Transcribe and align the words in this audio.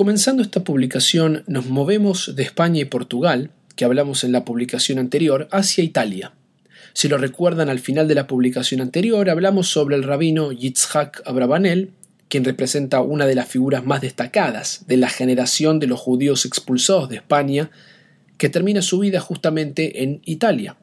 Comenzando 0.00 0.42
esta 0.42 0.64
publicación 0.64 1.44
nos 1.46 1.66
movemos 1.66 2.34
de 2.34 2.42
España 2.42 2.80
y 2.80 2.86
Portugal, 2.86 3.50
que 3.76 3.84
hablamos 3.84 4.24
en 4.24 4.32
la 4.32 4.46
publicación 4.46 4.98
anterior, 4.98 5.46
hacia 5.52 5.84
Italia. 5.84 6.32
Si 6.94 7.06
lo 7.06 7.18
recuerdan 7.18 7.68
al 7.68 7.80
final 7.80 8.08
de 8.08 8.14
la 8.14 8.26
publicación 8.26 8.80
anterior, 8.80 9.28
hablamos 9.28 9.68
sobre 9.68 9.96
el 9.96 10.02
rabino 10.02 10.52
Yitzhak 10.52 11.20
Abravanel, 11.26 11.90
quien 12.30 12.46
representa 12.46 13.02
una 13.02 13.26
de 13.26 13.34
las 13.34 13.48
figuras 13.48 13.84
más 13.84 14.00
destacadas 14.00 14.86
de 14.86 14.96
la 14.96 15.10
generación 15.10 15.80
de 15.80 15.88
los 15.88 16.00
judíos 16.00 16.46
expulsados 16.46 17.10
de 17.10 17.16
España, 17.16 17.70
que 18.38 18.48
termina 18.48 18.80
su 18.80 19.00
vida 19.00 19.20
justamente 19.20 20.02
en 20.02 20.22
Italia. 20.24 20.78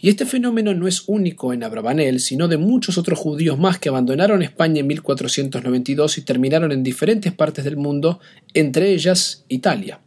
Y 0.00 0.08
este 0.08 0.26
fenómeno 0.26 0.74
no 0.74 0.86
es 0.86 1.04
único 1.08 1.52
en 1.52 1.64
Abravanel, 1.64 2.20
sino 2.20 2.46
de 2.46 2.56
muchos 2.56 2.98
otros 2.98 3.18
judíos 3.18 3.58
más 3.58 3.78
que 3.78 3.88
abandonaron 3.88 4.42
España 4.42 4.80
en 4.80 4.86
1492 4.86 6.18
y 6.18 6.22
terminaron 6.22 6.70
en 6.70 6.84
diferentes 6.84 7.32
partes 7.32 7.64
del 7.64 7.76
mundo, 7.76 8.20
entre 8.54 8.92
ellas 8.92 9.44
Italia. 9.48 10.00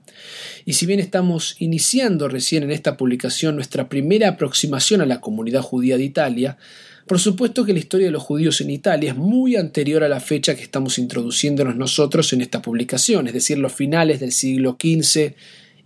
Y 0.66 0.73
si 0.73 0.85
bien 0.85 1.02
estamos 1.02 1.55
iniciando 1.59 2.30
recién 2.30 2.63
en 2.63 2.72
esta 2.72 2.96
publicación 2.96 3.55
nuestra 3.55 3.90
primera 3.90 4.30
aproximación 4.30 5.02
a 5.02 5.05
la 5.05 5.20
comunidad 5.20 5.62
judía 5.62 5.98
de 5.98 6.04
Italia, 6.04 6.58
por 7.05 7.20
supuesto 7.20 7.66
que 7.66 7.73
la 7.73 7.80
historia 7.80 8.08
de 8.08 8.12
los 8.12 8.23
judíos 8.23 8.62
en 8.62 8.70
Italia 8.70 9.12
es 9.12 9.18
muy 9.18 9.58
anterior 9.58 10.04
a 10.05 10.10
la 10.10 10.21
fecha 10.21 10.55
que 10.55 10.63
estamos 10.63 10.99
introduciéndonos 10.99 11.76
nosotros 11.76 12.32
en 12.32 12.41
esta 12.41 12.62
publicación, 12.62 13.27
es 13.27 13.34
decir, 13.34 13.58
los 13.58 13.73
finales 13.73 14.21
del 14.21 14.32
siglo 14.32 14.77
XV 14.80 15.34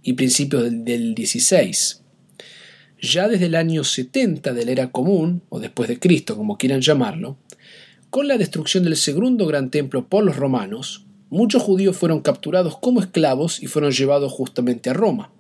y 0.04 0.13
principios 0.13 0.63
del, 0.63 1.16
XVI 1.18 2.05
ya 3.02 3.27
desde 3.27 3.48
el 3.48 3.55
año 3.55 3.84
70 3.84 4.54
de 4.54 4.66
la 4.66 4.72
era 4.72 4.91
común, 4.91 5.41
o 5.49 5.59
después 5.59 5.90
de 5.90 5.99
Cristo, 5.99 6.35
como 6.35 6.58
quieran 6.58 6.81
llamarlo, 6.81 7.38
con 8.09 8.27
la 8.27 8.38
destrucción 8.38 8.84
del 8.84 8.95
segundo 8.95 9.45
gran 9.45 9.70
templo 9.70 10.08
por 10.08 10.23
los 10.23 10.38
romanos, 10.38 11.05
muchos 11.30 11.62
judíos 11.62 11.98
fueron 11.98 12.21
capturados 12.21 12.77
como 12.77 13.02
esclavos 13.02 13.62
y 13.62 13.68
fueron 13.68 13.91
llevados 13.91 14.31
justamente 14.31 14.90
a 14.90 14.94
Roma. 14.94 15.31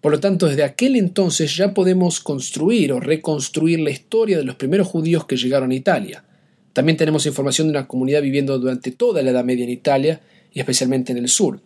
Por 0.00 0.12
lo 0.12 0.20
tanto, 0.20 0.46
desde 0.46 0.62
aquel 0.62 0.96
entonces 0.96 1.56
ya 1.56 1.74
podemos 1.74 2.20
construir 2.20 2.92
o 2.92 3.00
reconstruir 3.00 3.80
la 3.80 3.90
historia 3.90 4.36
de 4.36 4.44
los 4.44 4.54
primeros 4.54 4.86
judíos 4.86 5.26
que 5.26 5.36
llegaron 5.36 5.70
a 5.70 5.74
Italia. 5.74 6.24
También 6.72 6.96
tenemos 6.96 7.26
información 7.26 7.66
de 7.66 7.72
una 7.72 7.88
comunidad 7.88 8.22
viviendo 8.22 8.58
durante 8.58 8.92
toda 8.92 9.22
la 9.22 9.30
Edad 9.30 9.44
Media 9.44 9.64
en 9.64 9.70
Italia 9.70 10.20
y 10.52 10.60
especialmente 10.60 11.12
en 11.12 11.18
el 11.18 11.28
sur. 11.28 11.60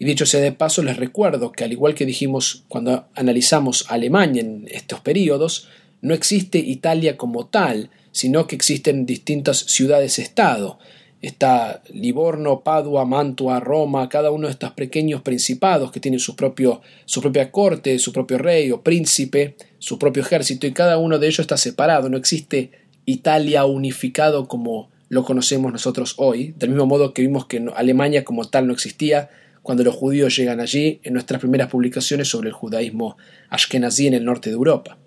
Y 0.00 0.06
dicho 0.06 0.24
sea 0.24 0.40
de 0.40 0.52
paso, 0.52 0.82
les 0.82 0.96
recuerdo 0.96 1.52
que 1.52 1.62
al 1.62 1.72
igual 1.72 1.94
que 1.94 2.06
dijimos 2.06 2.64
cuando 2.68 3.04
analizamos 3.14 3.84
Alemania 3.90 4.40
en 4.40 4.66
estos 4.70 5.00
periodos, 5.00 5.68
no 6.00 6.14
existe 6.14 6.56
Italia 6.56 7.18
como 7.18 7.48
tal, 7.48 7.90
sino 8.10 8.46
que 8.46 8.56
existen 8.56 9.04
distintas 9.04 9.58
ciudades-estado. 9.58 10.78
Está 11.20 11.82
Livorno, 11.92 12.60
Padua, 12.60 13.04
Mantua, 13.04 13.60
Roma, 13.60 14.08
cada 14.08 14.30
uno 14.30 14.46
de 14.46 14.52
estos 14.52 14.72
pequeños 14.72 15.20
principados 15.20 15.92
que 15.92 16.00
tienen 16.00 16.18
su, 16.18 16.34
propio, 16.34 16.80
su 17.04 17.20
propia 17.20 17.52
corte, 17.52 17.98
su 17.98 18.10
propio 18.10 18.38
rey 18.38 18.70
o 18.70 18.80
príncipe, 18.80 19.56
su 19.78 19.98
propio 19.98 20.22
ejército, 20.22 20.66
y 20.66 20.72
cada 20.72 20.96
uno 20.96 21.18
de 21.18 21.26
ellos 21.26 21.40
está 21.40 21.58
separado. 21.58 22.08
No 22.08 22.16
existe 22.16 22.70
Italia 23.04 23.66
unificado 23.66 24.48
como 24.48 24.88
lo 25.10 25.24
conocemos 25.24 25.70
nosotros 25.72 26.14
hoy, 26.16 26.54
del 26.56 26.70
mismo 26.70 26.86
modo 26.86 27.12
que 27.12 27.20
vimos 27.20 27.44
que 27.44 27.62
Alemania 27.76 28.24
como 28.24 28.46
tal 28.46 28.66
no 28.66 28.72
existía, 28.72 29.28
cuando 29.62 29.84
los 29.84 29.94
judíos 29.94 30.36
llegan 30.36 30.60
allí 30.60 31.00
en 31.02 31.12
nuestras 31.12 31.40
primeras 31.40 31.68
publicaciones 31.68 32.28
sobre 32.28 32.48
el 32.48 32.54
judaísmo 32.54 33.16
ashkenazí 33.48 34.06
en 34.06 34.14
el 34.14 34.24
norte 34.24 34.50
de 34.50 34.54
Europa. 34.54 34.98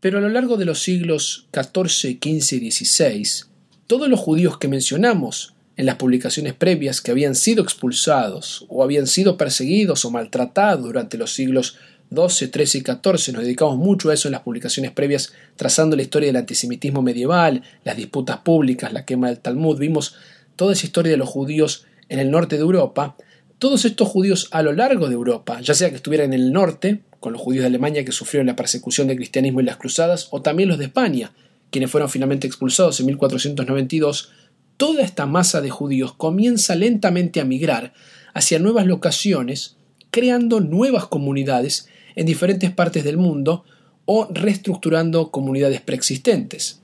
Pero 0.00 0.18
a 0.18 0.20
lo 0.20 0.28
largo 0.28 0.56
de 0.56 0.66
los 0.66 0.82
siglos 0.82 1.48
XIV, 1.52 2.18
XV 2.20 2.62
y 2.62 2.70
XVI, 2.70 3.46
todos 3.86 4.08
los 4.08 4.20
judíos 4.20 4.58
que 4.58 4.68
mencionamos 4.68 5.54
en 5.76 5.86
las 5.86 5.96
publicaciones 5.96 6.54
previas 6.54 7.00
que 7.00 7.10
habían 7.10 7.34
sido 7.34 7.62
expulsados 7.62 8.64
o 8.68 8.82
habían 8.82 9.06
sido 9.06 9.36
perseguidos 9.36 10.04
o 10.04 10.10
maltratados 10.10 10.84
durante 10.84 11.18
los 11.18 11.32
siglos 11.32 11.76
XII, 12.14 12.48
XIII 12.48 12.80
y 12.80 12.84
XIV, 12.84 13.34
nos 13.34 13.42
dedicamos 13.42 13.76
mucho 13.76 14.10
a 14.10 14.14
eso 14.14 14.28
en 14.28 14.32
las 14.32 14.42
publicaciones 14.42 14.92
previas, 14.92 15.32
trazando 15.56 15.96
la 15.96 16.02
historia 16.02 16.28
del 16.28 16.36
antisemitismo 16.36 17.02
medieval, 17.02 17.62
las 17.84 17.96
disputas 17.96 18.38
públicas, 18.38 18.92
la 18.92 19.04
quema 19.04 19.28
del 19.28 19.40
Talmud, 19.40 19.78
vimos 19.78 20.14
toda 20.54 20.72
esa 20.72 20.86
historia 20.86 21.12
de 21.12 21.18
los 21.18 21.28
judíos 21.28 21.84
en 22.08 22.18
el 22.18 22.30
norte 22.30 22.56
de 22.56 22.62
Europa, 22.62 23.16
todos 23.58 23.84
estos 23.84 24.08
judíos 24.08 24.48
a 24.50 24.62
lo 24.62 24.72
largo 24.72 25.08
de 25.08 25.14
Europa, 25.14 25.60
ya 25.60 25.74
sea 25.74 25.90
que 25.90 25.96
estuvieran 25.96 26.32
en 26.32 26.40
el 26.40 26.52
norte, 26.52 27.02
con 27.20 27.32
los 27.32 27.40
judíos 27.40 27.62
de 27.62 27.68
Alemania 27.68 28.04
que 28.04 28.12
sufrieron 28.12 28.46
la 28.46 28.56
persecución 28.56 29.08
del 29.08 29.16
cristianismo 29.16 29.60
y 29.60 29.64
las 29.64 29.78
cruzadas, 29.78 30.28
o 30.30 30.42
también 30.42 30.68
los 30.68 30.78
de 30.78 30.84
España, 30.84 31.32
quienes 31.70 31.90
fueron 31.90 32.10
finalmente 32.10 32.46
expulsados 32.46 33.00
en 33.00 33.06
1492, 33.06 34.30
toda 34.76 35.02
esta 35.02 35.26
masa 35.26 35.60
de 35.60 35.70
judíos 35.70 36.12
comienza 36.14 36.74
lentamente 36.74 37.40
a 37.40 37.44
migrar 37.44 37.94
hacia 38.34 38.58
nuevas 38.58 38.86
locaciones, 38.86 39.76
creando 40.10 40.60
nuevas 40.60 41.06
comunidades 41.06 41.88
en 42.14 42.26
diferentes 42.26 42.70
partes 42.70 43.04
del 43.04 43.16
mundo 43.16 43.64
o 44.04 44.28
reestructurando 44.30 45.30
comunidades 45.30 45.80
preexistentes. 45.80 46.82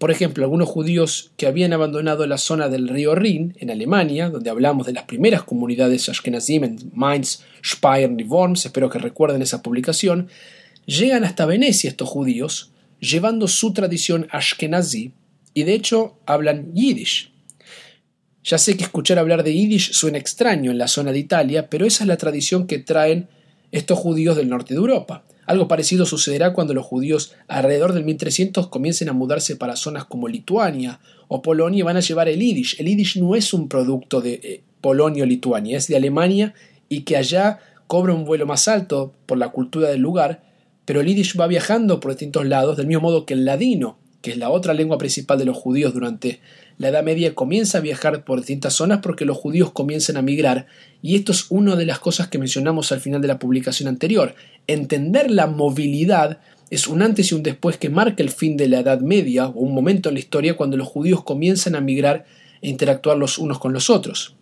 Por 0.00 0.10
ejemplo, 0.10 0.44
algunos 0.44 0.66
judíos 0.66 1.30
que 1.36 1.46
habían 1.46 1.74
abandonado 1.74 2.26
la 2.26 2.38
zona 2.38 2.70
del 2.70 2.88
río 2.88 3.14
Rin, 3.14 3.54
en 3.58 3.70
Alemania, 3.70 4.30
donde 4.30 4.48
hablamos 4.48 4.86
de 4.86 4.94
las 4.94 5.04
primeras 5.04 5.42
comunidades 5.42 6.08
ashkenazim 6.08 6.64
en 6.64 6.78
Mainz, 6.94 7.42
Speyer 7.62 8.10
y 8.18 8.22
Worms, 8.22 8.64
espero 8.64 8.88
que 8.88 8.98
recuerden 8.98 9.42
esa 9.42 9.62
publicación, 9.62 10.30
llegan 10.86 11.22
hasta 11.22 11.44
Venecia 11.44 11.90
estos 11.90 12.08
judíos, 12.08 12.72
llevando 12.98 13.46
su 13.46 13.74
tradición 13.74 14.26
ashkenazí, 14.30 15.12
y 15.52 15.64
de 15.64 15.74
hecho 15.74 16.16
hablan 16.24 16.72
yiddish. 16.72 17.30
Ya 18.42 18.56
sé 18.56 18.78
que 18.78 18.84
escuchar 18.84 19.18
hablar 19.18 19.42
de 19.42 19.52
yiddish 19.52 19.92
suena 19.92 20.16
extraño 20.16 20.70
en 20.70 20.78
la 20.78 20.88
zona 20.88 21.12
de 21.12 21.18
Italia, 21.18 21.68
pero 21.68 21.84
esa 21.84 22.04
es 22.04 22.08
la 22.08 22.16
tradición 22.16 22.66
que 22.66 22.78
traen 22.78 23.28
estos 23.70 23.98
judíos 23.98 24.34
del 24.34 24.48
norte 24.48 24.72
de 24.72 24.80
Europa. 24.80 25.24
Algo 25.50 25.66
parecido 25.66 26.06
sucederá 26.06 26.52
cuando 26.52 26.74
los 26.74 26.86
judíos 26.86 27.34
alrededor 27.48 27.92
del 27.92 28.04
1300 28.04 28.68
comiencen 28.68 29.08
a 29.08 29.12
mudarse 29.12 29.56
para 29.56 29.74
zonas 29.74 30.04
como 30.04 30.28
Lituania 30.28 31.00
o 31.26 31.42
Polonia 31.42 31.80
y 31.80 31.82
van 31.82 31.96
a 31.96 32.00
llevar 32.00 32.28
el 32.28 32.38
Yiddish. 32.38 32.76
El 32.78 32.86
Yiddish 32.86 33.18
no 33.18 33.34
es 33.34 33.52
un 33.52 33.68
producto 33.68 34.20
de 34.20 34.34
eh, 34.34 34.62
Polonia 34.80 35.24
o 35.24 35.26
Lituania, 35.26 35.76
es 35.76 35.88
de 35.88 35.96
Alemania 35.96 36.54
y 36.88 37.00
que 37.00 37.16
allá 37.16 37.58
cobra 37.88 38.14
un 38.14 38.24
vuelo 38.24 38.46
más 38.46 38.68
alto 38.68 39.12
por 39.26 39.38
la 39.38 39.48
cultura 39.48 39.88
del 39.88 40.00
lugar, 40.00 40.44
pero 40.84 41.00
el 41.00 41.08
Yiddish 41.08 41.36
va 41.36 41.48
viajando 41.48 41.98
por 41.98 42.12
distintos 42.12 42.46
lados, 42.46 42.76
del 42.76 42.86
mismo 42.86 43.02
modo 43.02 43.26
que 43.26 43.34
el 43.34 43.44
ladino, 43.44 43.98
que 44.22 44.30
es 44.30 44.36
la 44.36 44.50
otra 44.50 44.72
lengua 44.72 44.98
principal 44.98 45.36
de 45.36 45.46
los 45.46 45.56
judíos 45.56 45.92
durante 45.92 46.38
la 46.80 46.88
Edad 46.88 47.04
Media 47.04 47.34
comienza 47.34 47.76
a 47.76 47.82
viajar 47.82 48.24
por 48.24 48.38
distintas 48.38 48.72
zonas 48.72 49.00
porque 49.02 49.26
los 49.26 49.36
judíos 49.36 49.70
comienzan 49.70 50.16
a 50.16 50.22
migrar 50.22 50.66
y 51.02 51.14
esto 51.14 51.30
es 51.30 51.50
una 51.50 51.76
de 51.76 51.84
las 51.84 51.98
cosas 51.98 52.28
que 52.28 52.38
mencionamos 52.38 52.90
al 52.90 53.00
final 53.00 53.20
de 53.20 53.28
la 53.28 53.38
publicación 53.38 53.86
anterior. 53.86 54.34
Entender 54.66 55.30
la 55.30 55.46
movilidad 55.46 56.40
es 56.70 56.88
un 56.88 57.02
antes 57.02 57.30
y 57.30 57.34
un 57.34 57.42
después 57.42 57.76
que 57.76 57.90
marca 57.90 58.22
el 58.22 58.30
fin 58.30 58.56
de 58.56 58.66
la 58.66 58.78
Edad 58.78 59.00
Media 59.00 59.48
o 59.48 59.60
un 59.60 59.74
momento 59.74 60.08
en 60.08 60.14
la 60.14 60.20
historia 60.20 60.56
cuando 60.56 60.78
los 60.78 60.88
judíos 60.88 61.22
comienzan 61.22 61.74
a 61.74 61.82
migrar 61.82 62.24
e 62.62 62.70
interactuar 62.70 63.18
los 63.18 63.36
unos 63.36 63.58
con 63.58 63.74
los 63.74 63.90
otros. 63.90 64.36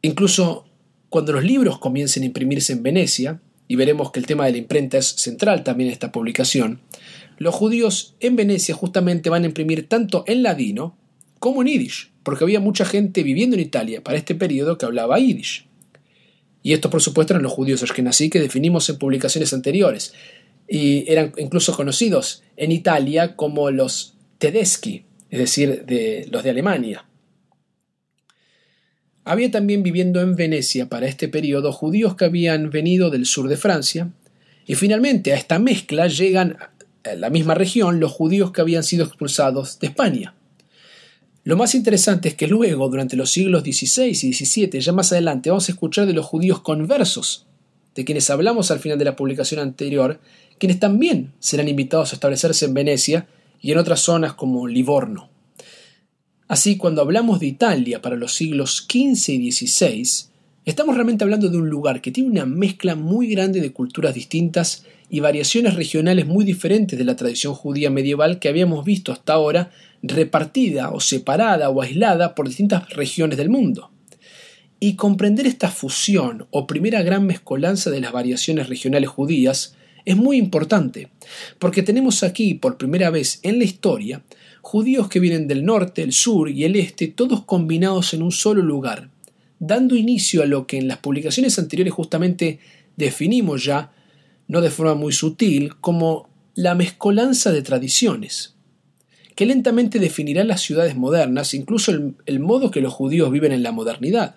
Incluso 0.00 0.64
cuando 1.10 1.34
los 1.34 1.44
libros 1.44 1.78
comiencen 1.78 2.22
a 2.22 2.26
imprimirse 2.26 2.72
en 2.72 2.82
Venecia, 2.82 3.42
y 3.68 3.76
veremos 3.76 4.10
que 4.10 4.18
el 4.18 4.26
tema 4.26 4.46
de 4.46 4.52
la 4.52 4.58
imprenta 4.58 4.98
es 4.98 5.06
central 5.06 5.62
también 5.62 5.88
en 5.88 5.92
esta 5.92 6.10
publicación, 6.10 6.80
los 7.36 7.54
judíos 7.54 8.16
en 8.18 8.34
Venecia 8.34 8.74
justamente 8.74 9.30
van 9.30 9.44
a 9.44 9.46
imprimir 9.46 9.88
tanto 9.88 10.24
en 10.26 10.42
ladino 10.42 10.96
como 11.38 11.62
en 11.62 11.68
yiddish, 11.68 12.10
porque 12.24 12.42
había 12.42 12.58
mucha 12.58 12.84
gente 12.84 13.22
viviendo 13.22 13.54
en 13.54 13.62
Italia 13.62 14.02
para 14.02 14.18
este 14.18 14.34
periodo 14.34 14.76
que 14.76 14.86
hablaba 14.86 15.18
yiddish. 15.18 15.66
Y 16.64 16.72
estos, 16.72 16.90
por 16.90 17.00
supuesto, 17.00 17.34
eran 17.34 17.44
los 17.44 17.52
judíos 17.52 17.82
ashkenazí 17.82 18.28
que 18.28 18.40
definimos 18.40 18.88
en 18.88 18.98
publicaciones 18.98 19.52
anteriores, 19.52 20.14
y 20.68 21.10
eran 21.10 21.32
incluso 21.38 21.74
conocidos 21.74 22.42
en 22.56 22.72
Italia 22.72 23.36
como 23.36 23.70
los 23.70 24.14
Tedeschi, 24.38 25.04
es 25.30 25.38
decir, 25.38 25.84
de 25.86 26.26
los 26.30 26.42
de 26.42 26.50
Alemania. 26.50 27.07
Había 29.28 29.50
también 29.50 29.82
viviendo 29.82 30.22
en 30.22 30.36
Venecia 30.36 30.88
para 30.88 31.06
este 31.06 31.28
periodo 31.28 31.70
judíos 31.70 32.16
que 32.16 32.24
habían 32.24 32.70
venido 32.70 33.10
del 33.10 33.26
sur 33.26 33.46
de 33.46 33.58
Francia, 33.58 34.10
y 34.64 34.74
finalmente 34.74 35.34
a 35.34 35.36
esta 35.36 35.58
mezcla 35.58 36.06
llegan 36.06 36.56
en 37.04 37.20
la 37.20 37.28
misma 37.28 37.54
región 37.54 38.00
los 38.00 38.10
judíos 38.10 38.52
que 38.52 38.62
habían 38.62 38.84
sido 38.84 39.04
expulsados 39.04 39.78
de 39.80 39.88
España. 39.88 40.34
Lo 41.44 41.58
más 41.58 41.74
interesante 41.74 42.30
es 42.30 42.36
que 42.36 42.46
luego, 42.46 42.88
durante 42.88 43.16
los 43.16 43.30
siglos 43.30 43.64
XVI 43.64 44.06
y 44.06 44.32
XVII, 44.32 44.80
ya 44.80 44.92
más 44.92 45.12
adelante, 45.12 45.50
vamos 45.50 45.68
a 45.68 45.72
escuchar 45.72 46.06
de 46.06 46.14
los 46.14 46.24
judíos 46.24 46.62
conversos, 46.62 47.44
de 47.94 48.06
quienes 48.06 48.30
hablamos 48.30 48.70
al 48.70 48.78
final 48.78 48.98
de 48.98 49.04
la 49.04 49.16
publicación 49.16 49.60
anterior, 49.60 50.20
quienes 50.56 50.80
también 50.80 51.34
serán 51.38 51.68
invitados 51.68 52.12
a 52.12 52.16
establecerse 52.16 52.64
en 52.64 52.72
Venecia 52.72 53.28
y 53.60 53.72
en 53.72 53.78
otras 53.78 54.00
zonas 54.00 54.32
como 54.32 54.66
Livorno. 54.66 55.28
Así, 56.48 56.76
cuando 56.76 57.02
hablamos 57.02 57.40
de 57.40 57.46
Italia 57.46 58.02
para 58.02 58.16
los 58.16 58.34
siglos 58.34 58.86
XV 58.88 59.28
y 59.34 59.52
XVI, 59.52 60.28
Estamos 60.68 60.96
realmente 60.96 61.24
hablando 61.24 61.48
de 61.48 61.56
un 61.56 61.70
lugar 61.70 62.02
que 62.02 62.10
tiene 62.10 62.28
una 62.28 62.44
mezcla 62.44 62.94
muy 62.94 63.26
grande 63.28 63.62
de 63.62 63.72
culturas 63.72 64.12
distintas 64.12 64.84
y 65.08 65.20
variaciones 65.20 65.76
regionales 65.76 66.26
muy 66.26 66.44
diferentes 66.44 66.98
de 66.98 67.06
la 67.06 67.16
tradición 67.16 67.54
judía 67.54 67.88
medieval 67.88 68.38
que 68.38 68.50
habíamos 68.50 68.84
visto 68.84 69.10
hasta 69.10 69.32
ahora, 69.32 69.70
repartida 70.02 70.90
o 70.90 71.00
separada 71.00 71.70
o 71.70 71.80
aislada 71.80 72.34
por 72.34 72.48
distintas 72.48 72.86
regiones 72.90 73.38
del 73.38 73.48
mundo. 73.48 73.90
Y 74.78 74.96
comprender 74.96 75.46
esta 75.46 75.70
fusión 75.70 76.46
o 76.50 76.66
primera 76.66 77.00
gran 77.02 77.24
mezcolanza 77.24 77.88
de 77.88 78.02
las 78.02 78.12
variaciones 78.12 78.68
regionales 78.68 79.08
judías 79.08 79.74
es 80.04 80.18
muy 80.18 80.36
importante, 80.36 81.08
porque 81.58 81.82
tenemos 81.82 82.22
aquí 82.22 82.52
por 82.52 82.76
primera 82.76 83.08
vez 83.08 83.40
en 83.42 83.56
la 83.56 83.64
historia 83.64 84.22
judíos 84.68 85.08
que 85.08 85.18
vienen 85.18 85.48
del 85.48 85.64
norte, 85.64 86.02
el 86.02 86.12
sur 86.12 86.50
y 86.50 86.64
el 86.64 86.76
este, 86.76 87.08
todos 87.08 87.42
combinados 87.44 88.12
en 88.12 88.22
un 88.22 88.32
solo 88.32 88.60
lugar, 88.60 89.08
dando 89.58 89.96
inicio 89.96 90.42
a 90.42 90.46
lo 90.46 90.66
que 90.66 90.76
en 90.76 90.88
las 90.88 90.98
publicaciones 90.98 91.58
anteriores 91.58 91.94
justamente 91.94 92.58
definimos 92.94 93.64
ya, 93.64 93.92
no 94.46 94.60
de 94.60 94.68
forma 94.68 94.94
muy 94.94 95.14
sutil, 95.14 95.76
como 95.76 96.28
la 96.54 96.74
mezcolanza 96.74 97.50
de 97.50 97.62
tradiciones, 97.62 98.56
que 99.34 99.46
lentamente 99.46 99.98
definirá 100.00 100.44
las 100.44 100.60
ciudades 100.60 100.96
modernas, 100.96 101.54
incluso 101.54 101.90
el, 101.90 102.16
el 102.26 102.38
modo 102.38 102.70
que 102.70 102.82
los 102.82 102.92
judíos 102.92 103.30
viven 103.30 103.52
en 103.52 103.62
la 103.62 103.72
modernidad. 103.72 104.36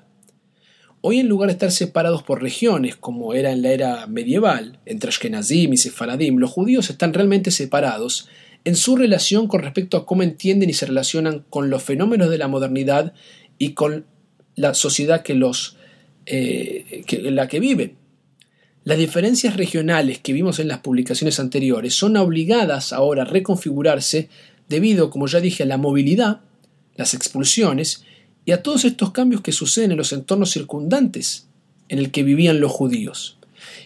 Hoy 1.01 1.19
en 1.19 1.27
lugar 1.27 1.47
de 1.47 1.53
estar 1.53 1.71
separados 1.71 2.23
por 2.23 2.41
regiones, 2.41 2.95
como 2.95 3.33
era 3.33 3.51
en 3.51 3.63
la 3.63 3.71
era 3.71 4.07
medieval, 4.07 4.79
entre 4.85 5.09
Ashkenazim 5.09 5.73
y 5.73 5.77
Sefaradim, 5.77 6.37
los 6.37 6.51
judíos 6.51 6.89
están 6.89 7.13
realmente 7.13 7.51
separados 7.51 8.29
en 8.63 8.75
su 8.75 8.95
relación 8.95 9.47
con 9.47 9.61
respecto 9.61 9.97
a 9.97 10.05
cómo 10.05 10.23
entienden 10.23 10.69
y 10.69 10.73
se 10.73 10.85
relacionan 10.85 11.45
con 11.49 11.69
los 11.69 11.83
fenómenos 11.83 12.29
de 12.29 12.37
la 12.37 12.47
modernidad 12.47 13.13
y 13.57 13.73
con 13.73 14.05
la 14.55 14.73
sociedad 14.73 15.23
que 15.23 15.33
los, 15.33 15.77
eh, 16.25 17.03
en 17.09 17.35
la 17.35 17.47
que 17.47 17.59
viven. 17.59 17.95
Las 18.83 18.97
diferencias 18.97 19.57
regionales 19.57 20.19
que 20.19 20.33
vimos 20.33 20.59
en 20.59 20.67
las 20.67 20.79
publicaciones 20.79 21.39
anteriores 21.39 21.93
son 21.93 22.17
obligadas 22.17 22.93
ahora 22.93 23.23
a 23.23 23.25
reconfigurarse 23.25 24.29
debido, 24.69 25.09
como 25.09 25.27
ya 25.27 25.39
dije, 25.39 25.63
a 25.63 25.67
la 25.67 25.77
movilidad, 25.77 26.41
las 26.95 27.13
expulsiones 27.13 28.03
y 28.45 28.51
a 28.51 28.63
todos 28.63 28.85
estos 28.85 29.11
cambios 29.11 29.41
que 29.41 29.51
suceden 29.51 29.91
en 29.91 29.97
los 29.97 30.13
entornos 30.13 30.51
circundantes 30.51 31.47
en 31.89 31.99
el 31.99 32.11
que 32.11 32.23
vivían 32.23 32.59
los 32.59 32.71
judíos. 32.71 33.37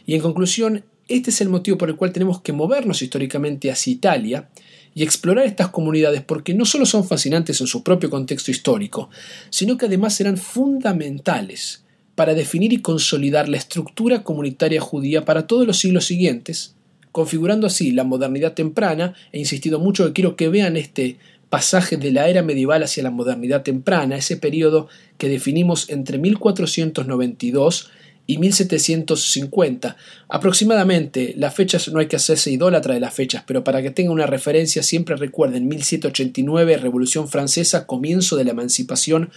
Y 0.06 0.16
en 0.16 0.22
conclusión, 0.22 0.86
este 1.08 1.30
es 1.30 1.42
el 1.42 1.50
motivo 1.50 1.78
por 1.78 1.90
el 1.90 1.96
cual 1.96 2.12
tenemos 2.12 2.42
que 2.42 2.54
movernos 2.54 3.02
históricamente 3.02 3.72
hacia 3.72 3.94
Italia 3.94 4.50
y 4.94 5.04
explorar 5.04 5.46
estas 5.46 5.70
comunidades 5.70 6.22
porque 6.22 6.54
no 6.54 6.66
solo 6.66 6.86
son 6.86 7.06
fascinantes 7.06 7.62
en 7.62 7.68
su 7.68 7.84
propio 7.84 8.10
contexto 8.10 8.50
histórico, 8.50 9.10
sino 9.50 9.78
que 9.78 9.86
además 9.86 10.16
serán 10.16 10.38
fundamentales 10.38 11.84
para 12.16 12.34
definir 12.34 12.72
y 12.74 12.82
consolidar 12.82 13.50
la 13.50 13.58
estructura 13.58 14.24
comunitaria 14.24 14.80
judía 14.80 15.26
para 15.26 15.48
todos 15.48 15.68
los 15.68 15.78
siglos 15.78 16.06
siguientes, 16.06 16.76
configurando 17.12 17.68
así 17.68 17.92
la 17.92 18.06
modernidad 18.06 18.54
temprana, 18.54 19.14
he 19.34 19.40
insistido 19.40 19.80
mucho 19.80 20.06
que 20.06 20.14
quiero 20.14 20.36
que 20.36 20.50
vean 20.50 20.78
este 20.78 21.18
pasaje 21.50 21.98
de 21.98 22.12
la 22.12 22.28
era 22.28 22.42
medieval 22.42 22.84
hacia 22.84 23.04
la 23.04 23.12
modernidad 23.12 23.64
temprana, 23.64 24.18
ese 24.18 24.38
periodo 24.38 24.88
que 25.18 25.30
definimos 25.30 25.90
entre 25.90 26.18
1492 26.18 27.92
y 28.28 28.38
1750. 28.38 29.96
Aproximadamente, 30.28 31.34
las 31.38 31.54
fechas 31.54 31.88
no 31.90 32.00
hay 32.00 32.08
que 32.08 32.16
hacerse 32.16 32.52
idólatra 32.52 32.94
de 32.94 33.00
las 33.00 33.14
fechas, 33.14 33.44
pero 33.46 33.64
para 33.64 33.82
que 33.82 33.92
tengan 33.92 34.14
una 34.14 34.26
referencia 34.26 34.84
siempre 34.84 35.16
recuerden 35.16 35.68
1789, 35.68 36.78
Revolución 36.78 37.28
Francesa, 37.28 37.86
comienzo 37.86 38.36
de 38.36 38.46
la 38.46 38.52
emancipación 38.52 39.30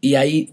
y 0.00 0.14
ahí 0.14 0.50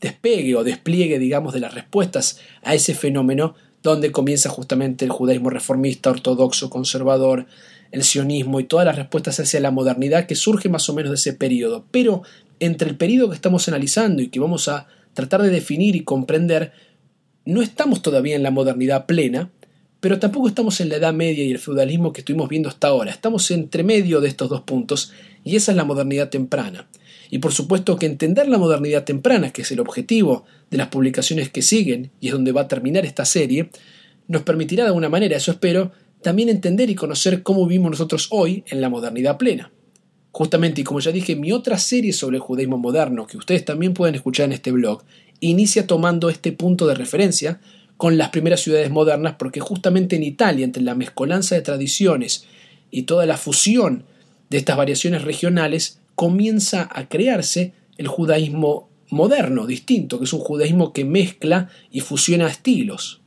despegue 0.00 0.56
o 0.56 0.64
despliegue, 0.64 1.18
digamos, 1.18 1.52
de 1.52 1.60
las 1.60 1.74
respuestas 1.74 2.38
a 2.62 2.74
ese 2.74 2.94
fenómeno 2.94 3.54
donde 3.82 4.12
comienza 4.12 4.50
justamente 4.50 5.04
el 5.04 5.10
judaísmo 5.10 5.50
reformista, 5.50 6.10
ortodoxo, 6.10 6.68
conservador, 6.68 7.46
el 7.92 8.04
sionismo 8.04 8.60
y 8.60 8.64
todas 8.64 8.86
las 8.86 8.96
respuestas 8.96 9.40
hacia 9.40 9.60
la 9.60 9.70
modernidad 9.70 10.26
que 10.26 10.34
surge 10.34 10.68
más 10.68 10.88
o 10.88 10.94
menos 10.94 11.10
de 11.10 11.16
ese 11.16 11.32
periodo. 11.32 11.86
Pero 11.90 12.22
entre 12.60 12.90
el 12.90 12.96
periodo 12.96 13.30
que 13.30 13.34
estamos 13.34 13.66
analizando 13.68 14.22
y 14.22 14.28
que 14.28 14.40
vamos 14.40 14.68
a 14.68 14.86
tratar 15.14 15.42
de 15.42 15.50
definir 15.50 15.96
y 15.96 16.04
comprender, 16.04 16.72
no 17.44 17.62
estamos 17.62 18.02
todavía 18.02 18.36
en 18.36 18.42
la 18.42 18.50
modernidad 18.50 19.06
plena, 19.06 19.50
pero 20.00 20.18
tampoco 20.18 20.48
estamos 20.48 20.80
en 20.80 20.88
la 20.88 20.96
Edad 20.96 21.12
Media 21.12 21.44
y 21.44 21.50
el 21.50 21.58
feudalismo 21.58 22.12
que 22.12 22.22
estuvimos 22.22 22.48
viendo 22.48 22.68
hasta 22.68 22.88
ahora. 22.88 23.10
Estamos 23.10 23.50
entre 23.50 23.82
medio 23.82 24.20
de 24.20 24.28
estos 24.28 24.48
dos 24.48 24.62
puntos 24.62 25.12
y 25.44 25.56
esa 25.56 25.72
es 25.72 25.76
la 25.76 25.84
modernidad 25.84 26.30
temprana. 26.30 26.88
Y 27.30 27.38
por 27.38 27.52
supuesto 27.52 27.96
que 27.96 28.06
entender 28.06 28.48
la 28.48 28.58
modernidad 28.58 29.04
temprana, 29.04 29.50
que 29.50 29.62
es 29.62 29.70
el 29.70 29.80
objetivo 29.80 30.44
de 30.70 30.78
las 30.78 30.88
publicaciones 30.88 31.50
que 31.50 31.62
siguen 31.62 32.10
y 32.20 32.28
es 32.28 32.32
donde 32.32 32.52
va 32.52 32.62
a 32.62 32.68
terminar 32.68 33.04
esta 33.04 33.24
serie, 33.24 33.70
nos 34.26 34.42
permitirá 34.42 34.84
de 34.84 34.88
alguna 34.88 35.08
manera, 35.08 35.36
eso 35.36 35.52
espero, 35.52 35.92
también 36.22 36.48
entender 36.48 36.90
y 36.90 36.94
conocer 36.94 37.42
cómo 37.42 37.66
vivimos 37.66 37.92
nosotros 37.92 38.28
hoy 38.30 38.64
en 38.68 38.80
la 38.80 38.88
modernidad 38.88 39.36
plena. 39.36 39.70
Justamente, 40.32 40.80
y 40.80 40.84
como 40.84 41.00
ya 41.00 41.10
dije, 41.10 41.34
mi 41.34 41.52
otra 41.52 41.78
serie 41.78 42.12
sobre 42.12 42.36
el 42.36 42.42
judaísmo 42.42 42.78
moderno, 42.78 43.26
que 43.26 43.36
ustedes 43.36 43.64
también 43.64 43.94
pueden 43.94 44.14
escuchar 44.14 44.46
en 44.46 44.52
este 44.52 44.70
blog, 44.70 45.02
inicia 45.40 45.86
tomando 45.86 46.28
este 46.28 46.52
punto 46.52 46.86
de 46.86 46.94
referencia 46.94 47.60
con 47.96 48.16
las 48.16 48.30
primeras 48.30 48.60
ciudades 48.60 48.90
modernas, 48.90 49.34
porque 49.38 49.60
justamente 49.60 50.16
en 50.16 50.22
Italia, 50.22 50.64
entre 50.64 50.82
la 50.82 50.94
mezcolanza 50.94 51.54
de 51.54 51.62
tradiciones 51.62 52.46
y 52.90 53.02
toda 53.02 53.26
la 53.26 53.36
fusión 53.36 54.04
de 54.48 54.58
estas 54.58 54.76
variaciones 54.76 55.22
regionales, 55.22 56.00
comienza 56.14 56.88
a 56.92 57.08
crearse 57.08 57.72
el 57.98 58.08
judaísmo 58.08 58.88
moderno, 59.10 59.66
distinto, 59.66 60.18
que 60.18 60.24
es 60.24 60.32
un 60.32 60.40
judaísmo 60.40 60.92
que 60.92 61.04
mezcla 61.04 61.68
y 61.90 62.00
fusiona 62.00 62.48
estilos. 62.48 63.20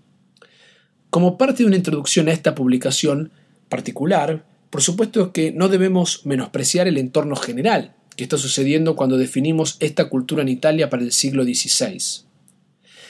Como 1.10 1.38
parte 1.38 1.64
de 1.64 1.68
una 1.68 1.76
introducción 1.76 2.28
a 2.28 2.32
esta 2.32 2.56
publicación 2.56 3.32
particular, 3.70 4.46
por 4.74 4.82
supuesto 4.82 5.32
que 5.32 5.52
no 5.52 5.70
debemos 5.70 6.26
menospreciar 6.26 6.88
el 6.88 6.98
entorno 6.98 7.36
general 7.36 7.94
que 8.16 8.24
está 8.24 8.40
sucediendo 8.40 8.96
cuando 8.96 9.20
definimos 9.20 9.78
esta 9.80 10.10
cultura 10.10 10.42
en 10.42 10.50
Italia 10.50 10.90
para 10.90 11.04
el 11.04 11.12
siglo 11.12 11.44
XVI. 11.44 12.26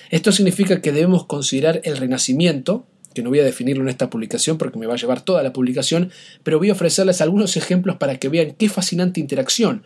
Esto 0.10 0.34
significa 0.34 0.82
que 0.82 0.92
debemos 0.92 1.26
considerar 1.26 1.80
el 1.86 1.96
Renacimiento, 1.96 2.86
que 3.14 3.24
no 3.24 3.30
voy 3.30 3.40
a 3.40 3.46
definirlo 3.46 3.82
en 3.84 3.88
esta 3.88 4.10
publicación 4.10 4.58
porque 4.58 4.78
me 4.78 4.88
va 4.88 4.96
a 4.96 4.98
llevar 4.98 5.22
toda 5.22 5.42
la 5.42 5.54
publicación, 5.54 6.12
pero 6.44 6.58
voy 6.58 6.70
a 6.70 6.74
ofrecerles 6.74 7.22
algunos 7.22 7.56
ejemplos 7.56 7.96
para 7.96 8.20
que 8.20 8.28
vean 8.28 8.56
qué 8.60 8.68
fascinante 8.68 9.22
interacción 9.22 9.86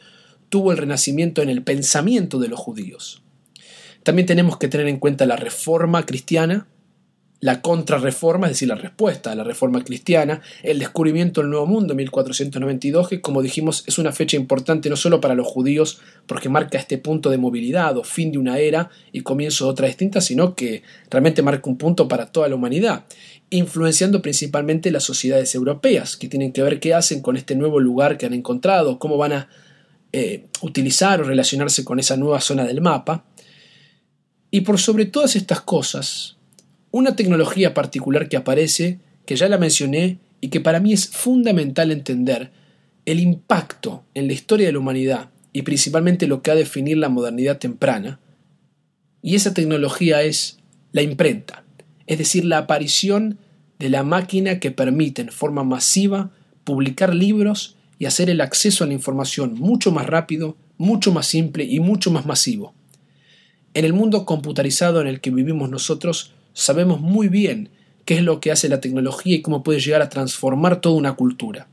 tuvo 0.50 0.72
el 0.72 0.80
Renacimiento 0.80 1.44
en 1.44 1.50
el 1.50 1.62
pensamiento 1.62 2.40
de 2.40 2.48
los 2.48 2.60
judíos. 2.60 3.22
También 4.02 4.26
tenemos 4.26 4.58
que 4.58 4.68
tener 4.68 4.88
en 4.88 4.98
cuenta 4.98 5.28
la 5.28 5.36
reforma 5.36 6.08
cristiana, 6.08 6.66
la 7.40 7.62
contrarreforma, 7.62 8.48
es 8.48 8.54
decir, 8.54 8.68
la 8.68 8.76
respuesta 8.76 9.32
a 9.32 9.36
la 9.36 9.44
reforma 9.44 9.84
cristiana, 9.84 10.42
el 10.64 10.80
descubrimiento 10.80 11.42
del 11.42 11.52
Nuevo 11.52 11.68
Mundo, 11.68 11.94
1492, 11.94 13.10
que 13.10 13.22
como 13.22 13.44
dijimos 13.44 13.84
es 13.86 14.00
una 14.00 14.12
fecha 14.12 14.38
importante 14.38 14.90
no 14.90 14.96
solo 14.96 15.22
para 15.22 15.36
los 15.36 15.46
judíos, 15.46 16.00
porque 16.26 16.50
marca 16.50 16.80
este 16.80 16.98
punto 16.98 17.30
de 17.30 17.38
movilidad 17.38 17.96
o 17.98 18.04
fin 18.04 18.32
de 18.32 18.40
una 18.40 18.58
era 18.58 18.90
y 19.12 19.22
comienzo 19.22 19.66
de 19.66 19.72
otra 19.72 19.88
distinta, 19.88 20.20
sino 20.20 20.56
que 20.56 20.82
realmente 21.12 21.44
marca 21.44 21.70
un 21.70 21.78
punto 21.78 22.08
para 22.08 22.26
toda 22.26 22.50
la 22.50 22.56
humanidad, 22.56 23.06
influenciando 23.52 24.22
principalmente 24.22 24.90
las 24.90 25.04
sociedades 25.04 25.54
europeas, 25.54 26.18
que 26.18 26.28
tienen 26.28 26.52
que 26.52 26.64
ver 26.64 26.80
qué 26.80 26.96
hacen 26.96 27.22
con 27.22 27.38
este 27.38 27.56
nuevo 27.56 27.80
lugar 27.80 28.18
que 28.18 28.26
han 28.26 28.34
encontrado, 28.34 28.98
cómo 28.98 29.16
van 29.16 29.34
a 29.34 29.50
eh, 30.12 30.48
utilizar 30.62 31.22
o 31.22 31.24
relacionarse 31.24 31.86
con 31.86 32.00
esa 32.00 32.18
nueva 32.18 32.42
zona 32.42 32.64
del 32.64 32.82
mapa. 32.82 33.26
Y 34.50 34.62
por 34.62 34.80
sobre 34.80 35.06
todas 35.06 35.36
estas 35.36 35.62
cosas, 35.62 36.37
una 36.92 37.16
tecnología 37.16 37.74
particular 37.74 38.30
que 38.30 38.38
aparece, 38.38 39.00
que 39.26 39.36
ya 39.36 39.50
la 39.50 39.58
mencioné 39.58 40.20
y 40.42 40.50
que 40.50 40.62
para 40.62 40.80
mí 40.80 40.94
es 40.94 41.08
fundamental 41.08 41.92
entender 41.92 42.52
el 43.06 43.20
impacto 43.20 44.04
en 44.14 44.28
la 44.28 44.34
historia 44.34 44.68
de 44.68 44.74
la 44.74 44.80
humanidad 44.80 45.30
y 45.54 45.64
principalmente 45.64 46.28
lo 46.28 46.42
que 46.42 46.52
ha 46.52 46.56
de 46.56 46.62
definir 46.62 46.98
la 46.98 47.10
modernidad 47.10 47.58
temprana, 47.58 48.20
y 49.22 49.36
esa 49.36 49.54
tecnología 49.54 50.22
es 50.22 50.60
la 50.92 51.02
imprenta, 51.02 51.64
es 52.06 52.18
decir, 52.18 52.46
la 52.46 52.60
aparición 52.60 53.40
de 53.80 53.90
la 53.90 54.04
máquina 54.04 54.60
que 54.60 54.72
permite 54.72 55.22
en 55.22 55.32
forma 55.32 55.64
masiva 55.64 56.32
publicar 56.64 57.14
libros 57.14 57.76
y 58.00 58.06
hacer 58.06 58.30
el 58.30 58.42
acceso 58.42 58.84
a 58.84 58.88
la 58.88 58.94
información 58.94 59.56
mucho 59.56 59.92
más 59.92 60.06
rápido, 60.06 60.56
mucho 60.78 61.12
más 61.12 61.28
simple 61.28 61.64
y 61.64 61.80
mucho 61.80 62.12
más 62.12 62.26
masivo. 62.26 62.74
En 63.74 63.86
el 63.86 63.94
mundo 63.94 64.26
computarizado 64.26 65.02
en 65.02 65.08
el 65.08 65.20
que 65.20 65.32
vivimos 65.32 65.70
nosotros, 65.70 66.34
sabemos 66.58 67.00
muy 67.00 67.28
bien 67.28 67.70
qué 68.04 68.16
es 68.16 68.24
lo 68.24 68.40
que 68.40 68.52
hace 68.52 68.68
la 68.68 68.82
tecnología 68.82 69.36
y 69.36 69.42
cómo 69.44 69.62
puede 69.62 69.80
llegar 69.80 70.02
a 70.02 70.10
transformar 70.10 70.82
toda 70.82 70.96
una 70.96 71.14
cultura. 71.14 71.68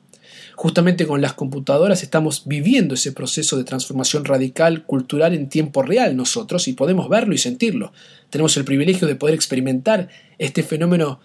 Justamente 0.56 1.06
con 1.06 1.22
las 1.22 1.32
computadoras 1.32 2.02
estamos 2.02 2.42
viviendo 2.44 2.94
ese 2.94 3.12
proceso 3.12 3.56
de 3.56 3.64
transformación 3.64 4.26
radical 4.26 4.84
cultural 4.84 5.32
en 5.32 5.48
tiempo 5.48 5.82
real 5.82 6.14
nosotros 6.16 6.68
y 6.68 6.74
podemos 6.74 7.08
verlo 7.08 7.34
y 7.34 7.38
sentirlo. 7.38 7.92
Tenemos 8.28 8.56
el 8.58 8.66
privilegio 8.66 9.08
de 9.08 9.16
poder 9.16 9.34
experimentar 9.34 10.10
este 10.38 10.62
fenómeno 10.62 11.18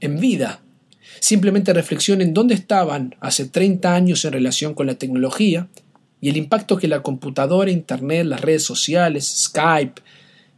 en 0.00 0.18
vida. 0.18 0.60
Simplemente 1.20 1.72
reflexionen 1.72 2.34
dónde 2.34 2.54
estaban 2.54 3.14
hace 3.20 3.46
30 3.46 3.94
años 3.94 4.24
en 4.24 4.32
relación 4.32 4.74
con 4.74 4.88
la 4.88 4.96
tecnología 4.96 5.68
y 6.20 6.30
el 6.30 6.36
impacto 6.36 6.78
que 6.78 6.88
la 6.88 7.02
computadora, 7.02 7.70
Internet, 7.70 8.26
las 8.26 8.40
redes 8.40 8.64
sociales, 8.64 9.24
Skype, 9.24 10.02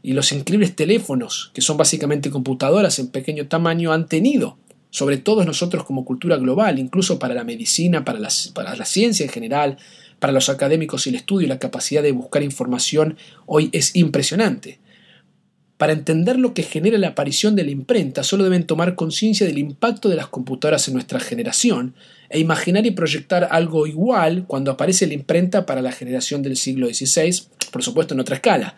y 0.07 0.13
los 0.13 0.31
increíbles 0.31 0.77
teléfonos, 0.77 1.51
que 1.53 1.61
son 1.61 1.77
básicamente 1.77 2.31
computadoras 2.31 3.01
en 3.01 3.09
pequeño 3.09 3.49
tamaño, 3.49 3.93
han 3.93 4.07
tenido 4.07 4.57
sobre 4.89 5.17
todos 5.17 5.45
nosotros 5.45 5.83
como 5.83 6.05
cultura 6.05 6.37
global, 6.37 6.79
incluso 6.79 7.19
para 7.19 7.35
la 7.35 7.43
medicina, 7.43 8.05
para, 8.05 8.21
para 8.55 8.77
la 8.77 8.85
ciencia 8.85 9.27
en 9.27 9.33
general, 9.33 9.79
para 10.21 10.33
los 10.33 10.49
académicos 10.49 11.05
y 11.05 11.11
el 11.11 11.17
estudio 11.17 11.49
la 11.49 11.59
capacidad 11.59 12.05
de 12.05 12.13
buscar 12.13 12.45
información 12.45 13.17
hoy 13.47 13.69
es 13.73 13.97
impresionante. 13.97 14.79
Para 15.77 15.93
entender 15.93 16.39
lo 16.39 16.55
que 16.55 16.63
genera 16.63 16.99
la 16.99 17.09
aparición 17.09 17.57
de 17.57 17.65
la 17.65 17.73
imprenta, 17.73 18.23
solo 18.23 18.45
deben 18.45 18.63
tomar 18.63 18.95
conciencia 18.95 19.45
del 19.45 19.59
impacto 19.59 20.09
de 20.09 20.15
las 20.15 20.29
computadoras 20.29 20.87
en 20.87 20.95
nuestra 20.95 21.19
generación 21.19 21.97
e 22.29 22.39
imaginar 22.39 22.87
y 22.87 22.93
proyectar 22.93 23.49
algo 23.51 23.89
igual 23.89 24.45
cuando 24.47 24.71
aparece 24.71 25.09
la 25.09 25.15
imprenta 25.15 25.67
para 25.67 25.83
la 25.83 25.91
generación 25.91 26.45
del 26.45 26.57
siglo 26.57 26.87
XVI, 26.87 27.43
por 27.73 27.83
supuesto 27.83 28.15
en 28.15 28.21
otra 28.21 28.37
escala. 28.37 28.77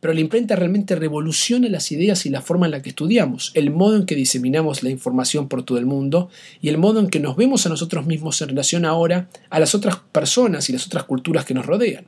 Pero 0.00 0.14
la 0.14 0.20
imprenta 0.20 0.56
realmente 0.56 0.96
revoluciona 0.96 1.68
las 1.68 1.92
ideas 1.92 2.24
y 2.24 2.30
la 2.30 2.40
forma 2.40 2.66
en 2.66 2.72
la 2.72 2.82
que 2.82 2.88
estudiamos, 2.88 3.52
el 3.54 3.70
modo 3.70 3.96
en 3.96 4.06
que 4.06 4.14
diseminamos 4.16 4.82
la 4.82 4.90
información 4.90 5.48
por 5.48 5.62
todo 5.62 5.78
el 5.78 5.86
mundo 5.86 6.30
y 6.62 6.70
el 6.70 6.78
modo 6.78 7.00
en 7.00 7.08
que 7.08 7.20
nos 7.20 7.36
vemos 7.36 7.66
a 7.66 7.68
nosotros 7.68 8.06
mismos 8.06 8.40
en 8.40 8.48
relación 8.48 8.86
ahora 8.86 9.28
a 9.50 9.60
las 9.60 9.74
otras 9.74 9.96
personas 10.12 10.70
y 10.70 10.72
las 10.72 10.86
otras 10.86 11.04
culturas 11.04 11.44
que 11.44 11.54
nos 11.54 11.66
rodean. 11.66 12.06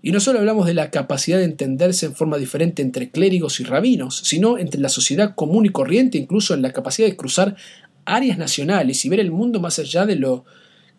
Y 0.00 0.12
no 0.12 0.20
solo 0.20 0.38
hablamos 0.38 0.66
de 0.66 0.74
la 0.74 0.90
capacidad 0.90 1.38
de 1.38 1.44
entenderse 1.44 2.06
en 2.06 2.14
forma 2.14 2.38
diferente 2.38 2.82
entre 2.82 3.10
clérigos 3.10 3.60
y 3.60 3.64
rabinos, 3.64 4.20
sino 4.24 4.56
entre 4.56 4.80
la 4.80 4.88
sociedad 4.88 5.34
común 5.34 5.66
y 5.66 5.70
corriente, 5.70 6.18
incluso 6.18 6.54
en 6.54 6.62
la 6.62 6.72
capacidad 6.72 7.08
de 7.08 7.16
cruzar 7.16 7.56
áreas 8.04 8.38
nacionales 8.38 9.04
y 9.04 9.08
ver 9.08 9.20
el 9.20 9.32
mundo 9.32 9.60
más 9.60 9.78
allá 9.78 10.06
de 10.06 10.16
lo 10.16 10.44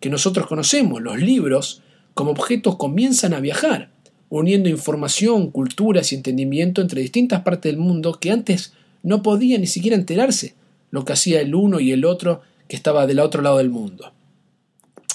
que 0.00 0.10
nosotros 0.10 0.46
conocemos. 0.46 1.00
Los 1.00 1.18
libros, 1.18 1.82
como 2.14 2.30
objetos, 2.30 2.76
comienzan 2.76 3.32
a 3.32 3.40
viajar, 3.40 3.90
uniendo 4.30 4.68
información, 4.68 5.50
culturas 5.50 6.12
y 6.12 6.14
entendimiento 6.14 6.80
entre 6.80 7.02
distintas 7.02 7.42
partes 7.42 7.70
del 7.70 7.80
mundo 7.80 8.18
que 8.18 8.30
antes 8.30 8.72
no 9.02 9.22
podían 9.22 9.60
ni 9.60 9.66
siquiera 9.66 9.96
enterarse 9.96 10.54
lo 10.90 11.04
que 11.04 11.12
hacía 11.12 11.40
el 11.40 11.54
uno 11.54 11.80
y 11.80 11.92
el 11.92 12.04
otro 12.04 12.40
que 12.68 12.76
estaba 12.76 13.06
del 13.06 13.20
otro 13.20 13.42
lado 13.42 13.58
del 13.58 13.70
mundo. 13.70 14.12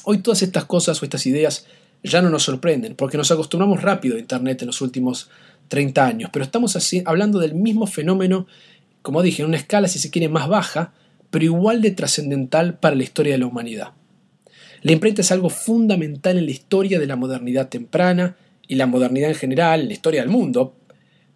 Hoy 0.03 0.19
todas 0.19 0.43
estas 0.43 0.65
cosas 0.65 1.01
o 1.01 1.05
estas 1.05 1.25
ideas 1.25 1.65
ya 2.03 2.21
no 2.21 2.29
nos 2.29 2.43
sorprenden, 2.43 2.95
porque 2.95 3.17
nos 3.17 3.31
acostumbramos 3.31 3.81
rápido 3.81 4.17
a 4.17 4.19
Internet 4.19 4.61
en 4.61 4.67
los 4.67 4.81
últimos 4.81 5.29
30 5.69 6.05
años, 6.05 6.29
pero 6.31 6.45
estamos 6.45 6.75
así, 6.75 7.01
hablando 7.05 7.39
del 7.39 7.55
mismo 7.55 7.87
fenómeno, 7.87 8.45
como 9.01 9.23
dije, 9.23 9.41
en 9.41 9.47
una 9.47 9.57
escala, 9.57 9.87
si 9.87 9.97
se 9.97 10.11
quiere, 10.11 10.29
más 10.29 10.47
baja, 10.47 10.93
pero 11.31 11.45
igual 11.45 11.81
de 11.81 11.91
trascendental 11.91 12.77
para 12.77 12.95
la 12.95 13.03
historia 13.03 13.33
de 13.33 13.39
la 13.39 13.47
humanidad. 13.47 13.93
La 14.81 14.91
imprenta 14.91 15.21
es 15.21 15.31
algo 15.31 15.49
fundamental 15.49 16.37
en 16.37 16.45
la 16.45 16.51
historia 16.51 16.99
de 16.99 17.07
la 17.07 17.15
modernidad 17.15 17.69
temprana 17.69 18.35
y 18.67 18.75
la 18.75 18.87
modernidad 18.87 19.29
en 19.29 19.35
general, 19.35 19.81
en 19.81 19.87
la 19.87 19.93
historia 19.93 20.21
del 20.21 20.29
mundo, 20.29 20.75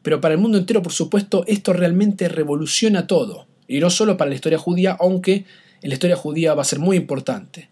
pero 0.02 0.22
para 0.22 0.34
el 0.34 0.40
mundo 0.40 0.58
entero, 0.58 0.82
por 0.82 0.94
supuesto, 0.94 1.44
esto 1.48 1.74
realmente 1.74 2.30
revoluciona 2.30 3.08
todo, 3.08 3.48
y 3.68 3.80
no 3.80 3.90
solo 3.90 4.18
para 4.18 4.30
la 4.30 4.36
historia 4.36 4.58
judía, 4.58 4.98
aunque 5.00 5.46
en 5.82 5.90
la 5.90 5.94
historia 5.94 6.16
judía 6.16 6.54
va 6.54 6.62
a 6.62 6.66
ser 6.66 6.80
muy 6.80 6.98
importante. 6.98 7.70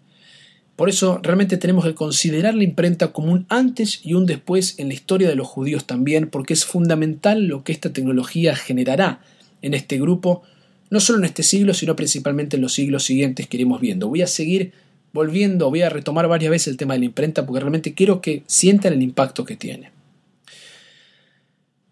Por 0.76 0.90
eso 0.90 1.20
realmente 1.24 1.58
tenemos 1.58 1.86
que 1.86 1.96
considerar 1.96 2.54
la 2.54 2.64
imprenta 2.64 3.12
como 3.12 3.34
un 3.34 3.48
antes 3.50 4.02
y 4.04 4.14
un 4.14 4.28
después 4.28 4.78
en 4.78 4.90
la 4.90 4.94
historia 4.94 5.28
de 5.28 5.36
los 5.36 5.48
judíos 5.48 5.86
también, 5.86 6.30
porque 6.30 6.54
es 6.54 6.66
fundamental 6.66 7.46
lo 7.46 7.64
que 7.64 7.72
esta 7.72 7.92
tecnología 7.92 8.56
generará 8.56 9.22
en 9.64 9.74
este 9.74 10.00
grupo, 10.00 10.44
no 10.92 11.00
solo 11.00 11.18
en 11.18 11.26
este 11.26 11.42
siglo, 11.42 11.74
sino 11.74 11.96
principalmente 11.96 12.58
en 12.58 12.62
los 12.62 12.74
siglos 12.74 13.04
siguientes 13.06 13.48
que 13.48 13.58
iremos 13.58 13.82
viendo. 13.82 14.08
Voy 14.08 14.22
a 14.22 14.28
seguir 14.28 14.74
volviendo, 15.14 15.70
voy 15.70 15.82
a 15.82 15.90
retomar 15.90 16.28
varias 16.28 16.52
veces 16.52 16.68
el 16.68 16.78
tema 16.78 16.94
de 16.94 17.00
la 17.00 17.06
imprenta 17.06 17.46
porque 17.46 17.60
realmente 17.60 17.94
quiero 17.94 18.22
que 18.22 18.44
sientan 18.48 18.94
el 18.94 19.02
impacto 19.02 19.46
que 19.46 19.56
tiene. 19.56 19.92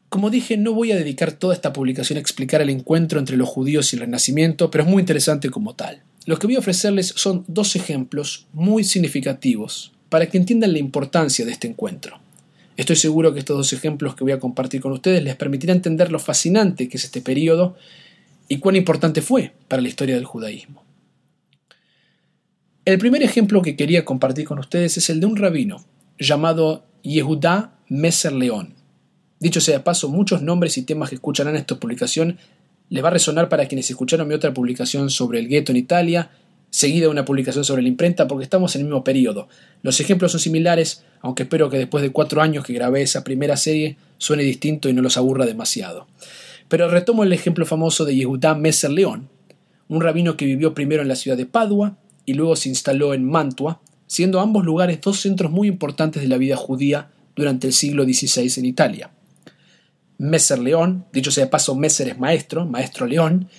Como 0.10 0.30
dije, 0.30 0.56
no 0.56 0.74
voy 0.74 0.92
a 0.92 0.96
dedicar 0.96 1.34
toda 1.34 1.54
esta 1.54 1.74
publicación 1.74 2.18
a 2.18 2.22
explicar 2.22 2.62
el 2.62 2.70
encuentro 2.70 3.20
entre 3.20 3.36
los 3.36 3.50
judíos 3.50 3.92
y 3.92 3.98
el 3.98 4.02
Renacimiento, 4.02 4.72
pero 4.72 4.84
es 4.84 4.90
muy 4.90 5.02
interesante 5.02 5.50
como 5.50 5.76
tal. 5.76 6.04
Lo 6.26 6.40
que 6.40 6.48
voy 6.48 6.56
a 6.56 6.60
ofrecerles 6.60 7.14
son 7.18 7.44
dos 7.48 7.76
ejemplos 7.76 8.48
muy 8.54 8.84
significativos 8.84 9.92
para 10.08 10.28
que 10.28 10.38
entiendan 10.38 10.72
la 10.72 10.80
importancia 10.80 11.46
de 11.46 11.52
este 11.52 11.68
encuentro. 11.68 12.20
Estoy 12.78 12.96
seguro 12.96 13.34
que 13.34 13.40
estos 13.40 13.58
dos 13.58 13.74
ejemplos 13.74 14.16
que 14.16 14.24
voy 14.24 14.34
a 14.34 14.40
compartir 14.40 14.80
con 14.80 14.92
ustedes 14.92 15.24
les 15.24 15.36
permitirá 15.36 15.74
entender 15.74 16.12
lo 16.12 16.20
fascinante 16.20 16.88
que 16.88 16.98
es 16.98 17.04
este 17.04 17.22
periodo 17.22 17.76
y 18.48 18.60
cuán 18.60 18.76
importante 18.76 19.22
fue 19.22 19.52
para 19.68 19.82
la 19.82 19.88
historia 19.88 20.16
del 20.16 20.26
judaísmo. 20.26 20.85
El 22.86 23.00
primer 23.00 23.24
ejemplo 23.24 23.64
que 23.64 23.76
quería 23.76 24.06
compartir 24.06 24.46
con 24.46 24.60
ustedes 24.60 24.96
es 24.98 25.10
el 25.10 25.20
de 25.20 25.26
un 25.26 25.38
rabino 25.38 25.84
llamado 26.20 26.84
Yehudá 27.02 27.80
Messer 27.90 28.32
León. 28.32 28.76
Dicho 29.40 29.60
sea 29.60 29.80
de 29.80 29.84
paso, 29.84 30.08
muchos 30.08 30.44
nombres 30.44 30.78
y 30.78 30.84
temas 30.84 31.10
que 31.10 31.16
escucharán 31.16 31.56
en 31.56 31.62
esta 31.62 31.80
publicación 31.80 32.38
les 32.90 33.04
va 33.04 33.08
a 33.08 33.14
resonar 33.14 33.50
para 33.50 33.68
quienes 33.68 33.90
escucharon 33.90 34.28
mi 34.28 34.36
otra 34.36 34.54
publicación 34.54 35.10
sobre 35.10 35.40
el 35.40 35.48
gueto 35.48 35.72
en 35.72 35.80
Italia, 35.80 36.30
seguida 36.70 37.06
de 37.06 37.12
una 37.12 37.26
publicación 37.26 37.66
sobre 37.66 37.82
la 37.82 37.88
imprenta, 37.88 38.28
porque 38.28 38.44
estamos 38.44 38.76
en 38.76 38.82
el 38.82 38.86
mismo 38.86 39.04
periodo. 39.04 39.48
Los 39.82 40.00
ejemplos 40.00 40.34
son 40.34 40.40
similares, 40.40 41.04
aunque 41.22 41.44
espero 41.44 41.72
que 41.72 41.80
después 41.80 42.04
de 42.04 42.12
cuatro 42.12 42.44
años 42.44 42.64
que 42.64 42.74
grabé 42.74 43.02
esa 43.02 43.24
primera 43.24 43.58
serie 43.58 43.98
suene 44.20 44.44
distinto 44.44 44.90
y 44.90 44.94
no 44.94 45.02
los 45.02 45.18
aburra 45.18 45.48
demasiado. 45.48 46.06
Pero 46.68 46.88
retomo 46.88 47.24
el 47.24 47.34
ejemplo 47.34 47.66
famoso 47.66 48.06
de 48.06 48.16
Yehudá 48.16 48.54
Messer 48.54 48.92
León, 48.92 49.28
un 49.88 50.02
rabino 50.02 50.38
que 50.38 50.46
vivió 50.46 50.76
primero 50.76 51.02
en 51.02 51.08
la 51.08 51.16
ciudad 51.16 51.36
de 51.36 51.48
Padua 51.48 51.98
y 52.26 52.34
luego 52.34 52.56
se 52.56 52.70
instaló 52.70 53.14
en 53.14 53.30
Mantua, 53.30 53.82
siendo 54.08 54.40
ambos 54.40 54.66
lugares 54.66 55.02
dos 55.02 55.20
centros 55.20 55.52
muy 55.52 55.68
importantes 55.68 56.22
de 56.22 56.28
la 56.28 56.38
vida 56.38 56.56
judía 56.56 57.10
durante 57.36 57.68
el 57.68 57.74
siglo 57.74 58.04
XVI 58.04 58.52
en 58.58 58.66
Italia. 58.66 59.12
Messer 60.18 60.60
León, 60.60 61.06
dicho 61.12 61.32
sea 61.32 61.46
de 61.46 61.52
paso, 61.52 61.76
Messer 61.76 62.08
es 62.08 62.18
maestro, 62.18 62.66
maestro 62.66 63.06
León, 63.06 63.50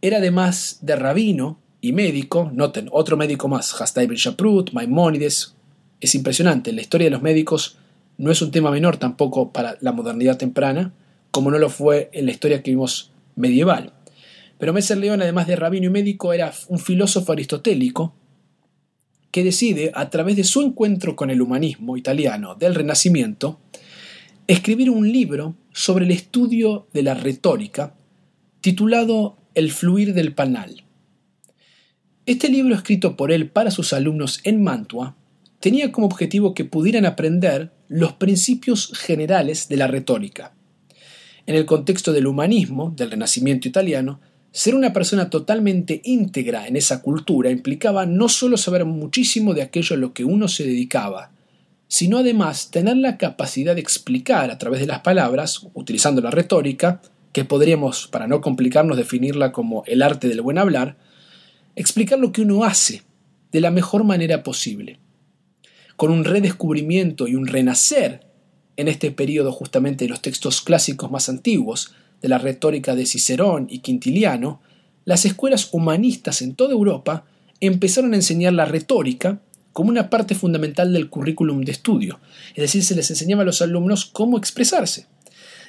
era 0.00 0.18
además 0.18 0.78
de 0.80 0.96
rabino 0.96 1.58
y 1.80 1.92
médico, 1.92 2.50
noten, 2.54 2.88
otro 2.92 3.16
médico 3.16 3.48
más, 3.48 3.80
Hastay 3.80 4.06
Ben 4.06 4.16
Shaprut, 4.16 4.72
Maimónides. 4.72 5.54
Es 6.00 6.14
impresionante, 6.14 6.72
la 6.72 6.80
historia 6.80 7.06
de 7.06 7.10
los 7.10 7.22
médicos 7.22 7.76
no 8.18 8.30
es 8.30 8.40
un 8.42 8.50
tema 8.50 8.70
menor 8.70 8.96
tampoco 8.96 9.52
para 9.52 9.76
la 9.80 9.92
modernidad 9.92 10.38
temprana, 10.38 10.92
como 11.30 11.50
no 11.50 11.58
lo 11.58 11.68
fue 11.68 12.10
en 12.12 12.26
la 12.26 12.32
historia 12.32 12.62
que 12.62 12.70
vimos 12.70 13.10
medieval. 13.36 13.92
Pero 14.62 14.72
Messer 14.72 14.96
León, 14.96 15.20
además 15.20 15.48
de 15.48 15.56
rabino 15.56 15.86
y 15.86 15.90
médico, 15.90 16.32
era 16.32 16.54
un 16.68 16.78
filósofo 16.78 17.32
aristotélico 17.32 18.14
que 19.32 19.42
decide, 19.42 19.90
a 19.92 20.08
través 20.08 20.36
de 20.36 20.44
su 20.44 20.62
encuentro 20.62 21.16
con 21.16 21.30
el 21.30 21.42
humanismo 21.42 21.96
italiano 21.96 22.54
del 22.54 22.76
Renacimiento, 22.76 23.58
escribir 24.46 24.88
un 24.88 25.10
libro 25.10 25.56
sobre 25.72 26.04
el 26.04 26.12
estudio 26.12 26.86
de 26.92 27.02
la 27.02 27.14
retórica 27.14 27.96
titulado 28.60 29.36
El 29.56 29.72
fluir 29.72 30.14
del 30.14 30.32
panal. 30.32 30.84
Este 32.24 32.48
libro 32.48 32.76
escrito 32.76 33.16
por 33.16 33.32
él 33.32 33.50
para 33.50 33.72
sus 33.72 33.92
alumnos 33.92 34.38
en 34.44 34.62
Mantua 34.62 35.16
tenía 35.58 35.90
como 35.90 36.06
objetivo 36.06 36.54
que 36.54 36.64
pudieran 36.64 37.04
aprender 37.04 37.72
los 37.88 38.12
principios 38.12 38.92
generales 38.96 39.66
de 39.66 39.76
la 39.76 39.88
retórica. 39.88 40.54
En 41.46 41.56
el 41.56 41.66
contexto 41.66 42.12
del 42.12 42.28
humanismo, 42.28 42.94
del 42.96 43.10
Renacimiento 43.10 43.66
italiano, 43.66 44.20
ser 44.52 44.74
una 44.74 44.92
persona 44.92 45.30
totalmente 45.30 46.02
íntegra 46.04 46.68
en 46.68 46.76
esa 46.76 47.00
cultura 47.00 47.50
implicaba 47.50 48.04
no 48.04 48.28
solo 48.28 48.58
saber 48.58 48.84
muchísimo 48.84 49.54
de 49.54 49.62
aquello 49.62 49.96
a 49.96 49.98
lo 49.98 50.12
que 50.12 50.24
uno 50.24 50.46
se 50.46 50.64
dedicaba, 50.64 51.32
sino 51.88 52.18
además 52.18 52.70
tener 52.70 52.98
la 52.98 53.16
capacidad 53.16 53.74
de 53.74 53.80
explicar 53.80 54.50
a 54.50 54.58
través 54.58 54.80
de 54.80 54.86
las 54.86 55.00
palabras, 55.00 55.66
utilizando 55.72 56.20
la 56.20 56.30
retórica, 56.30 57.00
que 57.32 57.46
podríamos, 57.46 58.08
para 58.08 58.26
no 58.26 58.42
complicarnos, 58.42 58.98
definirla 58.98 59.52
como 59.52 59.84
el 59.86 60.02
arte 60.02 60.28
del 60.28 60.42
buen 60.42 60.58
hablar, 60.58 60.98
explicar 61.74 62.18
lo 62.18 62.30
que 62.30 62.42
uno 62.42 62.64
hace 62.64 63.02
de 63.52 63.60
la 63.62 63.70
mejor 63.70 64.04
manera 64.04 64.42
posible. 64.42 64.98
Con 65.96 66.10
un 66.10 66.24
redescubrimiento 66.24 67.26
y 67.26 67.36
un 67.36 67.46
renacer 67.46 68.26
en 68.76 68.88
este 68.88 69.10
periodo 69.10 69.52
justamente 69.52 70.04
de 70.04 70.10
los 70.10 70.20
textos 70.20 70.60
clásicos 70.60 71.10
más 71.10 71.30
antiguos, 71.30 71.94
de 72.22 72.28
la 72.28 72.38
retórica 72.38 72.94
de 72.94 73.04
Cicerón 73.04 73.66
y 73.68 73.80
Quintiliano, 73.80 74.60
las 75.04 75.24
escuelas 75.24 75.68
humanistas 75.72 76.40
en 76.40 76.54
toda 76.54 76.72
Europa 76.72 77.24
empezaron 77.60 78.12
a 78.12 78.16
enseñar 78.16 78.52
la 78.52 78.64
retórica 78.64 79.40
como 79.72 79.90
una 79.90 80.10
parte 80.10 80.34
fundamental 80.34 80.92
del 80.92 81.08
currículum 81.08 81.62
de 81.62 81.72
estudio, 81.72 82.20
es 82.54 82.62
decir, 82.62 82.84
se 82.84 82.94
les 82.94 83.10
enseñaba 83.10 83.42
a 83.42 83.46
los 83.46 83.62
alumnos 83.62 84.04
cómo 84.04 84.38
expresarse. 84.38 85.06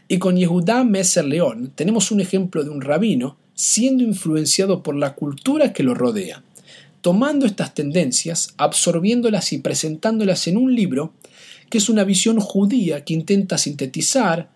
Y 0.07 0.19
con 0.19 0.36
Yehudá 0.36 0.83
Messer 0.83 1.25
León 1.25 1.72
tenemos 1.74 2.12
un 2.12 2.19
ejemplo 2.19 2.63
de 2.63 2.69
un 2.69 2.81
rabino 2.81 3.38
siendo 3.55 4.03
influenciado 4.03 4.83
por 4.83 4.95
la 4.95 5.15
cultura 5.15 5.74
que 5.74 5.83
lo 5.83 5.93
rodea, 5.93 6.43
tomando 7.01 7.45
estas 7.45 7.74
tendencias, 7.74 8.53
absorbiéndolas 8.57 9.53
y 9.53 9.60
presentándolas 9.60 10.48
en 10.48 10.57
un 10.57 10.75
libro 10.75 11.13
que 11.69 11.77
es 11.77 11.89
una 11.89 12.03
visión 12.03 12.39
judía 12.39 13.03
que 13.03 13.13
intenta 13.13 13.57
sintetizar 13.57 14.50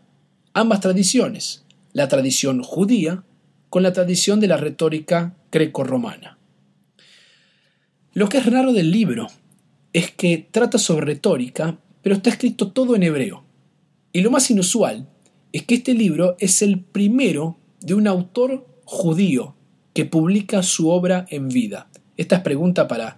ambas 0.53 0.81
tradiciones, 0.81 1.63
la 1.97 2.07
tradición 2.07 2.61
judía 2.61 3.23
con 3.71 3.81
la 3.81 3.91
tradición 3.91 4.39
de 4.39 4.45
la 4.45 4.57
retórica 4.57 5.35
greco-romana. 5.51 6.37
Lo 8.13 8.29
que 8.29 8.37
es 8.37 8.45
raro 8.45 8.71
del 8.71 8.91
libro 8.91 9.25
es 9.93 10.11
que 10.11 10.47
trata 10.51 10.77
sobre 10.77 11.07
retórica, 11.07 11.79
pero 12.03 12.13
está 12.13 12.29
escrito 12.29 12.71
todo 12.71 12.95
en 12.95 13.01
hebreo. 13.01 13.45
Y 14.13 14.21
lo 14.21 14.29
más 14.29 14.51
inusual 14.51 15.09
es 15.51 15.63
que 15.65 15.73
este 15.73 15.95
libro 15.95 16.35
es 16.37 16.61
el 16.61 16.81
primero 16.81 17.57
de 17.79 17.95
un 17.95 18.05
autor 18.05 18.67
judío 18.85 19.55
que 19.93 20.05
publica 20.05 20.61
su 20.61 20.91
obra 20.91 21.25
en 21.31 21.49
vida. 21.49 21.89
Esta 22.15 22.35
es 22.35 22.41
pregunta 22.43 22.87
para 22.87 23.17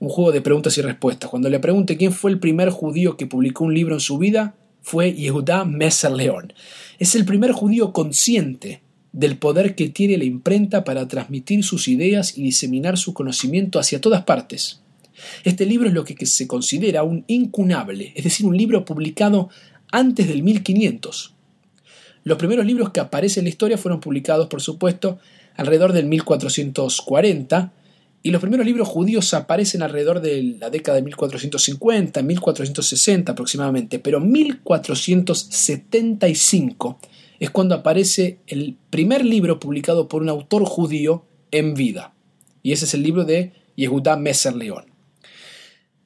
un 0.00 0.10
juego 0.10 0.32
de 0.32 0.42
preguntas 0.42 0.76
y 0.76 0.82
respuestas. 0.82 1.30
Cuando 1.30 1.48
le 1.48 1.60
pregunte 1.60 1.96
quién 1.96 2.12
fue 2.12 2.30
el 2.30 2.40
primer 2.40 2.68
judío 2.68 3.16
que 3.16 3.26
publicó 3.26 3.64
un 3.64 3.72
libro 3.72 3.94
en 3.94 4.00
su 4.00 4.18
vida, 4.18 4.54
fue 4.82 5.14
Yehuda 5.14 5.64
Messer 5.64 6.12
León. 6.12 6.52
Es 6.98 7.14
el 7.14 7.24
primer 7.24 7.52
judío 7.52 7.92
consciente 7.92 8.82
del 9.12 9.38
poder 9.38 9.76
que 9.76 9.88
tiene 9.88 10.18
la 10.18 10.24
imprenta 10.24 10.82
para 10.82 11.06
transmitir 11.06 11.62
sus 11.62 11.86
ideas 11.86 12.36
y 12.36 12.42
diseminar 12.42 12.98
su 12.98 13.14
conocimiento 13.14 13.78
hacia 13.78 14.00
todas 14.00 14.24
partes. 14.24 14.80
Este 15.44 15.64
libro 15.64 15.88
es 15.88 15.94
lo 15.94 16.04
que 16.04 16.26
se 16.26 16.46
considera 16.48 17.04
un 17.04 17.24
incunable, 17.28 18.12
es 18.16 18.24
decir, 18.24 18.46
un 18.46 18.56
libro 18.56 18.84
publicado 18.84 19.48
antes 19.92 20.28
del 20.28 20.42
1500. 20.42 21.34
Los 22.24 22.38
primeros 22.38 22.66
libros 22.66 22.90
que 22.90 23.00
aparecen 23.00 23.42
en 23.42 23.44
la 23.44 23.50
historia 23.50 23.78
fueron 23.78 24.00
publicados, 24.00 24.48
por 24.48 24.60
supuesto, 24.60 25.18
alrededor 25.56 25.92
del 25.92 26.06
1440, 26.06 27.72
y 28.22 28.30
los 28.30 28.40
primeros 28.40 28.64
libros 28.66 28.88
judíos 28.88 29.34
aparecen 29.34 29.82
alrededor 29.82 30.20
de 30.20 30.56
la 30.58 30.70
década 30.70 30.96
de 30.96 31.02
1450, 31.02 32.22
1460 32.22 33.32
aproximadamente, 33.32 33.98
pero 33.98 34.20
1475 34.20 36.98
es 37.38 37.50
cuando 37.50 37.74
aparece 37.76 38.40
el 38.46 38.76
primer 38.90 39.24
libro 39.24 39.58
publicado 39.60 40.08
por 40.08 40.22
un 40.22 40.28
autor 40.28 40.64
judío 40.64 41.24
en 41.50 41.74
vida. 41.74 42.14
Y 42.62 42.72
ese 42.72 42.86
es 42.86 42.94
el 42.94 43.02
libro 43.02 43.24
de 43.24 43.52
Yehuda 43.76 44.16
Messer 44.16 44.56
León. 44.56 44.86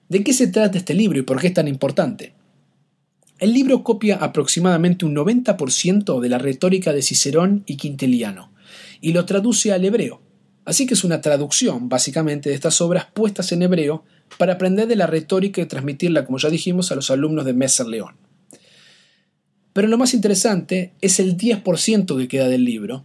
¿De 0.09 0.23
qué 0.23 0.35
se 0.35 0.49
trata 0.49 0.77
este 0.77 0.95
libro 0.95 1.19
y 1.19 1.23
por 1.23 1.41
qué 1.41 1.47
es 1.47 1.55
tan 1.55 1.69
importante? 1.69 2.35
El 3.39 3.55
libro 3.55 3.83
copia 3.83 4.17
aproximadamente 4.17 5.07
un 5.07 5.17
90% 5.17 6.21
de 6.21 6.29
la 6.29 6.39
retórica 6.39 6.93
de 6.93 7.03
Cicerón 7.03 7.65
y 7.67 7.77
Quintiliano 7.77 8.53
y 9.01 9.13
lo 9.13 9.25
traduce 9.25 9.73
al 9.73 9.85
hebreo. 9.85 10.21
Así 10.65 10.87
que 10.87 10.95
es 10.95 11.05
una 11.05 11.21
traducción, 11.21 11.89
básicamente, 11.89 12.49
de 12.49 12.55
estas 12.55 12.81
obras 12.81 13.07
puestas 13.13 13.51
en 13.53 13.63
hebreo 13.63 14.05
para 14.39 14.55
aprender 14.55 14.87
de 14.87 14.97
la 14.97 15.07
retórica 15.07 15.61
y 15.61 15.67
transmitirla, 15.67 16.25
como 16.25 16.39
ya 16.39 16.51
dijimos, 16.51 16.93
a 16.93 16.95
los 16.95 17.11
alumnos 17.11 17.45
de 17.45 17.53
Messer 17.53 17.87
León. 17.87 18.17
Pero 19.73 19.89
lo 19.89 19.99
más 19.99 20.15
interesante 20.15 20.93
es 21.01 21.19
el 21.19 21.37
10% 21.37 22.19
que 22.19 22.29
queda 22.29 22.49
del 22.49 22.65
libro, 22.65 23.05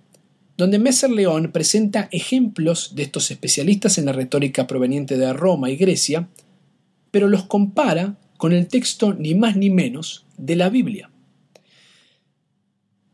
donde 0.58 0.80
Messer 0.80 1.10
León 1.10 1.52
presenta 1.52 2.10
ejemplos 2.12 2.96
de 2.96 3.04
estos 3.04 3.32
especialistas 3.32 3.98
en 3.98 4.06
la 4.06 4.12
retórica 4.12 4.68
proveniente 4.68 5.18
de 5.18 5.32
Roma 5.32 5.70
y 5.70 5.78
Grecia, 5.78 6.28
pero 7.12 7.28
los 7.28 7.46
compara 7.46 8.18
con 8.38 8.54
el 8.54 8.68
texto 8.68 9.14
ni 9.14 9.34
más 9.34 9.56
ni 9.56 9.70
menos 9.70 10.26
de 10.38 10.56
la 10.56 10.70
Biblia. 10.70 11.10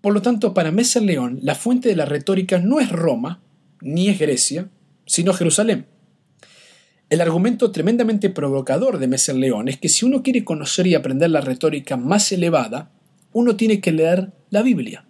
Por 0.02 0.14
lo 0.14 0.22
tanto, 0.22 0.54
para 0.54 0.72
Messer 0.72 1.04
León, 1.04 1.40
la 1.42 1.56
fuente 1.56 1.90
de 1.90 1.96
la 1.96 2.06
retórica 2.06 2.60
no 2.60 2.80
es 2.80 2.90
Roma, 2.90 3.43
ni 3.84 4.10
es 4.10 4.18
Grecia, 4.18 4.70
sino 5.06 5.34
Jerusalén. 5.34 5.86
El 7.10 7.22
argumento 7.22 7.70
tremendamente 7.72 8.32
provocador 8.32 8.98
de 8.98 9.08
Messer 9.08 9.36
León 9.36 9.68
es 9.68 9.78
que 9.78 9.90
si 9.90 10.06
uno 10.06 10.24
quiere 10.24 10.44
conocer 10.44 10.88
y 10.88 10.96
aprender 10.96 11.30
la 11.30 11.42
retórica 11.42 11.96
más 11.96 12.32
elevada, 12.32 12.92
uno 13.34 13.56
tiene 13.56 13.82
que 13.82 13.92
leer 13.92 14.32
la 14.50 14.64
Biblia. 14.64 15.06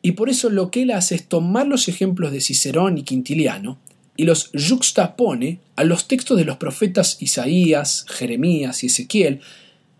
Y 0.00 0.12
por 0.12 0.30
eso 0.30 0.48
lo 0.48 0.70
que 0.70 0.82
él 0.82 0.92
hace 0.92 1.14
es 1.16 1.26
tomar 1.26 1.66
los 1.66 1.88
ejemplos 1.88 2.32
de 2.32 2.40
Cicerón 2.40 2.96
y 2.96 3.02
Quintiliano 3.02 3.78
y 4.16 4.24
los 4.24 4.50
juxtapone 4.52 5.60
a 5.76 5.84
los 5.84 6.06
textos 6.08 6.38
de 6.38 6.44
los 6.44 6.56
profetas 6.56 7.16
Isaías, 7.20 8.06
Jeremías 8.08 8.84
y 8.84 8.86
Ezequiel 8.86 9.40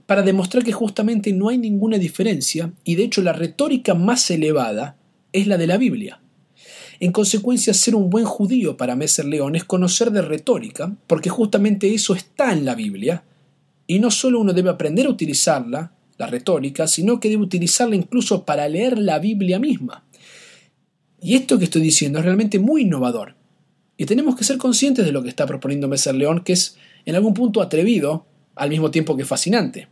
para 0.07 0.23
demostrar 0.23 0.63
que 0.63 0.73
justamente 0.73 1.33
no 1.33 1.49
hay 1.49 1.59
ninguna 1.59 1.99
diferencia 1.99 2.73
y 2.85 2.95
de 2.95 3.05
hecho 3.05 3.23
la 3.23 3.33
retórica 3.33 3.95
más 3.95 4.31
elevada 4.31 4.97
es 5.33 5.47
la 5.47 5.57
de 5.57 5.67
la 5.67 5.79
Biblia. 5.79 6.21
En 7.01 7.13
consecuencia, 7.13 7.75
ser 7.75 7.95
un 7.95 8.11
buen 8.11 8.25
judío 8.25 8.77
para 8.77 8.97
Messer 8.97 9.25
León 9.25 9.57
es 9.57 9.65
conocer 9.65 10.11
de 10.11 10.23
retórica, 10.23 10.95
porque 11.07 11.31
justamente 11.31 11.93
eso 11.93 12.15
está 12.15 12.53
en 12.53 12.65
la 12.65 12.75
Biblia, 12.75 13.25
y 13.87 13.99
no 13.99 14.11
solo 14.11 14.41
uno 14.41 14.53
debe 14.53 14.71
aprender 14.71 15.07
a 15.07 15.11
utilizarla, 15.11 15.93
la 16.17 16.27
retórica, 16.27 16.87
sino 16.87 17.19
que 17.19 17.29
debe 17.29 17.43
utilizarla 17.43 17.97
incluso 17.97 18.45
para 18.45 18.69
leer 18.69 18.99
la 18.99 19.19
Biblia 19.19 19.59
misma. 19.59 20.05
Y 21.21 21.35
esto 21.35 21.59
que 21.59 21.65
estoy 21.65 21.83
diciendo 21.83 22.19
es 22.19 22.25
realmente 22.25 22.59
muy 22.59 22.83
innovador. 22.83 23.35
Y 23.97 24.07
tenemos 24.07 24.37
que 24.37 24.45
ser 24.45 24.59
conscientes 24.59 25.05
de 25.05 25.13
lo 25.13 25.23
que 25.23 25.29
está 25.29 25.47
proponiendo 25.47 25.89
Messer 25.89 26.15
León, 26.15 26.43
que 26.45 26.53
es 26.53 26.77
en 27.05 27.15
algún 27.15 27.35
punto 27.35 27.63
atrevido, 27.63 28.27
al 28.55 28.71
mismo 28.71 28.91
tiempo 28.91 29.17
que 29.17 29.25
fascinante. 29.25 29.89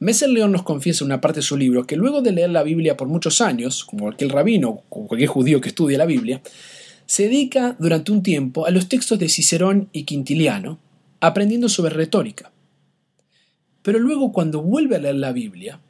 Messer 0.00 0.30
León 0.30 0.50
nos 0.50 0.62
confiesa 0.62 1.04
en 1.04 1.08
una 1.08 1.20
parte 1.20 1.40
de 1.40 1.46
su 1.46 1.58
libro 1.58 1.86
que 1.86 1.94
luego 1.94 2.22
de 2.22 2.32
leer 2.32 2.48
la 2.48 2.62
Biblia 2.62 2.96
por 2.96 3.06
muchos 3.06 3.42
años, 3.42 3.84
como 3.84 4.04
cualquier 4.04 4.32
rabino 4.32 4.82
o 4.88 5.06
cualquier 5.06 5.28
judío 5.28 5.60
que 5.60 5.68
estudia 5.68 5.98
la 5.98 6.06
Biblia, 6.06 6.40
se 7.04 7.24
dedica 7.24 7.76
durante 7.78 8.10
un 8.10 8.22
tiempo 8.22 8.64
a 8.64 8.70
los 8.70 8.88
textos 8.88 9.18
de 9.18 9.28
Cicerón 9.28 9.90
y 9.92 10.04
Quintiliano, 10.04 10.78
aprendiendo 11.20 11.68
sobre 11.68 11.92
retórica. 11.92 12.50
Pero 13.82 13.98
luego 13.98 14.32
cuando 14.32 14.62
vuelve 14.62 14.96
a 14.96 15.00
leer 15.00 15.16
la 15.16 15.32
Biblia, 15.32 15.80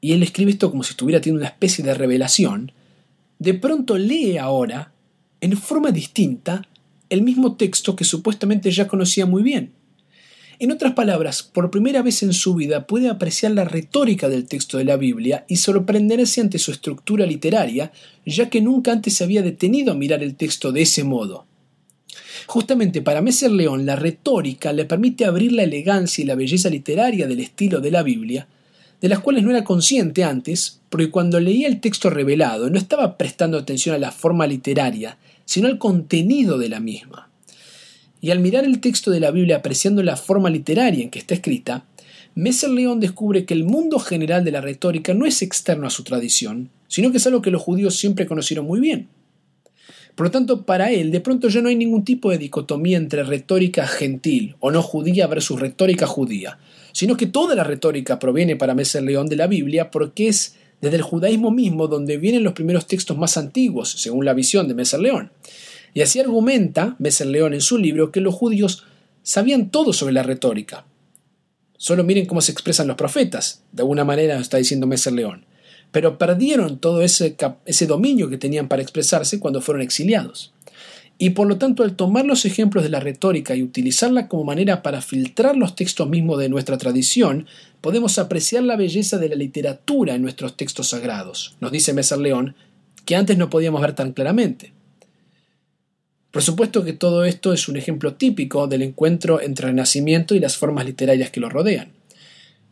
y 0.00 0.12
él 0.12 0.22
escribe 0.22 0.52
esto 0.52 0.70
como 0.70 0.82
si 0.82 0.92
estuviera 0.92 1.20
teniendo 1.20 1.40
una 1.40 1.50
especie 1.50 1.84
de 1.84 1.92
revelación, 1.92 2.72
de 3.38 3.52
pronto 3.52 3.98
lee 3.98 4.38
ahora, 4.38 4.94
en 5.42 5.58
forma 5.58 5.90
distinta, 5.90 6.66
el 7.10 7.20
mismo 7.20 7.56
texto 7.56 7.94
que 7.94 8.04
supuestamente 8.04 8.70
ya 8.70 8.88
conocía 8.88 9.26
muy 9.26 9.42
bien. 9.42 9.72
En 10.62 10.70
otras 10.70 10.92
palabras, 10.92 11.42
por 11.42 11.70
primera 11.70 12.02
vez 12.02 12.22
en 12.22 12.34
su 12.34 12.54
vida 12.54 12.86
puede 12.86 13.08
apreciar 13.08 13.52
la 13.52 13.64
retórica 13.64 14.28
del 14.28 14.46
texto 14.46 14.76
de 14.76 14.84
la 14.84 14.98
Biblia 14.98 15.46
y 15.48 15.56
sorprenderse 15.56 16.42
ante 16.42 16.58
su 16.58 16.70
estructura 16.70 17.24
literaria, 17.24 17.92
ya 18.26 18.50
que 18.50 18.60
nunca 18.60 18.92
antes 18.92 19.14
se 19.14 19.24
había 19.24 19.40
detenido 19.40 19.92
a 19.92 19.94
mirar 19.94 20.22
el 20.22 20.34
texto 20.34 20.70
de 20.70 20.82
ese 20.82 21.02
modo. 21.02 21.46
Justamente 22.46 23.00
para 23.00 23.22
Messer 23.22 23.50
León 23.50 23.86
la 23.86 23.96
retórica 23.96 24.74
le 24.74 24.84
permite 24.84 25.24
abrir 25.24 25.52
la 25.52 25.62
elegancia 25.62 26.20
y 26.20 26.26
la 26.26 26.34
belleza 26.34 26.68
literaria 26.68 27.26
del 27.26 27.40
estilo 27.40 27.80
de 27.80 27.92
la 27.92 28.02
Biblia, 28.02 28.46
de 29.00 29.08
las 29.08 29.20
cuales 29.20 29.42
no 29.44 29.50
era 29.52 29.64
consciente 29.64 30.24
antes, 30.24 30.80
porque 30.90 31.10
cuando 31.10 31.40
leía 31.40 31.68
el 31.68 31.80
texto 31.80 32.10
revelado 32.10 32.68
no 32.68 32.76
estaba 32.76 33.16
prestando 33.16 33.56
atención 33.56 33.94
a 33.94 33.98
la 33.98 34.12
forma 34.12 34.46
literaria, 34.46 35.16
sino 35.46 35.68
al 35.68 35.78
contenido 35.78 36.58
de 36.58 36.68
la 36.68 36.80
misma. 36.80 37.29
Y 38.20 38.30
al 38.30 38.40
mirar 38.40 38.64
el 38.64 38.80
texto 38.80 39.10
de 39.10 39.20
la 39.20 39.30
Biblia 39.30 39.56
apreciando 39.56 40.02
la 40.02 40.16
forma 40.16 40.50
literaria 40.50 41.02
en 41.02 41.10
que 41.10 41.18
está 41.18 41.34
escrita, 41.34 41.86
Messer 42.34 42.70
León 42.70 43.00
descubre 43.00 43.44
que 43.44 43.54
el 43.54 43.64
mundo 43.64 43.98
general 43.98 44.44
de 44.44 44.52
la 44.52 44.60
retórica 44.60 45.14
no 45.14 45.26
es 45.26 45.42
externo 45.42 45.86
a 45.86 45.90
su 45.90 46.04
tradición, 46.04 46.70
sino 46.86 47.10
que 47.10 47.16
es 47.16 47.26
algo 47.26 47.42
que 47.42 47.50
los 47.50 47.62
judíos 47.62 47.96
siempre 47.96 48.26
conocieron 48.26 48.66
muy 48.66 48.80
bien. 48.80 49.08
Por 50.14 50.26
lo 50.26 50.30
tanto, 50.30 50.66
para 50.66 50.90
él, 50.90 51.10
de 51.12 51.20
pronto 51.20 51.48
ya 51.48 51.62
no 51.62 51.68
hay 51.68 51.76
ningún 51.76 52.04
tipo 52.04 52.30
de 52.30 52.38
dicotomía 52.38 52.98
entre 52.98 53.22
retórica 53.22 53.86
gentil 53.86 54.56
o 54.60 54.70
no 54.70 54.82
judía 54.82 55.26
versus 55.26 55.58
retórica 55.58 56.06
judía, 56.06 56.58
sino 56.92 57.16
que 57.16 57.26
toda 57.26 57.54
la 57.54 57.64
retórica 57.64 58.18
proviene 58.18 58.56
para 58.56 58.74
Messer 58.74 59.02
León 59.02 59.28
de 59.28 59.36
la 59.36 59.46
Biblia 59.46 59.90
porque 59.90 60.28
es 60.28 60.56
desde 60.80 60.96
el 60.96 61.02
judaísmo 61.02 61.50
mismo 61.50 61.88
donde 61.88 62.16
vienen 62.16 62.44
los 62.44 62.54
primeros 62.54 62.86
textos 62.86 63.16
más 63.16 63.36
antiguos, 63.36 63.90
según 63.90 64.24
la 64.24 64.34
visión 64.34 64.68
de 64.68 64.74
Messer 64.74 65.00
León. 65.00 65.30
Y 65.94 66.02
así 66.02 66.20
argumenta 66.20 66.96
Messer 66.98 67.26
León 67.26 67.54
en 67.54 67.60
su 67.60 67.78
libro 67.78 68.12
que 68.12 68.20
los 68.20 68.34
judíos 68.34 68.84
sabían 69.22 69.70
todo 69.70 69.92
sobre 69.92 70.14
la 70.14 70.22
retórica. 70.22 70.84
Solo 71.76 72.04
miren 72.04 72.26
cómo 72.26 72.40
se 72.40 72.52
expresan 72.52 72.86
los 72.86 72.96
profetas, 72.96 73.62
de 73.72 73.82
alguna 73.82 74.04
manera 74.04 74.38
está 74.38 74.58
diciendo 74.58 74.86
Messer 74.86 75.12
León 75.12 75.46
pero 75.92 76.18
perdieron 76.18 76.78
todo 76.78 77.02
ese, 77.02 77.36
ese 77.64 77.86
dominio 77.86 78.28
que 78.28 78.38
tenían 78.38 78.68
para 78.68 78.82
expresarse 78.82 79.40
cuando 79.40 79.60
fueron 79.60 79.82
exiliados. 79.82 80.52
Y 81.18 81.30
por 81.30 81.46
lo 81.46 81.58
tanto, 81.58 81.82
al 81.82 81.96
tomar 81.96 82.24
los 82.24 82.46
ejemplos 82.46 82.82
de 82.82 82.88
la 82.88 83.00
retórica 83.00 83.54
y 83.54 83.62
utilizarla 83.62 84.26
como 84.26 84.44
manera 84.44 84.82
para 84.82 85.02
filtrar 85.02 85.54
los 85.56 85.74
textos 85.74 86.08
mismos 86.08 86.38
de 86.38 86.48
nuestra 86.48 86.78
tradición, 86.78 87.46
podemos 87.82 88.18
apreciar 88.18 88.62
la 88.62 88.76
belleza 88.76 89.18
de 89.18 89.28
la 89.28 89.34
literatura 89.34 90.14
en 90.14 90.22
nuestros 90.22 90.56
textos 90.56 90.88
sagrados, 90.88 91.56
nos 91.60 91.72
dice 91.72 91.92
Messer 91.92 92.18
León, 92.18 92.54
que 93.04 93.16
antes 93.16 93.36
no 93.36 93.50
podíamos 93.50 93.82
ver 93.82 93.94
tan 93.94 94.12
claramente. 94.12 94.72
Por 96.30 96.42
supuesto 96.42 96.84
que 96.84 96.92
todo 96.92 97.24
esto 97.24 97.52
es 97.52 97.68
un 97.68 97.76
ejemplo 97.76 98.14
típico 98.14 98.68
del 98.68 98.82
encuentro 98.82 99.40
entre 99.40 99.66
el 99.66 99.72
Renacimiento 99.72 100.34
y 100.34 100.38
las 100.38 100.56
formas 100.56 100.86
literarias 100.86 101.30
que 101.30 101.40
lo 101.40 101.48
rodean. 101.48 101.92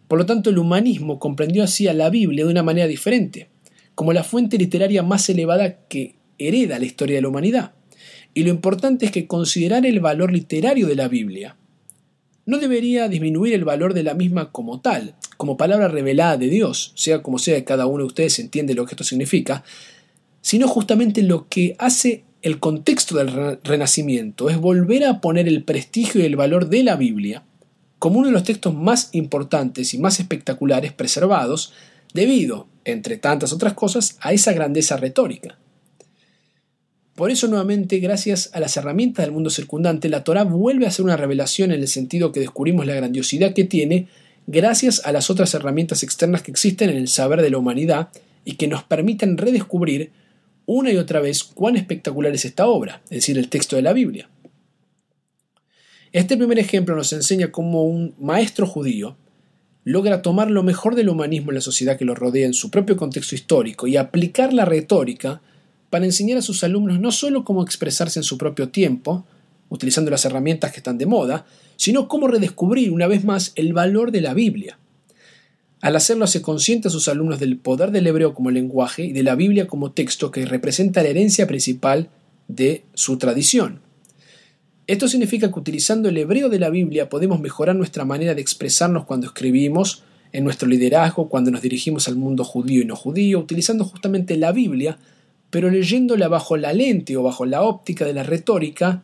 Por 0.06 0.18
lo 0.18 0.26
tanto, 0.26 0.50
el 0.50 0.58
humanismo 0.58 1.18
comprendió 1.18 1.64
así 1.64 1.88
a 1.88 1.92
la 1.92 2.08
Biblia 2.08 2.44
de 2.44 2.50
una 2.50 2.62
manera 2.62 2.86
diferente, 2.86 3.48
como 3.94 4.12
la 4.12 4.24
fuente 4.24 4.58
literaria 4.58 5.02
más 5.02 5.28
elevada 5.28 5.86
que 5.88 6.14
hereda 6.38 6.78
la 6.78 6.86
historia 6.86 7.16
de 7.16 7.22
la 7.22 7.28
humanidad. 7.28 7.72
Y 8.32 8.44
lo 8.44 8.50
importante 8.50 9.06
es 9.06 9.12
que 9.12 9.26
considerar 9.26 9.84
el 9.84 10.00
valor 10.00 10.32
literario 10.32 10.86
de 10.86 10.94
la 10.94 11.08
Biblia 11.08 11.56
no 12.46 12.58
debería 12.58 13.08
disminuir 13.08 13.52
el 13.52 13.64
valor 13.64 13.92
de 13.92 14.04
la 14.04 14.14
misma 14.14 14.52
como 14.52 14.80
tal, 14.80 15.16
como 15.36 15.56
palabra 15.56 15.88
revelada 15.88 16.38
de 16.38 16.48
Dios, 16.48 16.92
sea 16.94 17.22
como 17.22 17.38
sea 17.38 17.62
cada 17.64 17.86
uno 17.86 18.04
de 18.04 18.06
ustedes 18.06 18.38
entiende 18.38 18.74
lo 18.74 18.86
que 18.86 18.92
esto 18.92 19.04
significa, 19.04 19.64
sino 20.40 20.66
justamente 20.66 21.22
lo 21.22 21.48
que 21.48 21.76
hace 21.78 22.24
el 22.42 22.60
contexto 22.60 23.16
del 23.16 23.58
renacimiento, 23.64 24.48
es 24.48 24.58
volver 24.58 25.04
a 25.04 25.20
poner 25.20 25.48
el 25.48 25.64
prestigio 25.64 26.20
y 26.20 26.24
el 26.24 26.36
valor 26.36 26.68
de 26.68 26.82
la 26.82 26.96
Biblia 26.96 27.44
como 27.98 28.18
uno 28.18 28.28
de 28.28 28.32
los 28.32 28.44
textos 28.44 28.74
más 28.74 29.10
importantes 29.12 29.92
y 29.92 29.98
más 29.98 30.20
espectaculares 30.20 30.92
preservados 30.92 31.72
debido, 32.14 32.68
entre 32.84 33.16
tantas 33.16 33.52
otras 33.52 33.74
cosas, 33.74 34.16
a 34.20 34.32
esa 34.32 34.52
grandeza 34.52 34.96
retórica. 34.96 35.58
Por 37.14 37.32
eso, 37.32 37.48
nuevamente, 37.48 37.98
gracias 37.98 38.50
a 38.52 38.60
las 38.60 38.76
herramientas 38.76 39.24
del 39.24 39.32
mundo 39.32 39.50
circundante, 39.50 40.08
la 40.08 40.22
Torah 40.22 40.44
vuelve 40.44 40.86
a 40.86 40.90
ser 40.92 41.04
una 41.04 41.16
revelación 41.16 41.72
en 41.72 41.80
el 41.80 41.88
sentido 41.88 42.30
que 42.30 42.38
descubrimos 42.38 42.86
la 42.86 42.94
grandiosidad 42.94 43.54
que 43.54 43.64
tiene 43.64 44.06
gracias 44.46 45.04
a 45.04 45.10
las 45.10 45.28
otras 45.28 45.52
herramientas 45.54 46.04
externas 46.04 46.42
que 46.42 46.52
existen 46.52 46.90
en 46.90 46.96
el 46.96 47.08
saber 47.08 47.42
de 47.42 47.50
la 47.50 47.58
humanidad 47.58 48.10
y 48.44 48.54
que 48.54 48.68
nos 48.68 48.84
permiten 48.84 49.36
redescubrir 49.36 50.12
una 50.70 50.92
y 50.92 50.98
otra 50.98 51.20
vez 51.20 51.44
cuán 51.44 51.76
espectacular 51.76 52.34
es 52.34 52.44
esta 52.44 52.66
obra, 52.66 53.00
es 53.04 53.20
decir, 53.20 53.38
el 53.38 53.48
texto 53.48 53.74
de 53.76 53.80
la 53.80 53.94
Biblia. 53.94 54.28
Este 56.12 56.36
primer 56.36 56.58
ejemplo 56.58 56.94
nos 56.94 57.10
enseña 57.14 57.50
cómo 57.50 57.84
un 57.84 58.14
maestro 58.20 58.66
judío 58.66 59.16
logra 59.84 60.20
tomar 60.20 60.50
lo 60.50 60.62
mejor 60.62 60.94
del 60.94 61.08
humanismo 61.08 61.52
en 61.52 61.54
la 61.54 61.62
sociedad 61.62 61.96
que 61.96 62.04
lo 62.04 62.14
rodea 62.14 62.46
en 62.46 62.52
su 62.52 62.70
propio 62.70 62.98
contexto 62.98 63.34
histórico 63.34 63.86
y 63.86 63.96
aplicar 63.96 64.52
la 64.52 64.66
retórica 64.66 65.40
para 65.88 66.04
enseñar 66.04 66.36
a 66.36 66.42
sus 66.42 66.62
alumnos 66.62 67.00
no 67.00 67.12
solo 67.12 67.44
cómo 67.44 67.62
expresarse 67.62 68.18
en 68.18 68.24
su 68.24 68.36
propio 68.36 68.68
tiempo, 68.68 69.24
utilizando 69.70 70.10
las 70.10 70.26
herramientas 70.26 70.70
que 70.70 70.80
están 70.80 70.98
de 70.98 71.06
moda, 71.06 71.46
sino 71.76 72.08
cómo 72.08 72.28
redescubrir 72.28 72.90
una 72.90 73.06
vez 73.06 73.24
más 73.24 73.52
el 73.54 73.72
valor 73.72 74.12
de 74.12 74.20
la 74.20 74.34
Biblia. 74.34 74.78
Al 75.80 75.96
hacerlo 75.96 76.26
se 76.26 76.42
consciente 76.42 76.88
a 76.88 76.90
sus 76.90 77.08
alumnos 77.08 77.38
del 77.38 77.58
poder 77.58 77.90
del 77.90 78.06
hebreo 78.06 78.34
como 78.34 78.50
lenguaje 78.50 79.04
y 79.04 79.12
de 79.12 79.22
la 79.22 79.34
Biblia 79.34 79.66
como 79.66 79.92
texto 79.92 80.30
que 80.30 80.44
representa 80.44 81.02
la 81.02 81.08
herencia 81.08 81.46
principal 81.46 82.08
de 82.48 82.84
su 82.94 83.18
tradición. 83.18 83.80
Esto 84.86 85.06
significa 85.06 85.52
que 85.52 85.58
utilizando 85.58 86.08
el 86.08 86.16
hebreo 86.16 86.48
de 86.48 86.58
la 86.58 86.70
Biblia 86.70 87.08
podemos 87.08 87.40
mejorar 87.40 87.76
nuestra 87.76 88.04
manera 88.04 88.34
de 88.34 88.40
expresarnos 88.40 89.04
cuando 89.04 89.26
escribimos, 89.26 90.02
en 90.30 90.44
nuestro 90.44 90.68
liderazgo, 90.68 91.30
cuando 91.30 91.50
nos 91.50 91.62
dirigimos 91.62 92.06
al 92.06 92.16
mundo 92.16 92.44
judío 92.44 92.82
y 92.82 92.84
no 92.84 92.96
judío, 92.96 93.38
utilizando 93.38 93.84
justamente 93.84 94.36
la 94.36 94.52
Biblia 94.52 94.98
pero 95.50 95.70
leyéndola 95.70 96.28
bajo 96.28 96.56
la 96.56 96.72
lente 96.72 97.16
o 97.16 97.22
bajo 97.22 97.46
la 97.46 97.62
óptica 97.62 98.04
de 98.04 98.12
la 98.12 98.22
retórica 98.22 99.02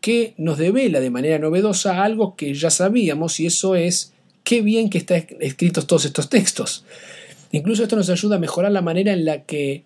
que 0.00 0.34
nos 0.36 0.58
devela 0.58 1.00
de 1.00 1.10
manera 1.10 1.38
novedosa 1.38 2.02
algo 2.02 2.36
que 2.36 2.54
ya 2.54 2.70
sabíamos 2.70 3.40
y 3.40 3.46
eso 3.46 3.74
es 3.74 4.12
qué 4.44 4.60
bien 4.60 4.90
que 4.90 4.98
están 4.98 5.26
escritos 5.40 5.86
todos 5.86 6.04
estos 6.04 6.28
textos. 6.28 6.84
Incluso 7.52 7.82
esto 7.82 7.96
nos 7.96 8.08
ayuda 8.08 8.36
a 8.36 8.40
mejorar 8.40 8.72
la 8.72 8.82
manera 8.82 9.12
en 9.12 9.24
la 9.24 9.42
que 9.42 9.84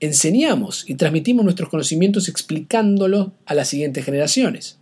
enseñamos 0.00 0.84
y 0.88 0.94
transmitimos 0.94 1.44
nuestros 1.44 1.68
conocimientos 1.68 2.28
explicándolo 2.28 3.32
a 3.46 3.54
las 3.54 3.68
siguientes 3.68 4.04
generaciones. 4.04 4.78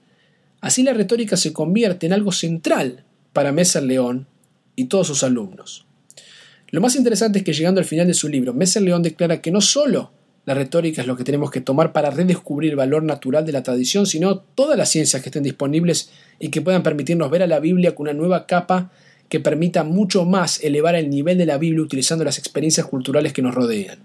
Así 0.60 0.82
la 0.82 0.92
retórica 0.92 1.36
se 1.36 1.52
convierte 1.52 2.06
en 2.06 2.12
algo 2.12 2.32
central 2.32 3.04
para 3.32 3.52
Messer 3.52 3.82
León 3.82 4.26
y 4.76 4.84
todos 4.84 5.06
sus 5.06 5.22
alumnos. 5.22 5.86
Lo 6.68 6.80
más 6.80 6.96
interesante 6.96 7.40
es 7.40 7.44
que 7.44 7.52
llegando 7.52 7.80
al 7.80 7.86
final 7.86 8.06
de 8.06 8.14
su 8.14 8.28
libro, 8.28 8.54
Messer 8.54 8.82
León 8.82 9.02
declara 9.02 9.42
que 9.42 9.50
no 9.50 9.60
solo 9.60 10.12
la 10.46 10.54
retórica 10.54 11.02
es 11.02 11.06
lo 11.06 11.16
que 11.16 11.24
tenemos 11.24 11.50
que 11.50 11.60
tomar 11.60 11.92
para 11.92 12.10
redescubrir 12.10 12.70
el 12.70 12.76
valor 12.76 13.02
natural 13.02 13.44
de 13.44 13.52
la 13.52 13.62
tradición, 13.62 14.06
sino 14.06 14.38
todas 14.38 14.78
las 14.78 14.88
ciencias 14.88 15.22
que 15.22 15.28
estén 15.28 15.42
disponibles 15.42 16.10
y 16.38 16.48
que 16.48 16.62
puedan 16.62 16.82
permitirnos 16.82 17.30
ver 17.30 17.42
a 17.42 17.46
la 17.46 17.60
Biblia 17.60 17.94
con 17.94 18.04
una 18.04 18.14
nueva 18.14 18.46
capa 18.46 18.90
que 19.30 19.40
permita 19.40 19.84
mucho 19.84 20.26
más 20.26 20.62
elevar 20.62 20.96
el 20.96 21.08
nivel 21.08 21.38
de 21.38 21.46
la 21.46 21.56
Biblia 21.56 21.82
utilizando 21.82 22.24
las 22.24 22.36
experiencias 22.36 22.86
culturales 22.86 23.32
que 23.32 23.42
nos 23.42 23.54
rodean. 23.54 24.00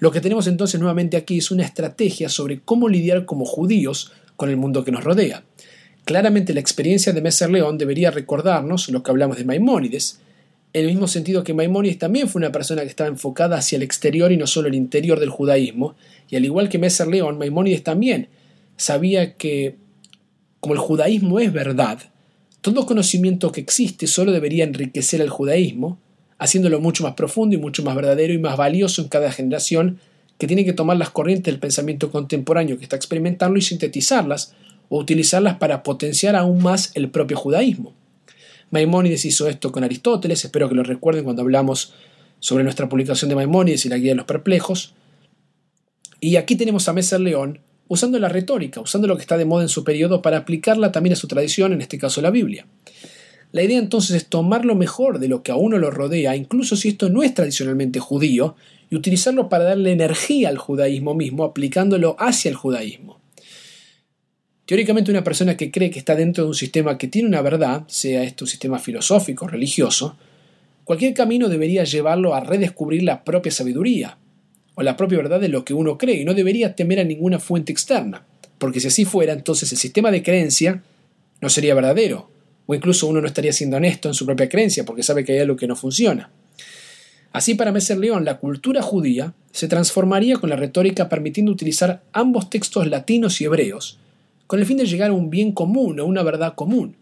Lo 0.00 0.10
que 0.10 0.20
tenemos 0.20 0.48
entonces 0.48 0.80
nuevamente 0.80 1.16
aquí 1.16 1.38
es 1.38 1.52
una 1.52 1.64
estrategia 1.64 2.28
sobre 2.28 2.60
cómo 2.60 2.88
lidiar 2.88 3.24
como 3.24 3.44
judíos 3.44 4.10
con 4.36 4.50
el 4.50 4.56
mundo 4.56 4.84
que 4.84 4.90
nos 4.90 5.04
rodea. 5.04 5.44
Claramente 6.04 6.52
la 6.52 6.60
experiencia 6.60 7.12
de 7.12 7.22
Messer 7.22 7.50
León 7.50 7.78
debería 7.78 8.10
recordarnos 8.10 8.88
lo 8.88 9.04
que 9.04 9.12
hablamos 9.12 9.38
de 9.38 9.44
Maimónides, 9.44 10.18
en 10.72 10.80
el 10.80 10.88
mismo 10.88 11.06
sentido 11.06 11.44
que 11.44 11.54
Maimónides 11.54 12.00
también 12.00 12.28
fue 12.28 12.40
una 12.40 12.50
persona 12.50 12.82
que 12.82 12.88
estaba 12.88 13.08
enfocada 13.08 13.56
hacia 13.56 13.76
el 13.76 13.84
exterior 13.84 14.32
y 14.32 14.36
no 14.36 14.48
solo 14.48 14.66
el 14.66 14.74
interior 14.74 15.20
del 15.20 15.30
judaísmo, 15.30 15.94
y 16.28 16.34
al 16.34 16.44
igual 16.44 16.68
que 16.68 16.80
Messer 16.80 17.06
León, 17.06 17.38
Maimónides 17.38 17.84
también 17.84 18.28
sabía 18.76 19.34
que, 19.34 19.76
como 20.58 20.74
el 20.74 20.80
judaísmo 20.80 21.38
es 21.38 21.52
verdad, 21.52 22.00
todo 22.64 22.86
conocimiento 22.86 23.52
que 23.52 23.60
existe 23.60 24.06
solo 24.06 24.32
debería 24.32 24.64
enriquecer 24.64 25.20
el 25.20 25.28
judaísmo, 25.28 25.98
haciéndolo 26.38 26.80
mucho 26.80 27.04
más 27.04 27.12
profundo 27.12 27.54
y 27.54 27.58
mucho 27.58 27.82
más 27.82 27.94
verdadero 27.94 28.32
y 28.32 28.38
más 28.38 28.56
valioso 28.56 29.02
en 29.02 29.08
cada 29.08 29.30
generación, 29.30 30.00
que 30.38 30.46
tiene 30.46 30.64
que 30.64 30.72
tomar 30.72 30.96
las 30.96 31.10
corrientes 31.10 31.52
del 31.52 31.60
pensamiento 31.60 32.10
contemporáneo 32.10 32.78
que 32.78 32.84
está 32.84 32.96
experimentando 32.96 33.58
y 33.58 33.60
sintetizarlas 33.60 34.54
o 34.88 34.98
utilizarlas 34.98 35.58
para 35.58 35.82
potenciar 35.82 36.36
aún 36.36 36.62
más 36.62 36.92
el 36.94 37.10
propio 37.10 37.36
judaísmo. 37.36 37.92
Maimónides 38.70 39.26
hizo 39.26 39.46
esto 39.46 39.70
con 39.70 39.84
Aristóteles, 39.84 40.42
espero 40.42 40.66
que 40.66 40.74
lo 40.74 40.84
recuerden 40.84 41.24
cuando 41.24 41.42
hablamos 41.42 41.92
sobre 42.38 42.64
nuestra 42.64 42.88
publicación 42.88 43.28
de 43.28 43.34
Maimónides 43.34 43.84
y 43.84 43.90
la 43.90 43.98
guía 43.98 44.12
de 44.12 44.16
los 44.16 44.24
perplejos. 44.24 44.94
Y 46.18 46.36
aquí 46.36 46.56
tenemos 46.56 46.88
a 46.88 46.94
Messer 46.94 47.20
León 47.20 47.60
usando 47.88 48.18
la 48.18 48.28
retórica, 48.28 48.80
usando 48.80 49.06
lo 49.06 49.16
que 49.16 49.22
está 49.22 49.36
de 49.36 49.44
moda 49.44 49.62
en 49.62 49.68
su 49.68 49.84
periodo 49.84 50.22
para 50.22 50.38
aplicarla 50.38 50.92
también 50.92 51.12
a 51.12 51.16
su 51.16 51.28
tradición, 51.28 51.72
en 51.72 51.82
este 51.82 51.98
caso 51.98 52.20
la 52.20 52.30
Biblia. 52.30 52.66
La 53.52 53.62
idea 53.62 53.78
entonces 53.78 54.16
es 54.16 54.26
tomar 54.26 54.64
lo 54.64 54.74
mejor 54.74 55.20
de 55.20 55.28
lo 55.28 55.42
que 55.42 55.52
a 55.52 55.56
uno 55.56 55.78
lo 55.78 55.90
rodea, 55.90 56.34
incluso 56.34 56.76
si 56.76 56.88
esto 56.88 57.08
no 57.08 57.22
es 57.22 57.34
tradicionalmente 57.34 58.00
judío, 58.00 58.56
y 58.90 58.96
utilizarlo 58.96 59.48
para 59.48 59.64
darle 59.64 59.92
energía 59.92 60.48
al 60.48 60.58
judaísmo 60.58 61.14
mismo, 61.14 61.44
aplicándolo 61.44 62.16
hacia 62.18 62.48
el 62.48 62.56
judaísmo. 62.56 63.20
Teóricamente 64.66 65.10
una 65.10 65.22
persona 65.22 65.56
que 65.56 65.70
cree 65.70 65.90
que 65.90 65.98
está 65.98 66.14
dentro 66.14 66.44
de 66.44 66.48
un 66.48 66.54
sistema 66.54 66.96
que 66.96 67.08
tiene 67.08 67.28
una 67.28 67.42
verdad, 67.42 67.84
sea 67.86 68.24
esto 68.24 68.44
un 68.44 68.48
sistema 68.48 68.78
filosófico, 68.78 69.46
religioso, 69.46 70.16
cualquier 70.84 71.14
camino 71.14 71.48
debería 71.48 71.84
llevarlo 71.84 72.34
a 72.34 72.40
redescubrir 72.40 73.02
la 73.02 73.24
propia 73.24 73.52
sabiduría 73.52 74.18
o 74.74 74.82
la 74.82 74.96
propia 74.96 75.18
verdad 75.18 75.40
de 75.40 75.48
lo 75.48 75.64
que 75.64 75.74
uno 75.74 75.98
cree 75.98 76.20
y 76.20 76.24
no 76.24 76.34
debería 76.34 76.74
temer 76.74 77.00
a 77.00 77.04
ninguna 77.04 77.38
fuente 77.38 77.72
externa, 77.72 78.24
porque 78.58 78.80
si 78.80 78.88
así 78.88 79.04
fuera, 79.04 79.32
entonces 79.32 79.70
el 79.72 79.78
sistema 79.78 80.10
de 80.10 80.22
creencia 80.22 80.82
no 81.40 81.48
sería 81.48 81.74
verdadero, 81.74 82.30
o 82.66 82.74
incluso 82.74 83.06
uno 83.06 83.20
no 83.20 83.26
estaría 83.26 83.52
siendo 83.52 83.76
honesto 83.76 84.08
en 84.08 84.14
su 84.14 84.26
propia 84.26 84.48
creencia 84.48 84.84
porque 84.84 85.02
sabe 85.02 85.24
que 85.24 85.32
hay 85.32 85.40
algo 85.40 85.56
que 85.56 85.66
no 85.66 85.76
funciona. 85.76 86.30
Así 87.32 87.54
para 87.54 87.72
Messer 87.72 87.98
León, 87.98 88.24
la 88.24 88.38
cultura 88.38 88.80
judía 88.80 89.34
se 89.50 89.66
transformaría 89.66 90.36
con 90.36 90.50
la 90.50 90.56
retórica 90.56 91.08
permitiendo 91.08 91.50
utilizar 91.50 92.02
ambos 92.12 92.48
textos 92.48 92.86
latinos 92.86 93.40
y 93.40 93.44
hebreos 93.44 93.98
con 94.46 94.60
el 94.60 94.66
fin 94.66 94.76
de 94.76 94.86
llegar 94.86 95.10
a 95.10 95.14
un 95.14 95.30
bien 95.30 95.52
común, 95.52 95.98
a 95.98 96.04
una 96.04 96.22
verdad 96.22 96.54
común. 96.54 96.96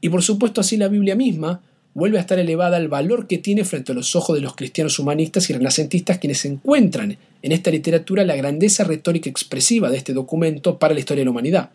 Y 0.00 0.10
por 0.10 0.22
supuesto 0.22 0.60
así 0.60 0.76
la 0.76 0.88
Biblia 0.88 1.16
misma 1.16 1.62
vuelve 1.98 2.18
a 2.18 2.20
estar 2.20 2.38
elevada 2.38 2.76
al 2.76 2.86
valor 2.86 3.26
que 3.26 3.38
tiene 3.38 3.64
frente 3.64 3.90
a 3.90 3.94
los 3.94 4.14
ojos 4.14 4.36
de 4.36 4.40
los 4.40 4.54
cristianos 4.54 5.00
humanistas 5.00 5.50
y 5.50 5.52
renacentistas 5.52 6.18
quienes 6.18 6.44
encuentran 6.44 7.18
en 7.42 7.52
esta 7.52 7.72
literatura 7.72 8.24
la 8.24 8.36
grandeza 8.36 8.84
retórica 8.84 9.28
expresiva 9.28 9.90
de 9.90 9.96
este 9.96 10.12
documento 10.12 10.78
para 10.78 10.94
la 10.94 11.00
historia 11.00 11.22
de 11.22 11.24
la 11.24 11.32
humanidad. 11.32 11.70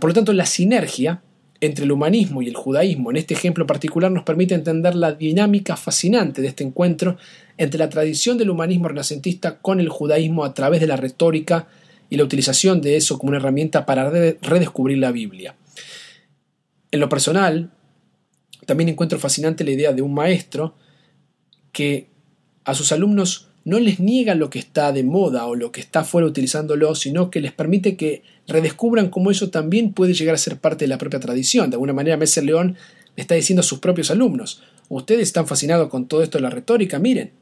Por 0.00 0.08
lo 0.10 0.14
tanto, 0.14 0.32
la 0.32 0.46
sinergia 0.46 1.20
entre 1.60 1.84
el 1.84 1.92
humanismo 1.92 2.40
y 2.40 2.48
el 2.48 2.56
judaísmo 2.56 3.10
en 3.10 3.18
este 3.18 3.34
ejemplo 3.34 3.66
particular 3.66 4.10
nos 4.10 4.24
permite 4.24 4.54
entender 4.54 4.94
la 4.94 5.12
dinámica 5.12 5.76
fascinante 5.76 6.40
de 6.40 6.48
este 6.48 6.64
encuentro 6.64 7.18
entre 7.58 7.78
la 7.78 7.90
tradición 7.90 8.38
del 8.38 8.50
humanismo 8.50 8.88
renacentista 8.88 9.58
con 9.58 9.80
el 9.80 9.90
judaísmo 9.90 10.44
a 10.44 10.54
través 10.54 10.80
de 10.80 10.86
la 10.86 10.96
retórica 10.96 11.68
y 12.08 12.16
la 12.16 12.24
utilización 12.24 12.80
de 12.80 12.96
eso 12.96 13.18
como 13.18 13.28
una 13.28 13.38
herramienta 13.38 13.84
para 13.84 14.08
redescubrir 14.10 14.96
la 14.96 15.12
Biblia. 15.12 15.54
En 16.90 17.00
lo 17.00 17.08
personal, 17.08 17.70
también 18.66 18.88
encuentro 18.88 19.18
fascinante 19.18 19.64
la 19.64 19.70
idea 19.70 19.92
de 19.92 20.02
un 20.02 20.14
maestro 20.14 20.74
que 21.72 22.08
a 22.64 22.74
sus 22.74 22.92
alumnos 22.92 23.48
no 23.64 23.78
les 23.78 24.00
niega 24.00 24.34
lo 24.34 24.50
que 24.50 24.58
está 24.58 24.92
de 24.92 25.04
moda 25.04 25.46
o 25.46 25.54
lo 25.54 25.70
que 25.72 25.80
está 25.80 26.04
fuera 26.04 26.26
utilizándolo, 26.26 26.94
sino 26.94 27.30
que 27.30 27.40
les 27.40 27.52
permite 27.52 27.96
que 27.96 28.22
redescubran 28.46 29.08
cómo 29.08 29.30
eso 29.30 29.50
también 29.50 29.92
puede 29.92 30.14
llegar 30.14 30.34
a 30.34 30.38
ser 30.38 30.58
parte 30.58 30.84
de 30.84 30.88
la 30.88 30.98
propia 30.98 31.20
tradición. 31.20 31.70
De 31.70 31.76
alguna 31.76 31.92
manera, 31.92 32.16
Messer 32.16 32.44
León 32.44 32.76
le 33.14 33.20
está 33.20 33.34
diciendo 33.34 33.60
a 33.60 33.64
sus 33.64 33.78
propios 33.78 34.10
alumnos, 34.10 34.62
ustedes 34.88 35.22
están 35.22 35.46
fascinados 35.46 35.88
con 35.88 36.08
todo 36.08 36.22
esto 36.22 36.38
de 36.38 36.42
la 36.42 36.50
retórica, 36.50 36.98
miren, 36.98 37.32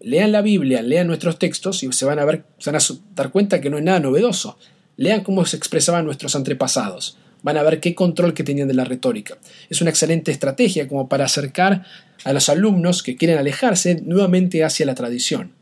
lean 0.00 0.32
la 0.32 0.42
Biblia, 0.42 0.82
lean 0.82 1.06
nuestros 1.06 1.38
textos 1.38 1.82
y 1.82 1.92
se 1.92 2.04
van 2.04 2.18
a, 2.18 2.24
ver, 2.24 2.44
van 2.64 2.76
a 2.76 2.80
dar 3.14 3.30
cuenta 3.30 3.60
que 3.60 3.70
no 3.70 3.78
es 3.78 3.84
nada 3.84 4.00
novedoso. 4.00 4.58
Lean 4.96 5.22
cómo 5.22 5.44
se 5.46 5.56
expresaban 5.56 6.04
nuestros 6.04 6.36
antepasados. 6.36 7.16
Van 7.42 7.56
a 7.56 7.62
ver 7.62 7.80
qué 7.80 7.94
control 7.94 8.34
que 8.34 8.44
tenían 8.44 8.68
de 8.68 8.74
la 8.74 8.84
retórica. 8.84 9.36
Es 9.68 9.80
una 9.80 9.90
excelente 9.90 10.30
estrategia 10.30 10.88
como 10.88 11.08
para 11.08 11.24
acercar 11.24 11.84
a 12.24 12.32
los 12.32 12.48
alumnos 12.48 13.02
que 13.02 13.16
quieren 13.16 13.38
alejarse 13.38 14.00
nuevamente 14.02 14.64
hacia 14.64 14.86
la 14.86 14.94
tradición. 14.94 15.52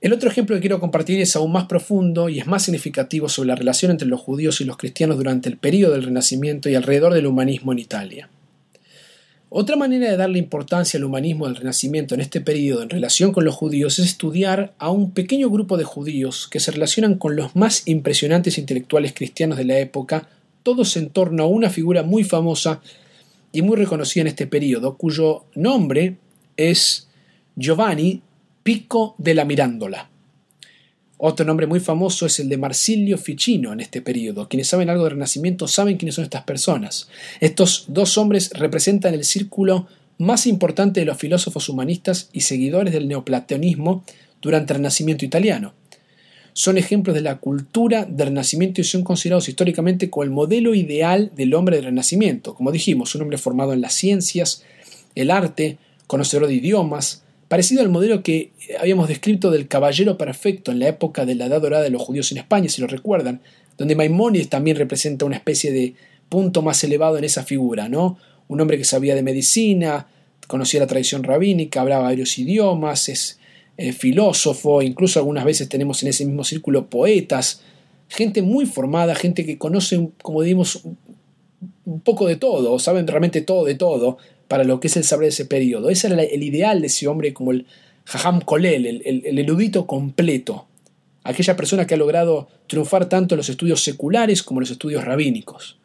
El 0.00 0.12
otro 0.12 0.28
ejemplo 0.28 0.54
que 0.54 0.60
quiero 0.60 0.80
compartir 0.80 1.18
es 1.20 1.34
aún 1.34 1.52
más 1.52 1.64
profundo 1.64 2.28
y 2.28 2.38
es 2.38 2.46
más 2.46 2.62
significativo 2.62 3.26
sobre 3.28 3.48
la 3.48 3.54
relación 3.54 3.90
entre 3.90 4.06
los 4.06 4.20
judíos 4.20 4.60
y 4.60 4.64
los 4.64 4.76
cristianos 4.76 5.16
durante 5.16 5.48
el 5.48 5.56
periodo 5.56 5.94
del 5.94 6.02
Renacimiento 6.02 6.68
y 6.68 6.74
alrededor 6.74 7.14
del 7.14 7.26
humanismo 7.26 7.72
en 7.72 7.78
Italia. 7.78 8.28
Otra 9.56 9.76
manera 9.76 10.10
de 10.10 10.16
darle 10.16 10.40
importancia 10.40 10.98
al 10.98 11.04
humanismo 11.04 11.46
del 11.46 11.54
Renacimiento 11.54 12.16
en 12.16 12.20
este 12.20 12.40
periodo 12.40 12.82
en 12.82 12.90
relación 12.90 13.30
con 13.30 13.44
los 13.44 13.54
judíos 13.54 14.00
es 14.00 14.06
estudiar 14.06 14.74
a 14.78 14.90
un 14.90 15.12
pequeño 15.12 15.48
grupo 15.48 15.76
de 15.76 15.84
judíos 15.84 16.48
que 16.48 16.58
se 16.58 16.72
relacionan 16.72 17.14
con 17.18 17.36
los 17.36 17.54
más 17.54 17.86
impresionantes 17.86 18.58
intelectuales 18.58 19.14
cristianos 19.14 19.56
de 19.56 19.64
la 19.64 19.78
época, 19.78 20.28
todos 20.64 20.96
en 20.96 21.08
torno 21.08 21.44
a 21.44 21.46
una 21.46 21.70
figura 21.70 22.02
muy 22.02 22.24
famosa 22.24 22.80
y 23.52 23.62
muy 23.62 23.76
reconocida 23.76 24.22
en 24.22 24.26
este 24.26 24.48
periodo, 24.48 24.96
cuyo 24.96 25.44
nombre 25.54 26.16
es 26.56 27.06
Giovanni 27.54 28.22
Pico 28.64 29.14
de 29.18 29.34
la 29.34 29.44
Mirandola. 29.44 30.10
Otro 31.16 31.46
nombre 31.46 31.66
muy 31.66 31.80
famoso 31.80 32.26
es 32.26 32.40
el 32.40 32.48
de 32.48 32.56
Marsilio 32.56 33.16
Ficino 33.18 33.72
en 33.72 33.80
este 33.80 34.02
periodo. 34.02 34.48
Quienes 34.48 34.68
saben 34.68 34.90
algo 34.90 35.04
del 35.04 35.12
Renacimiento 35.12 35.68
saben 35.68 35.96
quiénes 35.96 36.16
son 36.16 36.24
estas 36.24 36.42
personas. 36.42 37.08
Estos 37.40 37.84
dos 37.88 38.18
hombres 38.18 38.50
representan 38.52 39.14
el 39.14 39.24
círculo 39.24 39.86
más 40.18 40.46
importante 40.46 41.00
de 41.00 41.06
los 41.06 41.18
filósofos 41.18 41.68
humanistas 41.68 42.28
y 42.32 42.42
seguidores 42.42 42.92
del 42.92 43.08
neoplatonismo 43.08 44.04
durante 44.42 44.72
el 44.72 44.78
Renacimiento 44.78 45.24
italiano. 45.24 45.72
Son 46.52 46.78
ejemplos 46.78 47.14
de 47.14 47.22
la 47.22 47.38
cultura 47.38 48.04
del 48.04 48.28
Renacimiento 48.28 48.80
y 48.80 48.84
son 48.84 49.02
considerados 49.02 49.48
históricamente 49.48 50.10
como 50.10 50.24
el 50.24 50.30
modelo 50.30 50.74
ideal 50.74 51.32
del 51.34 51.54
hombre 51.54 51.76
del 51.76 51.86
Renacimiento. 51.86 52.54
Como 52.54 52.70
dijimos, 52.70 53.14
un 53.14 53.22
hombre 53.22 53.38
formado 53.38 53.72
en 53.72 53.80
las 53.80 53.94
ciencias, 53.94 54.62
el 55.14 55.30
arte, 55.30 55.78
conocedor 56.06 56.46
de 56.46 56.54
idiomas, 56.54 57.23
parecido 57.48 57.82
al 57.82 57.88
modelo 57.88 58.22
que 58.22 58.52
habíamos 58.78 59.08
descrito 59.08 59.50
del 59.50 59.68
caballero 59.68 60.16
perfecto 60.16 60.72
en 60.72 60.78
la 60.78 60.88
época 60.88 61.26
de 61.26 61.34
la 61.34 61.46
Edad 61.46 61.60
Dorada 61.60 61.82
de 61.82 61.90
los 61.90 62.02
judíos 62.02 62.30
en 62.32 62.38
España, 62.38 62.68
si 62.68 62.80
lo 62.80 62.86
recuerdan, 62.86 63.40
donde 63.76 63.96
Maimónides 63.96 64.48
también 64.48 64.76
representa 64.76 65.24
una 65.24 65.36
especie 65.36 65.72
de 65.72 65.94
punto 66.28 66.62
más 66.62 66.82
elevado 66.84 67.18
en 67.18 67.24
esa 67.24 67.44
figura, 67.44 67.88
¿no? 67.88 68.18
Un 68.48 68.60
hombre 68.60 68.78
que 68.78 68.84
sabía 68.84 69.14
de 69.14 69.22
medicina, 69.22 70.06
conocía 70.46 70.80
la 70.80 70.86
tradición 70.86 71.22
rabínica, 71.22 71.80
hablaba 71.80 72.04
varios 72.04 72.38
idiomas, 72.38 73.08
es 73.08 73.38
eh, 73.76 73.92
filósofo, 73.92 74.82
incluso 74.82 75.18
algunas 75.18 75.44
veces 75.44 75.68
tenemos 75.68 76.02
en 76.02 76.10
ese 76.10 76.24
mismo 76.24 76.44
círculo 76.44 76.86
poetas, 76.88 77.62
gente 78.08 78.42
muy 78.42 78.66
formada, 78.66 79.14
gente 79.14 79.44
que 79.44 79.58
conoce, 79.58 80.10
como 80.22 80.42
digamos, 80.42 80.82
un 81.84 82.00
poco 82.00 82.26
de 82.26 82.36
todo, 82.36 82.78
saben 82.78 83.06
realmente 83.06 83.40
todo 83.40 83.64
de 83.64 83.74
todo, 83.74 84.18
para 84.48 84.64
lo 84.64 84.80
que 84.80 84.88
es 84.88 84.96
el 84.96 85.04
saber 85.04 85.24
de 85.24 85.30
ese 85.30 85.46
periodo. 85.46 85.90
Ese 85.90 86.08
era 86.08 86.22
el 86.22 86.42
ideal 86.42 86.80
de 86.80 86.88
ese 86.88 87.06
hombre 87.08 87.32
como 87.32 87.52
el 87.52 87.66
Jajam 88.04 88.40
Kolel, 88.40 88.86
el, 88.86 89.38
erudito 89.38 89.86
completo, 89.86 90.66
aquella 91.22 91.56
persona 91.56 91.86
que 91.86 91.94
ha 91.94 91.98
logrado 91.98 92.48
triunfar 92.66 93.08
tanto 93.08 93.34
en 93.34 93.38
los 93.38 93.48
estudios 93.48 93.82
seculares 93.82 94.42
como 94.42 94.60
en 94.60 94.62
los 94.62 94.70
estudios 94.70 95.04
rabínicos. 95.04 95.78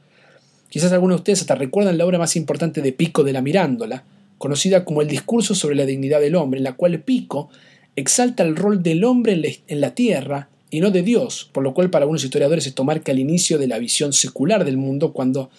Quizás 0.69 0.91
algunos 0.91 1.17
de 1.17 1.19
ustedes 1.21 1.41
hasta 1.41 1.55
recuerdan 1.55 1.97
la 1.97 2.05
obra 2.05 2.19
más 2.19 2.35
importante 2.35 2.81
de 2.81 2.91
Pico 2.91 3.23
de 3.23 3.33
la 3.33 3.41
Mirándola, 3.41 4.03
conocida 4.37 4.85
como 4.85 5.01
el 5.01 5.07
Discurso 5.07 5.55
sobre 5.55 5.75
la 5.75 5.85
dignidad 5.85 6.19
del 6.19 6.35
hombre, 6.35 6.59
en 6.59 6.63
la 6.65 6.73
cual 6.73 6.99
Pico 7.01 7.49
exalta 7.95 8.43
el 8.43 8.55
rol 8.55 8.83
del 8.83 9.03
hombre 9.03 9.61
en 9.67 9.81
la 9.81 9.95
tierra 9.95 10.49
y 10.69 10.81
no 10.81 10.91
de 10.91 11.01
Dios, 11.01 11.49
por 11.51 11.63
lo 11.63 11.73
cual 11.73 11.89
para 11.89 12.03
algunos 12.03 12.23
historiadores 12.23 12.67
esto 12.67 12.83
marca 12.83 13.11
el 13.11 13.19
inicio 13.19 13.57
de 13.57 13.67
la 13.67 13.79
visión 13.79 14.13
secular 14.13 14.65
del 14.65 14.77
mundo 14.77 15.13
cuando 15.13 15.49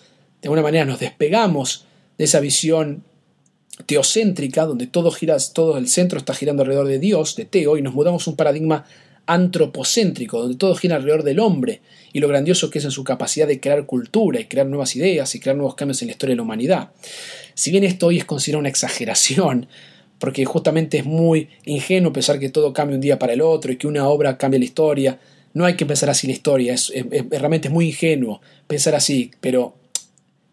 de 0.40 0.46
alguna 0.46 0.62
manera 0.62 0.84
nos 0.84 1.00
despegamos 1.00 1.86
de 2.20 2.26
esa 2.26 2.40
visión 2.40 3.02
teocéntrica, 3.86 4.66
donde 4.66 4.86
todo 4.86 5.10
gira, 5.10 5.38
todo 5.54 5.78
el 5.78 5.88
centro 5.88 6.18
está 6.18 6.34
girando 6.34 6.60
alrededor 6.60 6.86
de 6.86 6.98
Dios, 6.98 7.34
de 7.34 7.46
Teo, 7.46 7.78
y 7.78 7.82
nos 7.82 7.94
mudamos 7.94 8.26
a 8.26 8.30
un 8.30 8.36
paradigma 8.36 8.84
antropocéntrico, 9.24 10.38
donde 10.38 10.58
todo 10.58 10.74
gira 10.74 10.96
alrededor 10.96 11.22
del 11.22 11.40
hombre 11.40 11.80
y 12.12 12.20
lo 12.20 12.28
grandioso 12.28 12.68
que 12.68 12.78
es 12.78 12.84
en 12.84 12.90
su 12.90 13.04
capacidad 13.04 13.48
de 13.48 13.58
crear 13.58 13.86
cultura 13.86 14.38
y 14.38 14.44
crear 14.44 14.66
nuevas 14.66 14.96
ideas 14.96 15.34
y 15.34 15.40
crear 15.40 15.56
nuevos 15.56 15.76
cambios 15.76 16.02
en 16.02 16.08
la 16.08 16.12
historia 16.12 16.34
de 16.34 16.36
la 16.36 16.42
humanidad. 16.42 16.90
Si 17.54 17.70
bien 17.70 17.84
esto 17.84 18.08
hoy 18.08 18.18
es 18.18 18.26
considerado 18.26 18.60
una 18.60 18.68
exageración, 18.68 19.66
porque 20.18 20.44
justamente 20.44 20.98
es 20.98 21.06
muy 21.06 21.48
ingenuo 21.64 22.12
pensar 22.12 22.38
que 22.38 22.50
todo 22.50 22.74
cambia 22.74 22.96
un 22.96 23.00
día 23.00 23.18
para 23.18 23.32
el 23.32 23.40
otro 23.40 23.72
y 23.72 23.78
que 23.78 23.86
una 23.86 24.06
obra 24.06 24.36
cambia 24.36 24.58
la 24.58 24.66
historia, 24.66 25.18
no 25.54 25.64
hay 25.64 25.74
que 25.74 25.86
pensar 25.86 26.10
así 26.10 26.26
la 26.26 26.34
historia, 26.34 26.74
es, 26.74 26.92
realmente 27.30 27.68
es 27.68 27.72
muy 27.72 27.86
ingenuo 27.86 28.42
pensar 28.66 28.94
así, 28.94 29.30
pero 29.40 29.79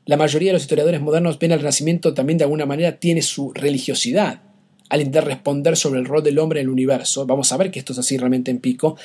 la 0.07 0.17
mayoría 0.17 0.49
de 0.49 0.53
los 0.53 0.63
historiadores 0.63 1.01
modernos 1.01 1.37
ven 1.37 1.51
al 1.51 1.59
Renacimiento 1.59 2.13
también 2.13 2.37
de 2.37 2.45
alguna 2.45 2.65
manera 2.65 2.97
tiene 2.97 3.21
su 3.21 3.51
religiosidad 3.53 4.41
al 4.89 5.01
intentar 5.01 5.25
responder 5.25 5.75
sobre 5.75 5.99
el 5.99 6.05
rol 6.05 6.23
del 6.23 6.39
hombre 6.39 6.61
en 6.61 6.67
el 6.67 6.69
universo. 6.69 7.25
Vamos 7.25 7.51
a 7.51 7.57
ver 7.57 7.71
que 7.71 7.79
esto 7.79 7.91
es 7.91 7.99
así 7.99 8.17
realmente 8.17 8.49
en 8.49 8.59
pico, 8.59 8.95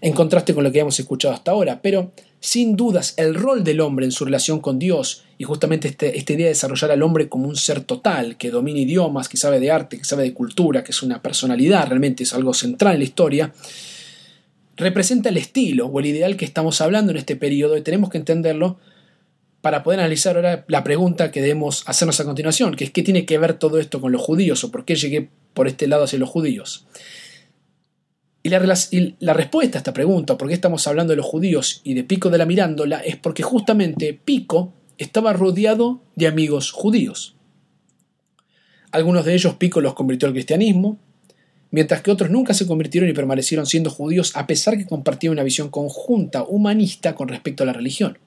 en 0.00 0.12
contraste 0.12 0.54
con 0.54 0.62
lo 0.62 0.70
que 0.70 0.78
hemos 0.78 0.98
escuchado 1.00 1.34
hasta 1.34 1.50
ahora, 1.50 1.82
pero 1.82 2.12
sin 2.38 2.76
dudas 2.76 3.14
el 3.16 3.34
rol 3.34 3.64
del 3.64 3.80
hombre 3.80 4.06
en 4.06 4.12
su 4.12 4.24
relación 4.24 4.60
con 4.60 4.78
Dios 4.78 5.24
y 5.38 5.44
justamente 5.44 5.88
este, 5.88 6.16
esta 6.16 6.34
idea 6.34 6.46
de 6.46 6.50
desarrollar 6.50 6.92
al 6.92 7.02
hombre 7.02 7.28
como 7.28 7.48
un 7.48 7.56
ser 7.56 7.80
total, 7.80 8.36
que 8.36 8.50
domina 8.50 8.78
idiomas, 8.78 9.28
que 9.28 9.36
sabe 9.36 9.58
de 9.58 9.72
arte, 9.72 9.98
que 9.98 10.04
sabe 10.04 10.22
de 10.22 10.34
cultura, 10.34 10.84
que 10.84 10.92
es 10.92 11.02
una 11.02 11.20
personalidad, 11.20 11.88
realmente 11.88 12.22
es 12.22 12.32
algo 12.32 12.54
central 12.54 12.92
en 12.92 13.00
la 13.00 13.04
historia, 13.04 13.52
representa 14.76 15.30
el 15.30 15.36
estilo 15.36 15.86
o 15.86 15.98
el 15.98 16.06
ideal 16.06 16.36
que 16.36 16.44
estamos 16.44 16.80
hablando 16.80 17.10
en 17.10 17.18
este 17.18 17.34
periodo 17.34 17.76
y 17.76 17.82
tenemos 17.82 18.08
que 18.08 18.18
entenderlo 18.18 18.78
para 19.64 19.82
poder 19.82 20.00
analizar 20.00 20.36
ahora 20.36 20.66
la 20.68 20.84
pregunta 20.84 21.30
que 21.30 21.40
debemos 21.40 21.84
hacernos 21.86 22.20
a 22.20 22.24
continuación, 22.26 22.76
que 22.76 22.84
es 22.84 22.90
qué 22.90 23.02
tiene 23.02 23.24
que 23.24 23.38
ver 23.38 23.54
todo 23.54 23.78
esto 23.78 23.98
con 23.98 24.12
los 24.12 24.20
judíos 24.20 24.62
o 24.62 24.70
por 24.70 24.84
qué 24.84 24.94
llegué 24.94 25.30
por 25.54 25.68
este 25.68 25.86
lado 25.86 26.04
hacia 26.04 26.18
los 26.18 26.28
judíos. 26.28 26.86
Y 28.42 28.50
la, 28.50 28.58
respuesta 29.32 29.78
a 29.78 29.80
esta 29.80 29.94
pregunta, 29.94 30.36
por 30.36 30.48
qué 30.48 30.54
estamos 30.54 30.86
hablando 30.86 31.12
de 31.12 31.16
los 31.16 31.24
judíos 31.24 31.80
y 31.82 31.94
de 31.94 32.04
Pico 32.04 32.28
de 32.28 32.36
la 32.36 32.44
Mirándola, 32.44 32.98
es 32.98 33.16
porque 33.16 33.42
justamente 33.42 34.12
Pico 34.12 34.74
estaba 34.98 35.32
rodeado 35.32 36.02
de 36.14 36.26
amigos 36.26 36.70
judíos. 36.70 37.34
Algunos 38.90 39.24
de 39.24 39.32
ellos 39.32 39.54
Pico 39.54 39.80
los 39.80 39.94
convirtió 39.94 40.28
al 40.28 40.34
cristianismo, 40.34 40.98
mientras 41.70 42.02
que 42.02 42.10
otros 42.10 42.28
nunca 42.28 42.52
se 42.52 42.66
convirtieron 42.66 43.08
y 43.08 43.14
permanecieron 43.14 43.64
siendo 43.64 43.88
judíos 43.88 44.32
a 44.36 44.46
pesar 44.46 44.76
que 44.76 44.84
compartían 44.84 45.32
una 45.32 45.42
visión 45.42 45.70
conjunta, 45.70 46.42
humanista 46.42 47.14
con 47.14 47.28
respecto 47.28 47.62
a 47.62 47.66
la 47.66 47.72
religión. 47.72 48.18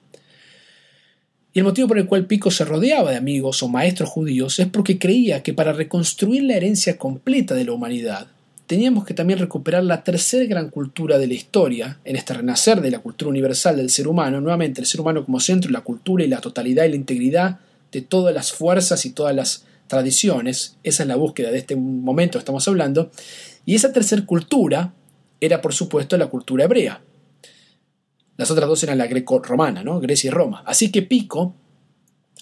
Y 1.52 1.60
el 1.60 1.64
motivo 1.64 1.88
por 1.88 1.98
el 1.98 2.06
cual 2.06 2.26
Pico 2.26 2.50
se 2.50 2.64
rodeaba 2.64 3.10
de 3.10 3.16
amigos 3.16 3.62
o 3.62 3.68
maestros 3.68 4.10
judíos 4.10 4.58
es 4.58 4.66
porque 4.66 4.98
creía 4.98 5.42
que 5.42 5.54
para 5.54 5.72
reconstruir 5.72 6.42
la 6.42 6.54
herencia 6.54 6.98
completa 6.98 7.54
de 7.54 7.64
la 7.64 7.72
humanidad, 7.72 8.28
teníamos 8.66 9.06
que 9.06 9.14
también 9.14 9.38
recuperar 9.38 9.82
la 9.82 10.04
tercera 10.04 10.44
gran 10.44 10.68
cultura 10.68 11.16
de 11.16 11.26
la 11.26 11.32
historia, 11.32 11.98
en 12.04 12.16
este 12.16 12.34
renacer 12.34 12.82
de 12.82 12.90
la 12.90 12.98
cultura 12.98 13.30
universal 13.30 13.78
del 13.78 13.88
ser 13.88 14.06
humano, 14.06 14.42
nuevamente 14.42 14.82
el 14.82 14.86
ser 14.86 15.00
humano 15.00 15.24
como 15.24 15.40
centro, 15.40 15.70
la 15.70 15.80
cultura 15.80 16.22
y 16.22 16.28
la 16.28 16.42
totalidad 16.42 16.84
y 16.84 16.90
la 16.90 16.96
integridad 16.96 17.60
de 17.90 18.02
todas 18.02 18.34
las 18.34 18.52
fuerzas 18.52 19.06
y 19.06 19.10
todas 19.10 19.34
las 19.34 19.64
tradiciones, 19.86 20.76
esa 20.82 21.02
es 21.02 21.08
la 21.08 21.16
búsqueda 21.16 21.50
de 21.50 21.58
este 21.58 21.76
momento 21.76 22.32
que 22.32 22.40
estamos 22.40 22.68
hablando, 22.68 23.10
y 23.64 23.74
esa 23.74 23.90
tercera 23.90 24.26
cultura 24.26 24.92
era 25.40 25.62
por 25.62 25.72
supuesto 25.72 26.18
la 26.18 26.26
cultura 26.26 26.64
hebrea, 26.64 27.00
las 28.38 28.50
otras 28.50 28.68
dos 28.68 28.82
eran 28.84 28.98
la 28.98 29.08
greco-romana, 29.08 29.82
¿no? 29.82 30.00
Grecia 30.00 30.28
y 30.28 30.30
Roma. 30.30 30.62
Así 30.64 30.90
que 30.90 31.02
Pico, 31.02 31.54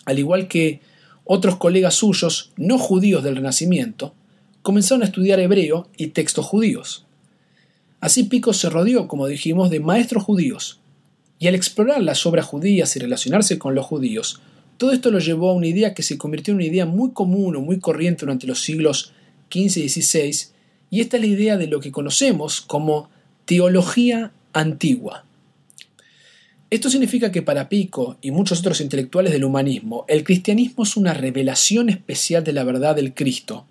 al 0.04 0.18
igual 0.18 0.46
que 0.46 0.80
otros 1.24 1.56
colegas 1.56 1.94
suyos 1.94 2.52
no 2.56 2.78
judíos 2.78 3.24
del 3.24 3.36
Renacimiento, 3.36 4.14
comenzaron 4.62 5.02
a 5.02 5.06
estudiar 5.06 5.40
hebreo 5.40 5.88
y 5.96 6.08
textos 6.08 6.44
judíos. 6.44 7.06
Así 7.98 8.24
Pico 8.24 8.52
se 8.52 8.68
rodeó, 8.68 9.08
como 9.08 9.26
dijimos, 9.26 9.70
de 9.70 9.80
maestros 9.80 10.22
judíos, 10.22 10.80
y 11.38 11.48
al 11.48 11.54
explorar 11.54 12.02
las 12.02 12.26
obras 12.26 12.46
judías 12.46 12.94
y 12.94 12.98
relacionarse 12.98 13.58
con 13.58 13.74
los 13.74 13.86
judíos, 13.86 14.40
todo 14.76 14.92
esto 14.92 15.10
lo 15.10 15.18
llevó 15.18 15.50
a 15.50 15.54
una 15.54 15.66
idea 15.66 15.94
que 15.94 16.02
se 16.02 16.18
convirtió 16.18 16.52
en 16.52 16.56
una 16.56 16.66
idea 16.66 16.84
muy 16.84 17.12
común 17.12 17.56
o 17.56 17.60
muy 17.62 17.78
corriente 17.78 18.20
durante 18.20 18.46
los 18.46 18.60
siglos 18.62 19.12
XV 19.50 19.78
y 19.78 19.88
XVI, 19.88 20.48
y 20.90 21.00
esta 21.00 21.16
es 21.16 21.22
la 21.22 21.28
idea 21.28 21.56
de 21.56 21.68
lo 21.68 21.80
que 21.80 21.90
conocemos 21.90 22.60
como 22.60 23.08
teología 23.46 24.32
antigua. 24.52 25.25
Esto 26.76 26.90
significa 26.90 27.32
que 27.32 27.40
para 27.40 27.70
Pico 27.70 28.18
y 28.20 28.32
muchos 28.32 28.58
otros 28.60 28.82
intelectuales 28.82 29.32
del 29.32 29.46
humanismo, 29.46 30.04
el 30.08 30.24
cristianismo 30.24 30.84
es 30.84 30.98
una 30.98 31.14
revelación 31.14 31.88
especial 31.88 32.44
de 32.44 32.52
la 32.52 32.64
verdad 32.64 32.94
del 32.94 33.14
Cristo. 33.14 33.64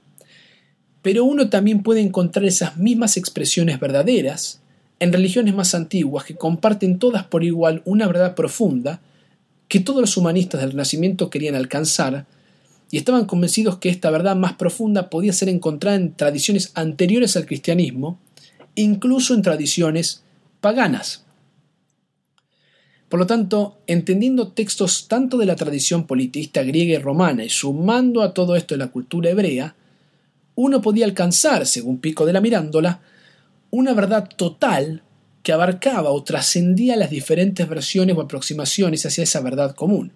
Pero 1.04 1.24
uno 1.24 1.52
también 1.52 1.84
puede 1.84 2.02
encontrar 2.02 2.46
esas 2.46 2.78
mismas 2.78 3.15
expresiones 3.15 3.80
verdaderas 3.80 4.60
en 5.00 5.13
religiones 5.13 5.54
más 5.54 5.76
antiguas 5.76 6.26
que 6.26 6.36
comparten 6.36 6.98
todas 6.98 7.24
por 7.26 7.44
igual 7.44 7.84
una 7.86 8.08
verdad 8.08 8.34
profunda 8.34 9.02
que 9.68 9.82
todos 9.82 10.02
los 10.02 10.18
humanistas 10.18 10.62
del 10.62 10.72
Renacimiento 10.72 11.30
querían 11.30 11.54
alcanzar 11.54 12.26
y 12.89 12.98
estaban 12.98 13.26
convencidos 13.26 13.78
que 13.78 13.89
esta 13.89 14.10
verdad 14.10 14.36
más 14.36 14.54
profunda 14.54 15.12
podía 15.12 15.32
ser 15.32 15.50
encontrada 15.50 15.96
en 15.96 16.15
tradiciones 16.15 16.72
anteriores 16.74 17.38
al 17.38 17.46
cristianismo, 17.46 18.18
incluso 18.74 19.36
en 19.36 19.44
tradiciones 19.44 20.24
paganas. 20.60 21.25
Por 23.15 23.21
lo 23.21 23.28
tanto, 23.28 23.78
entendiendo 23.88 24.49
textos 24.49 25.08
tanto 25.08 25.38
de 25.38 25.45
la 25.45 25.56
tradición 25.56 26.06
politista 26.06 26.63
griega 26.63 26.95
y 26.95 27.01
romana 27.01 27.45
y 27.45 27.49
sumando 27.49 28.21
a 28.21 28.34
todo 28.34 28.58
esto 28.58 28.75
la 28.75 28.89
cultura 28.89 29.30
hebrea, 29.30 29.73
uno 30.56 30.82
podía 30.82 31.06
alcanzar, 31.06 31.65
según 31.65 31.99
Pico 31.99 32.25
de 32.25 32.34
la 32.34 32.41
Mirándola, 32.41 32.99
una 33.71 33.93
verdad 33.93 34.28
total 34.36 35.01
que 35.43 35.54
abarcaba 35.54 36.12
o 36.12 36.25
trascendía 36.25 36.97
las 36.97 37.10
diferentes 37.10 37.69
versiones 37.69 38.17
o 38.17 38.21
aproximaciones 38.21 39.06
hacia 39.06 39.23
esa 39.23 39.39
verdad 39.39 39.75
común. 39.75 40.12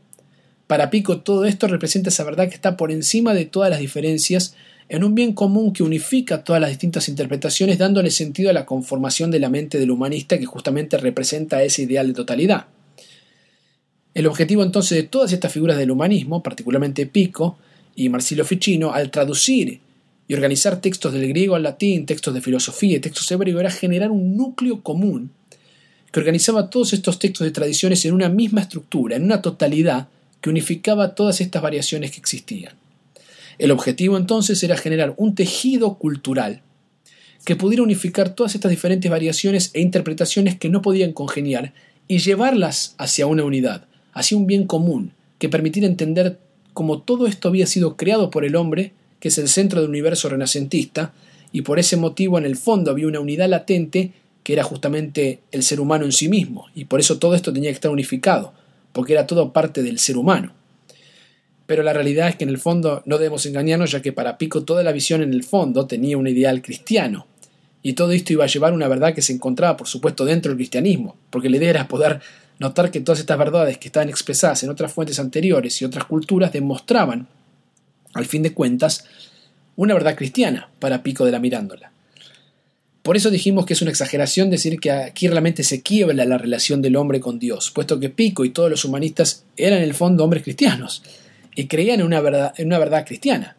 Para 0.68 0.90
Pico 0.90 1.22
todo 1.22 1.46
esto 1.46 1.68
representa 1.68 2.10
esa 2.10 2.26
verdad 2.26 2.50
que 2.50 2.56
está 2.56 2.76
por 2.76 2.92
encima 2.92 3.34
de 3.34 3.46
todas 3.46 3.70
las 3.70 3.80
diferencias 3.80 4.56
en 4.90 5.06
un 5.06 5.16
bien 5.16 5.32
común 5.32 5.72
que 5.72 5.84
unifica 5.84 6.44
todas 6.44 6.62
las 6.62 6.72
distintas 6.72 7.08
interpretaciones 7.08 7.78
dándole 7.78 8.12
sentido 8.12 8.50
a 8.50 8.54
la 8.54 8.66
conformación 8.66 9.32
de 9.32 9.40
la 9.40 9.48
mente 9.48 9.80
del 9.80 9.92
humanista 9.92 10.38
que 10.38 10.46
justamente 10.46 10.98
representa 10.98 11.64
ese 11.64 11.84
ideal 11.84 12.08
de 12.08 12.14
totalidad. 12.14 12.66
El 14.20 14.28
objetivo 14.28 14.64
entonces 14.64 14.98
de 14.98 15.04
todas 15.04 15.32
estas 15.32 15.54
figuras 15.54 15.78
del 15.78 15.92
humanismo, 15.92 16.44
particularmente 16.44 17.06
Pico 17.06 17.58
y 17.96 18.10
Marsilio 18.10 18.44
Ficino, 18.44 18.92
al 18.92 19.12
traducir 19.12 19.80
y 20.28 20.34
organizar 20.34 20.82
textos 20.82 21.14
del 21.14 21.30
griego 21.30 21.56
al 21.56 21.64
latín, 21.64 22.06
textos 22.06 22.34
de 22.34 22.42
filosofía 22.42 22.98
y 22.98 23.00
textos 23.00 23.32
hebreos, 23.32 23.62
era 23.62 23.72
generar 23.72 24.12
un 24.12 24.36
núcleo 24.36 24.84
común 24.84 25.32
que 26.12 26.20
organizaba 26.20 26.70
todos 26.70 26.92
estos 26.92 27.18
textos 27.18 27.46
de 27.46 27.52
tradiciones 27.52 28.04
en 28.04 28.14
una 28.14 28.28
misma 28.28 28.60
estructura, 28.60 29.16
en 29.16 29.24
una 29.24 29.42
totalidad 29.42 30.10
que 30.42 30.50
unificaba 30.50 31.16
todas 31.16 31.40
estas 31.40 31.62
variaciones 31.62 32.12
que 32.12 32.20
existían. 32.20 32.74
El 33.58 33.72
objetivo 33.72 34.18
entonces 34.18 34.62
era 34.62 34.76
generar 34.76 35.14
un 35.16 35.34
tejido 35.34 35.98
cultural 35.98 36.62
que 37.46 37.56
pudiera 37.56 37.84
unificar 37.84 38.36
todas 38.36 38.54
estas 38.54 38.70
diferentes 38.70 39.10
variaciones 39.10 39.72
e 39.74 39.80
interpretaciones 39.80 40.60
que 40.60 40.68
no 40.68 40.82
podían 40.82 41.14
congeniar 41.14 41.72
y 42.10 42.18
llevarlas 42.18 42.96
hacia 42.98 43.26
una 43.26 43.46
unidad, 43.46 43.86
hacia 44.14 44.38
un 44.38 44.48
bien 44.48 44.66
común, 44.66 45.12
que 45.38 45.50
permitiera 45.50 45.88
entender 45.88 46.40
cómo 46.74 47.02
todo 47.02 47.28
esto 47.28 47.48
había 47.48 47.68
sido 47.68 47.98
creado 47.98 48.30
por 48.30 48.46
el 48.46 48.56
hombre, 48.56 48.94
que 49.20 49.30
es 49.30 49.38
el 49.38 49.50
centro 49.50 49.82
del 49.82 49.90
universo 49.90 50.30
renacentista, 50.30 51.14
y 51.52 51.62
por 51.62 51.80
ese 51.80 51.98
motivo 51.98 52.38
en 52.38 52.46
el 52.46 52.56
fondo 52.56 52.92
había 52.92 53.08
una 53.08 53.20
unidad 53.20 53.50
latente 53.50 54.12
que 54.44 54.54
era 54.54 54.64
justamente 54.64 55.40
el 55.52 55.64
ser 55.64 55.80
humano 55.80 56.06
en 56.06 56.12
sí 56.12 56.30
mismo, 56.30 56.68
y 56.76 56.86
por 56.86 57.00
eso 57.00 57.20
todo 57.20 57.36
esto 57.36 57.52
tenía 57.54 57.70
que 57.70 57.76
estar 57.76 57.92
unificado, 57.92 58.54
porque 58.94 59.14
era 59.14 59.28
todo 59.28 59.52
parte 59.54 59.84
del 59.84 60.00
ser 60.00 60.18
humano. 60.18 60.54
Pero 61.66 61.84
la 61.84 61.94
realidad 61.94 62.30
es 62.30 62.36
que 62.36 62.46
en 62.46 62.50
el 62.50 62.58
fondo 62.58 63.04
no 63.06 63.20
debemos 63.20 63.46
engañarnos, 63.46 63.92
ya 63.92 64.02
que 64.02 64.12
para 64.12 64.40
Pico 64.40 64.64
toda 64.64 64.82
la 64.82 64.92
visión 64.92 65.22
en 65.22 65.34
el 65.34 65.44
fondo 65.44 65.86
tenía 65.86 66.18
un 66.18 66.28
ideal 66.28 66.64
cristiano. 66.64 67.28
Y 67.84 67.94
todo 67.94 68.12
esto 68.12 68.34
iba 68.34 68.44
a 68.44 68.48
llevar 68.48 68.74
una 68.74 68.88
verdad 68.88 69.14
que 69.14 69.22
se 69.22 69.34
encontraba, 69.34 69.78
por 69.78 69.88
supuesto, 69.88 70.26
dentro 70.26 70.50
del 70.50 70.58
cristianismo, 70.58 71.16
porque 71.30 71.48
la 71.48 71.58
idea 71.58 71.70
era 71.70 71.88
poder 71.88 72.22
notar 72.60 72.92
que 72.92 73.00
todas 73.00 73.20
estas 73.20 73.38
verdades 73.38 73.78
que 73.78 73.88
estaban 73.88 74.10
expresadas 74.10 74.64
en 74.64 74.70
otras 74.70 74.94
fuentes 74.94 75.20
anteriores 75.20 75.82
y 75.82 75.86
otras 75.86 76.06
culturas 76.06 76.52
demostraban, 76.52 77.28
al 78.14 78.26
fin 78.26 78.44
de 78.44 78.54
cuentas, 78.54 79.06
una 79.76 79.94
verdad 79.94 80.16
cristiana 80.16 80.70
para 80.80 81.02
Pico 81.02 81.26
de 81.26 81.32
la 81.32 81.40
Mirándola. 81.40 81.92
Por 83.02 83.16
eso 83.16 83.32
dijimos 83.32 83.66
que 83.66 83.74
es 83.74 83.82
una 83.82 83.92
exageración 83.92 84.50
decir 84.50 84.80
que 84.80 84.92
aquí 84.92 85.30
realmente 85.30 85.64
se 85.64 85.82
quiebra 85.82 86.26
la 86.26 86.38
relación 86.38 86.82
del 86.82 86.98
hombre 86.98 87.22
con 87.22 87.40
Dios, 87.40 87.72
puesto 87.72 88.00
que 88.00 88.10
Pico 88.10 88.44
y 88.44 88.50
todos 88.50 88.70
los 88.70 88.84
humanistas 88.84 89.46
eran 89.56 89.80
en 89.80 89.86
el 89.86 89.94
fondo 89.94 90.24
hombres 90.24 90.44
cristianos 90.44 91.02
y 91.56 91.68
creían 91.68 92.02
en 92.02 92.06
una 92.06 92.20
verdad, 92.20 92.54
en 92.58 92.68
una 92.68 92.78
verdad 92.78 93.06
cristiana. 93.06 93.56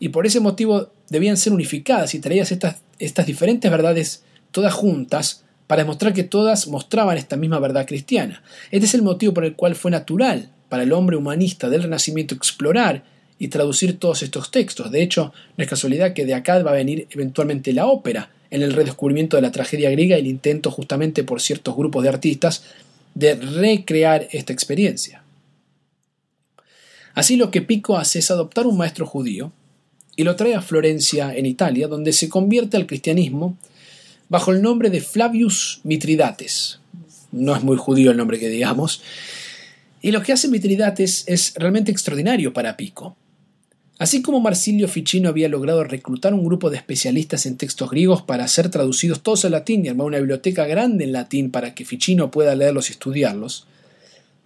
Y 0.00 0.08
por 0.08 0.26
ese 0.26 0.40
motivo 0.40 0.90
debían 1.10 1.36
ser 1.36 1.52
unificadas 1.52 2.14
y 2.14 2.18
traídas 2.18 2.50
estas, 2.50 2.78
estas 2.98 3.26
diferentes 3.26 3.70
verdades 3.70 4.24
todas 4.50 4.74
juntas 4.74 5.44
para 5.70 5.84
demostrar 5.84 6.12
que 6.12 6.24
todas 6.24 6.66
mostraban 6.66 7.16
esta 7.16 7.36
misma 7.36 7.60
verdad 7.60 7.86
cristiana. 7.86 8.42
Este 8.72 8.86
es 8.86 8.94
el 8.94 9.02
motivo 9.02 9.32
por 9.32 9.44
el 9.44 9.54
cual 9.54 9.76
fue 9.76 9.92
natural 9.92 10.50
para 10.68 10.82
el 10.82 10.92
hombre 10.92 11.16
humanista 11.16 11.68
del 11.68 11.84
Renacimiento 11.84 12.34
explorar 12.34 13.04
y 13.38 13.46
traducir 13.46 13.96
todos 13.96 14.24
estos 14.24 14.50
textos. 14.50 14.90
De 14.90 15.00
hecho, 15.00 15.32
no 15.56 15.62
es 15.62 15.70
casualidad 15.70 16.12
que 16.12 16.26
de 16.26 16.34
acá 16.34 16.60
va 16.64 16.72
a 16.72 16.74
venir 16.74 17.06
eventualmente 17.12 17.72
la 17.72 17.86
ópera, 17.86 18.30
en 18.50 18.62
el 18.62 18.72
redescubrimiento 18.72 19.36
de 19.36 19.42
la 19.42 19.52
tragedia 19.52 19.92
griega 19.92 20.16
y 20.16 20.22
el 20.22 20.26
intento 20.26 20.72
justamente 20.72 21.22
por 21.22 21.40
ciertos 21.40 21.76
grupos 21.76 22.02
de 22.02 22.08
artistas 22.08 22.64
de 23.14 23.36
recrear 23.36 24.26
esta 24.32 24.52
experiencia. 24.52 25.22
Así 27.14 27.36
lo 27.36 27.52
que 27.52 27.62
Pico 27.62 27.96
hace 27.96 28.18
es 28.18 28.32
adoptar 28.32 28.66
un 28.66 28.76
maestro 28.76 29.06
judío 29.06 29.52
y 30.16 30.24
lo 30.24 30.34
trae 30.34 30.56
a 30.56 30.62
Florencia, 30.62 31.32
en 31.32 31.46
Italia, 31.46 31.86
donde 31.86 32.12
se 32.12 32.28
convierte 32.28 32.76
al 32.76 32.88
cristianismo 32.88 33.56
bajo 34.30 34.52
el 34.52 34.62
nombre 34.62 34.88
de 34.88 35.02
Flavius 35.02 35.80
Mitridates. 35.84 36.80
No 37.32 37.54
es 37.54 37.62
muy 37.62 37.76
judío 37.76 38.12
el 38.12 38.16
nombre 38.16 38.38
que 38.38 38.48
digamos. 38.48 39.02
Y 40.00 40.12
lo 40.12 40.22
que 40.22 40.32
hace 40.32 40.48
Mitridates 40.48 41.24
es 41.26 41.52
realmente 41.56 41.92
extraordinario 41.92 42.54
para 42.54 42.78
Pico. 42.78 43.16
Así 43.98 44.22
como 44.22 44.40
Marsilio 44.40 44.88
Ficino 44.88 45.28
había 45.28 45.50
logrado 45.50 45.84
reclutar 45.84 46.32
un 46.32 46.42
grupo 46.42 46.70
de 46.70 46.78
especialistas 46.78 47.44
en 47.44 47.58
textos 47.58 47.90
griegos 47.90 48.22
para 48.22 48.48
ser 48.48 48.70
traducidos 48.70 49.20
todos 49.22 49.44
al 49.44 49.52
latín 49.52 49.84
y 49.84 49.88
armar 49.88 50.06
una 50.06 50.18
biblioteca 50.18 50.64
grande 50.64 51.04
en 51.04 51.12
latín 51.12 51.50
para 51.50 51.74
que 51.74 51.84
Ficino 51.84 52.30
pueda 52.30 52.54
leerlos 52.54 52.88
y 52.88 52.92
estudiarlos, 52.92 53.66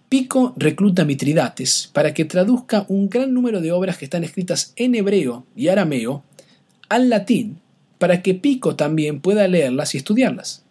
Pico 0.09 0.53
recluta 0.57 1.03
a 1.03 1.05
Mitridates 1.05 1.89
para 1.93 2.13
que 2.13 2.25
traduzca 2.25 2.85
un 2.89 3.09
gran 3.09 3.33
número 3.33 3.61
de 3.61 3.71
obras 3.71 3.97
que 3.97 4.05
están 4.05 4.25
escritas 4.25 4.73
en 4.75 4.93
hebreo 4.93 5.45
y 5.55 5.69
arameo 5.69 6.23
al 6.89 7.09
latín 7.09 7.59
para 7.97 8.21
que 8.21 8.33
Pico 8.33 8.75
también 8.75 9.19
pueda 9.21 9.47
leerlas 9.47 9.95
y 9.95 9.97
estudiarlas. 9.97 10.65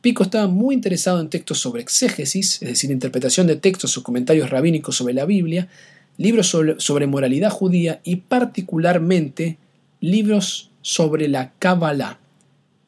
Pico 0.00 0.24
estaba 0.24 0.48
muy 0.48 0.74
interesado 0.74 1.20
en 1.20 1.30
textos 1.30 1.60
sobre 1.60 1.80
exégesis, 1.80 2.60
es 2.60 2.68
decir, 2.68 2.90
interpretación 2.90 3.46
de 3.46 3.56
textos 3.56 3.96
o 3.96 4.02
comentarios 4.02 4.50
rabínicos 4.50 4.96
sobre 4.96 5.14
la 5.14 5.24
Biblia, 5.24 5.68
libros 6.16 6.48
sobre, 6.48 7.06
moralidad 7.06 7.50
judía 7.50 8.00
y 8.02 8.16
particularmente 8.16 9.58
libros 10.00 10.70
sobre 10.82 11.28
la 11.28 11.52
Kabbalah. 11.58 12.18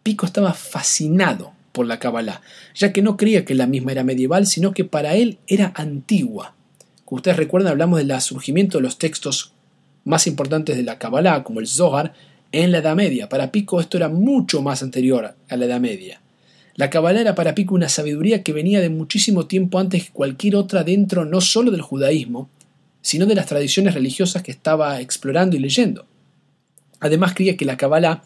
Pico 0.02 0.26
estaba 0.26 0.54
fascinado 0.54 1.52
por 1.70 1.86
la 1.86 2.00
Kabbalah, 2.00 2.42
ya 2.74 2.92
que 2.92 3.00
no 3.00 3.16
creía 3.16 3.44
que 3.44 3.54
la 3.54 3.68
misma 3.68 3.92
era 3.92 4.02
medieval, 4.02 4.46
sino 4.46 4.72
que 4.72 4.84
para 4.84 5.14
él 5.14 5.38
era 5.46 5.72
antigua. 5.76 6.54
Como 7.04 7.18
ustedes 7.18 7.36
recuerdan, 7.36 7.70
hablamos 7.70 8.04
del 8.04 8.20
surgimiento 8.20 8.78
de 8.78 8.82
los 8.82 8.98
textos 8.98 9.52
más 10.04 10.26
importantes 10.26 10.76
de 10.76 10.82
la 10.82 10.98
Kabbalah, 10.98 11.44
como 11.44 11.60
el 11.60 11.68
Zohar, 11.68 12.12
en 12.62 12.70
la 12.70 12.78
Edad 12.78 12.94
Media. 12.94 13.28
Para 13.28 13.50
Pico 13.50 13.80
esto 13.80 13.96
era 13.96 14.08
mucho 14.08 14.62
más 14.62 14.82
anterior 14.82 15.34
a 15.48 15.56
la 15.56 15.64
Edad 15.64 15.80
Media. 15.80 16.20
La 16.76 16.88
Kabbalah 16.88 17.20
era 17.20 17.34
para 17.34 17.54
Pico 17.54 17.74
una 17.74 17.88
sabiduría 17.88 18.42
que 18.42 18.52
venía 18.52 18.80
de 18.80 18.90
muchísimo 18.90 19.46
tiempo 19.46 19.78
antes 19.78 20.04
que 20.04 20.12
cualquier 20.12 20.56
otra 20.56 20.84
dentro 20.84 21.24
no 21.24 21.40
solo 21.40 21.70
del 21.70 21.82
judaísmo, 21.82 22.48
sino 23.02 23.26
de 23.26 23.34
las 23.34 23.46
tradiciones 23.46 23.94
religiosas 23.94 24.42
que 24.42 24.52
estaba 24.52 25.00
explorando 25.00 25.56
y 25.56 25.58
leyendo. 25.58 26.06
Además 27.00 27.34
creía 27.34 27.56
que 27.56 27.64
la 27.64 27.76
Kabbalah 27.76 28.22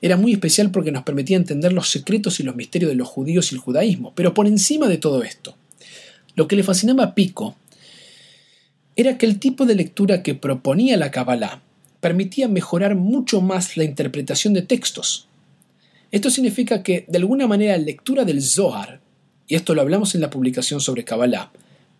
era 0.00 0.18
muy 0.18 0.32
especial 0.32 0.70
porque 0.70 0.92
nos 0.92 1.02
permitía 1.02 1.38
entender 1.38 1.72
los 1.72 1.90
secretos 1.90 2.40
y 2.40 2.42
los 2.42 2.56
misterios 2.56 2.90
de 2.90 2.96
los 2.96 3.08
judíos 3.08 3.50
y 3.50 3.54
el 3.54 3.60
judaísmo. 3.62 4.12
Pero 4.14 4.34
por 4.34 4.46
encima 4.46 4.88
de 4.88 4.98
todo 4.98 5.22
esto, 5.22 5.56
lo 6.34 6.48
que 6.48 6.56
le 6.56 6.62
fascinaba 6.62 7.04
a 7.04 7.14
Pico 7.14 7.56
era 8.94 9.16
que 9.16 9.26
el 9.26 9.38
tipo 9.38 9.64
de 9.64 9.74
lectura 9.74 10.22
que 10.22 10.34
proponía 10.34 10.98
la 10.98 11.10
Kabbalah 11.10 11.62
permitía 12.04 12.48
mejorar 12.48 12.96
mucho 12.96 13.40
más 13.40 13.78
la 13.78 13.84
interpretación 13.84 14.52
de 14.52 14.60
textos. 14.60 15.26
Esto 16.10 16.28
significa 16.28 16.82
que, 16.82 17.06
de 17.08 17.16
alguna 17.16 17.46
manera, 17.46 17.78
la 17.78 17.82
lectura 17.82 18.26
del 18.26 18.42
Zohar, 18.42 19.00
y 19.48 19.54
esto 19.54 19.74
lo 19.74 19.80
hablamos 19.80 20.14
en 20.14 20.20
la 20.20 20.28
publicación 20.28 20.82
sobre 20.82 21.04
Kabbalah, 21.04 21.50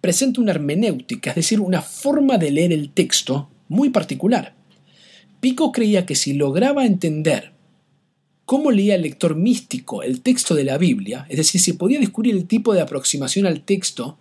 presenta 0.03 0.43
una 0.43 0.51
hermenéutica, 0.51 1.31
es 1.31 1.37
decir, 1.37 1.59
una 1.59 1.81
forma 1.81 2.37
de 2.37 2.51
leer 2.51 2.75
el 2.75 2.91
texto 2.91 3.49
muy 3.69 3.89
particular. 3.89 4.53
Pico 5.41 5.73
creía 5.73 6.05
que 6.05 6.17
si 6.17 6.35
lograba 6.35 6.85
entender 6.85 7.53
cómo 8.45 8.73
leía 8.73 8.97
el 8.97 9.03
lector 9.03 9.37
místico 9.37 10.03
el 10.03 10.21
texto 10.21 10.55
de 10.55 10.65
la 10.65 10.77
Biblia, 10.77 11.25
es 11.31 11.39
decir, 11.39 11.63
si 11.63 11.73
podía 11.73 11.99
descubrir 11.99 12.35
el 12.35 12.47
tipo 12.47 12.75
de 12.75 12.83
aproximación 12.83 13.47
al 13.47 13.63
texto 13.63 14.19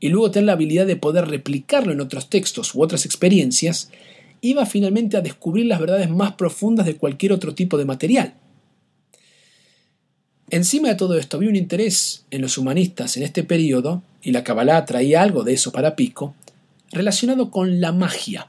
y 0.00 0.08
luego 0.08 0.30
tener 0.30 0.46
la 0.46 0.52
habilidad 0.54 0.86
de 0.86 0.96
poder 0.96 1.28
replicarlo 1.28 1.92
en 1.92 2.00
otros 2.00 2.30
textos 2.30 2.74
u 2.74 2.82
otras 2.82 3.04
experiencias, 3.04 3.90
iba 4.40 4.66
finalmente 4.66 5.16
a 5.16 5.20
descubrir 5.20 5.66
las 5.66 5.80
verdades 5.80 6.10
más 6.10 6.32
profundas 6.32 6.86
de 6.86 6.96
cualquier 6.96 7.32
otro 7.32 7.54
tipo 7.54 7.78
de 7.78 7.84
material. 7.84 8.34
Encima 10.50 10.88
de 10.88 10.94
todo 10.94 11.18
esto 11.18 11.36
había 11.36 11.50
un 11.50 11.56
interés 11.56 12.24
en 12.30 12.40
los 12.40 12.56
humanistas 12.56 13.16
en 13.16 13.22
este 13.22 13.44
periodo, 13.44 14.02
y 14.22 14.32
la 14.32 14.44
Kabbalah 14.44 14.84
traía 14.84 15.22
algo 15.22 15.44
de 15.44 15.52
eso 15.52 15.72
para 15.72 15.94
Pico, 15.94 16.34
relacionado 16.90 17.50
con 17.50 17.80
la 17.80 17.92
magia. 17.92 18.48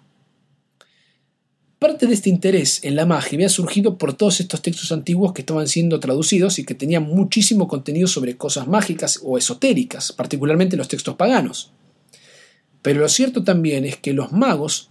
Parte 1.78 2.08
de 2.08 2.13
este 2.13 2.30
interés 2.30 2.84
en 2.84 2.95
la 2.95 3.06
magia 3.06 3.38
había 3.38 3.49
surgido 3.49 3.97
por 3.97 4.13
todos 4.13 4.39
estos 4.41 4.62
textos 4.62 4.91
antiguos 4.91 5.34
que 5.34 5.41
estaban 5.41 5.67
siendo 5.67 5.99
traducidos 5.99 6.60
y 6.60 6.65
que 6.65 6.75
tenían 6.75 7.04
muchísimo 7.04 7.67
contenido 7.67 8.08
sobre 8.08 8.36
cosas 8.36 8.67
mágicas 8.67 9.21
o 9.23 9.38
esotéricas, 9.38 10.12
particularmente 10.12 10.75
los 10.75 10.89
textos 10.89 11.15
paganos. 11.15 11.71
Pero 12.82 13.02
lo 13.02 13.10
cierto 13.10 13.43
también 13.43 13.86
es 13.86 13.97
que 13.97 14.13
los 14.13 14.32
magos 14.32 14.89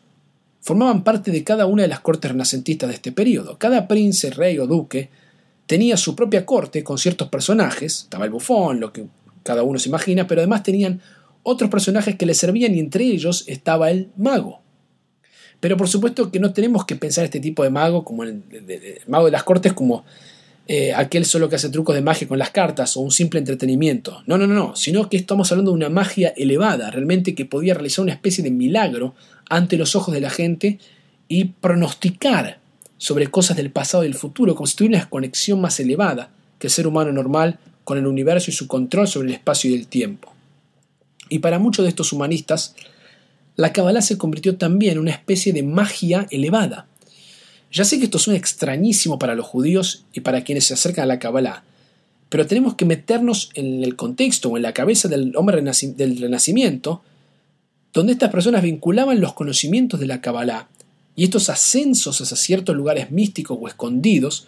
formaban 0.61 1.05
parte 1.05 1.31
de 1.31 1.45
cada 1.45 1.67
una 1.67 1.83
de 1.83 1.89
las 1.89 2.01
cortes 2.01 2.31
renacentistas 2.31 2.89
de 2.89 2.95
este 2.97 3.13
periodo. 3.13 3.59
Cada 3.59 3.89
príncipe, 3.89 4.35
rey 4.35 4.59
o 4.59 4.67
duque 4.67 5.11
tenía 5.67 5.97
su 5.97 6.17
propia 6.17 6.47
corte 6.47 6.83
con 6.83 6.99
ciertos 6.99 7.29
personajes, 7.29 8.03
estaba 8.05 8.25
el 8.25 8.31
bufón, 8.31 8.81
lo 8.81 8.93
que 8.93 9.07
cada 9.43 9.63
uno 9.63 9.79
se 9.79 9.89
imagina, 9.89 10.27
pero 10.27 10.41
además 10.41 10.63
tenían 10.63 11.01
otros 11.43 11.71
personajes 11.71 12.17
que 12.17 12.27
le 12.27 12.35
servían 12.35 12.75
y 12.75 12.81
entre 12.81 13.05
ellos 13.05 13.45
estaba 13.47 13.91
el 13.91 14.11
mago. 14.17 14.61
Pero 15.61 15.77
por 15.77 15.89
supuesto 15.89 16.31
que 16.31 16.41
no 16.41 16.53
tenemos 16.53 16.85
que 16.85 16.97
pensar 16.97 17.25
este 17.25 17.41
tipo 17.41 17.63
de 17.63 17.71
mago 17.71 18.05
como 18.05 18.23
el, 18.23 18.43
mago 19.07 19.27
de 19.27 19.33
las 19.33 19.43
cortes 19.43 19.73
como 19.73 20.05
eh, 20.67 20.93
aquel 20.95 21.25
solo 21.25 21.49
que 21.49 21.57
hace 21.57 21.71
trucos 21.71 21.95
de 21.95 22.03
magia 22.03 22.29
con 22.29 22.39
las 22.39 22.51
cartas 22.51 22.97
o 22.97 23.01
un 23.01 23.11
simple 23.11 23.41
entretenimiento. 23.41 24.23
No, 24.27 24.39
no, 24.39 24.47
no, 24.47 24.55
no, 24.55 24.77
sino 24.77 25.09
que 25.09 25.17
estamos 25.17 25.51
hablando 25.51 25.73
de 25.73 25.77
una 25.77 25.89
magia 25.89 26.33
elevada, 26.37 26.91
realmente 26.91 27.35
que 27.35 27.45
podía 27.45 27.75
realizar 27.75 28.03
una 28.03 28.13
especie 28.13 28.45
de 28.45 28.51
milagro 28.51 29.15
ante 29.49 29.77
los 29.77 29.97
ojos 29.97 30.15
de 30.15 30.21
la 30.21 30.31
gente 30.31 30.79
y 31.29 31.45
pronosticar 31.45 32.59
sobre 32.97 33.29
cosas 33.29 33.57
del 33.57 33.71
pasado 33.71 34.03
y 34.03 34.07
del 34.07 34.15
futuro, 34.15 34.55
como 34.55 34.67
si 34.67 34.77
tuviera 34.77 34.99
una 34.99 35.11
conexión 35.11 35.61
más 35.61 35.79
elevada 35.81 36.31
que 36.59 36.67
el 36.67 36.73
ser 36.73 36.87
humano 36.87 37.13
normal 37.13 37.59
con 37.85 37.97
el 37.99 38.07
universo 38.07 38.51
y 38.51 38.55
su 38.55 38.67
control 38.67 39.09
sobre 39.09 39.29
el 39.29 39.35
espacio 39.35 39.71
y 39.71 39.75
el 39.75 39.87
tiempo. 39.87 40.35
Y 41.29 41.39
para 41.39 41.59
muchos 41.59 41.85
de 41.85 41.91
estos 41.91 42.13
humanistas, 42.13 42.75
la 43.57 43.73
Kabbalah 43.73 44.03
se 44.03 44.19
convirtió 44.19 44.57
también 44.57 44.93
en 44.93 44.99
una 44.99 45.11
especie 45.11 45.53
de 45.53 45.63
magia 45.63 46.27
elevada. 46.31 46.87
Ya 47.71 47.85
sé 47.85 47.99
que 47.99 48.05
esto 48.05 48.19
suena 48.19 48.39
extrañísimo 48.39 49.19
para 49.19 49.35
los 49.35 49.47
judíos 49.47 50.05
y 50.13 50.21
para 50.21 50.43
quienes 50.43 50.65
se 50.65 50.75
acercan 50.75 51.05
a 51.05 51.07
la 51.07 51.19
Kabbalah, 51.19 51.65
pero 52.29 52.47
tenemos 52.47 52.75
que 52.75 52.85
meternos 52.85 53.51
en 53.55 53.83
el 53.85 53.97
contexto 53.97 54.51
o 54.51 54.57
en 54.57 54.63
la 54.63 54.73
cabeza 54.73 55.09
del 55.09 55.35
hombre 55.37 55.63
del 55.63 56.19
Renacimiento, 56.19 57.03
donde 57.99 58.13
estas 58.13 58.31
personas 58.31 58.63
vinculaban 58.63 59.21
los 59.21 59.33
conocimientos 59.33 59.99
de 59.99 60.07
la 60.07 60.21
Kabbalah 60.21 60.69
y 61.17 61.25
estos 61.25 61.51
ascensos 61.51 62.21
hacia 62.21 62.37
ciertos 62.37 62.77
lugares 62.77 63.11
místicos 63.11 63.59
o 63.61 63.67
escondidos 63.67 64.47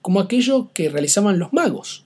como 0.00 0.20
aquello 0.20 0.70
que 0.72 0.88
realizaban 0.88 1.38
los 1.38 1.52
magos. 1.52 2.04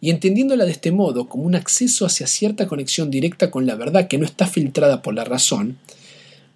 Y 0.00 0.08
entendiéndola 0.08 0.64
de 0.64 0.70
este 0.70 0.92
modo 0.92 1.28
como 1.28 1.44
un 1.44 1.54
acceso 1.54 2.06
hacia 2.06 2.26
cierta 2.26 2.66
conexión 2.66 3.10
directa 3.10 3.50
con 3.50 3.66
la 3.66 3.74
verdad 3.74 4.08
que 4.08 4.16
no 4.16 4.24
está 4.24 4.46
filtrada 4.46 5.02
por 5.02 5.12
la 5.12 5.24
razón, 5.24 5.76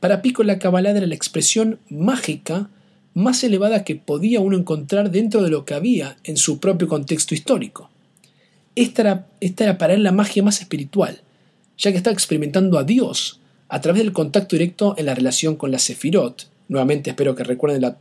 para 0.00 0.22
Pico 0.22 0.42
la 0.42 0.58
Kabbalah 0.58 0.92
era 0.92 1.06
la 1.06 1.14
expresión 1.14 1.78
mágica 1.90 2.70
más 3.12 3.44
elevada 3.44 3.84
que 3.84 3.96
podía 3.96 4.40
uno 4.40 4.56
encontrar 4.56 5.10
dentro 5.10 5.42
de 5.42 5.50
lo 5.50 5.66
que 5.66 5.74
había 5.74 6.16
en 6.24 6.38
su 6.38 6.58
propio 6.58 6.88
contexto 6.88 7.34
histórico. 7.34 7.90
Esta 8.76 9.02
era, 9.02 9.26
esta 9.40 9.64
era 9.64 9.76
para 9.76 9.92
él 9.92 10.04
la 10.04 10.12
magia 10.12 10.42
más 10.42 10.62
espiritual, 10.62 11.20
ya 11.80 11.90
que 11.90 11.96
estaba 11.96 12.12
experimentando 12.12 12.78
a 12.78 12.84
Dios 12.84 13.40
a 13.68 13.80
través 13.80 14.02
del 14.02 14.12
contacto 14.12 14.54
directo 14.54 14.94
en 14.98 15.06
la 15.06 15.14
relación 15.14 15.56
con 15.56 15.70
la 15.70 15.78
Sefirot. 15.78 16.48
Nuevamente 16.68 17.10
espero 17.10 17.34
que 17.34 17.42
recuerden 17.42 17.80
la, 17.80 17.96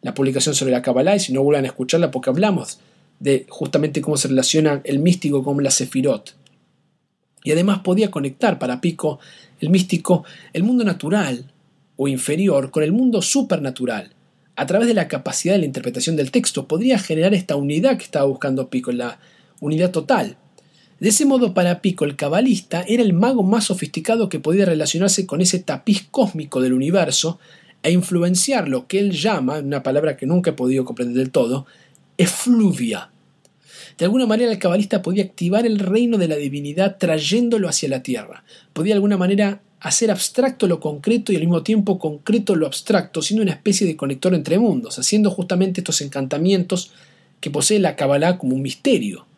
la 0.00 0.14
publicación 0.14 0.54
sobre 0.54 0.72
la 0.72 0.82
Kabbalah 0.82 1.16
y 1.16 1.20
si 1.20 1.32
no 1.32 1.42
vuelvan 1.42 1.64
a 1.64 1.68
escucharla 1.68 2.10
porque 2.10 2.30
hablamos 2.30 2.78
de 3.18 3.44
justamente 3.50 4.00
cómo 4.00 4.16
se 4.16 4.28
relaciona 4.28 4.80
el 4.84 5.00
místico 5.00 5.44
con 5.44 5.62
la 5.62 5.70
Sefirot. 5.70 6.34
Y 7.44 7.52
además 7.52 7.80
podía 7.80 8.10
conectar 8.10 8.58
para 8.58 8.80
Pico, 8.80 9.20
el 9.60 9.68
místico, 9.68 10.24
el 10.54 10.62
mundo 10.62 10.82
natural 10.84 11.44
o 11.96 12.08
inferior 12.08 12.70
con 12.70 12.82
el 12.82 12.92
mundo 12.92 13.20
supernatural. 13.20 14.14
A 14.56 14.66
través 14.66 14.88
de 14.88 14.94
la 14.94 15.08
capacidad 15.08 15.54
de 15.54 15.60
la 15.60 15.66
interpretación 15.66 16.16
del 16.16 16.30
texto 16.30 16.66
podría 16.66 16.98
generar 16.98 17.34
esta 17.34 17.56
unidad 17.56 17.98
que 17.98 18.04
estaba 18.04 18.24
buscando 18.24 18.70
Pico, 18.70 18.92
la 18.92 19.18
unidad 19.60 19.90
total. 19.90 20.36
De 21.00 21.08
ese 21.08 21.24
modo, 21.24 21.54
para 21.54 21.80
Pico, 21.80 22.04
el 22.04 22.14
cabalista 22.14 22.84
era 22.86 23.02
el 23.02 23.14
mago 23.14 23.42
más 23.42 23.64
sofisticado 23.64 24.28
que 24.28 24.38
podía 24.38 24.66
relacionarse 24.66 25.26
con 25.26 25.40
ese 25.40 25.58
tapiz 25.58 26.06
cósmico 26.10 26.60
del 26.60 26.74
universo 26.74 27.38
e 27.82 27.90
influenciar 27.90 28.68
lo 28.68 28.86
que 28.86 28.98
él 28.98 29.12
llama, 29.12 29.60
una 29.60 29.82
palabra 29.82 30.18
que 30.18 30.26
nunca 30.26 30.50
he 30.50 30.52
podido 30.52 30.84
comprender 30.84 31.16
del 31.16 31.30
todo, 31.30 31.64
efluvia. 32.18 33.10
De 33.96 34.04
alguna 34.04 34.26
manera 34.26 34.52
el 34.52 34.58
cabalista 34.58 35.00
podía 35.00 35.24
activar 35.24 35.64
el 35.64 35.78
reino 35.78 36.18
de 36.18 36.28
la 36.28 36.36
divinidad 36.36 36.98
trayéndolo 36.98 37.66
hacia 37.66 37.88
la 37.88 38.02
tierra. 38.02 38.44
Podía 38.74 38.92
de 38.92 38.96
alguna 38.96 39.16
manera 39.16 39.62
hacer 39.80 40.10
abstracto 40.10 40.66
lo 40.66 40.80
concreto 40.80 41.32
y 41.32 41.36
al 41.36 41.42
mismo 41.42 41.62
tiempo 41.62 41.98
concreto 41.98 42.56
lo 42.56 42.66
abstracto, 42.66 43.22
siendo 43.22 43.42
una 43.42 43.52
especie 43.52 43.86
de 43.86 43.96
conector 43.96 44.34
entre 44.34 44.58
mundos, 44.58 44.98
haciendo 44.98 45.30
justamente 45.30 45.80
estos 45.80 46.02
encantamientos 46.02 46.92
que 47.40 47.50
posee 47.50 47.78
la 47.78 47.96
Kabbalah 47.96 48.36
como 48.36 48.54
un 48.54 48.60
misterio. 48.60 49.29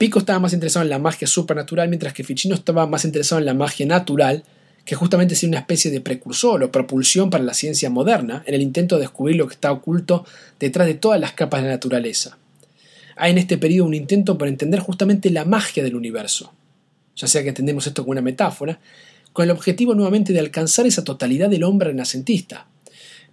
Pico 0.00 0.18
estaba 0.18 0.38
más 0.38 0.54
interesado 0.54 0.82
en 0.82 0.88
la 0.88 0.98
magia 0.98 1.28
supernatural, 1.28 1.90
mientras 1.90 2.14
que 2.14 2.24
Ficino 2.24 2.54
estaba 2.54 2.86
más 2.86 3.04
interesado 3.04 3.38
en 3.38 3.44
la 3.44 3.52
magia 3.52 3.84
natural, 3.84 4.44
que 4.86 4.94
justamente 4.94 5.34
es 5.34 5.42
una 5.42 5.58
especie 5.58 5.90
de 5.90 6.00
precursor 6.00 6.64
o 6.64 6.72
propulsión 6.72 7.28
para 7.28 7.44
la 7.44 7.52
ciencia 7.52 7.90
moderna, 7.90 8.42
en 8.46 8.54
el 8.54 8.62
intento 8.62 8.94
de 8.94 9.02
descubrir 9.02 9.36
lo 9.36 9.46
que 9.46 9.52
está 9.52 9.70
oculto 9.70 10.24
detrás 10.58 10.86
de 10.86 10.94
todas 10.94 11.20
las 11.20 11.32
capas 11.32 11.60
de 11.60 11.68
la 11.68 11.74
naturaleza. 11.74 12.38
Hay 13.14 13.32
en 13.32 13.36
este 13.36 13.58
periodo 13.58 13.88
un 13.88 13.92
intento 13.92 14.38
por 14.38 14.48
entender 14.48 14.80
justamente 14.80 15.28
la 15.28 15.44
magia 15.44 15.84
del 15.84 15.96
universo, 15.96 16.54
ya 17.14 17.26
sea 17.26 17.42
que 17.42 17.50
entendemos 17.50 17.86
esto 17.86 18.02
como 18.02 18.12
una 18.12 18.22
metáfora, 18.22 18.80
con 19.34 19.44
el 19.44 19.50
objetivo 19.50 19.94
nuevamente 19.94 20.32
de 20.32 20.40
alcanzar 20.40 20.86
esa 20.86 21.04
totalidad 21.04 21.50
del 21.50 21.64
hombre 21.64 21.88
renacentista. 21.88 22.66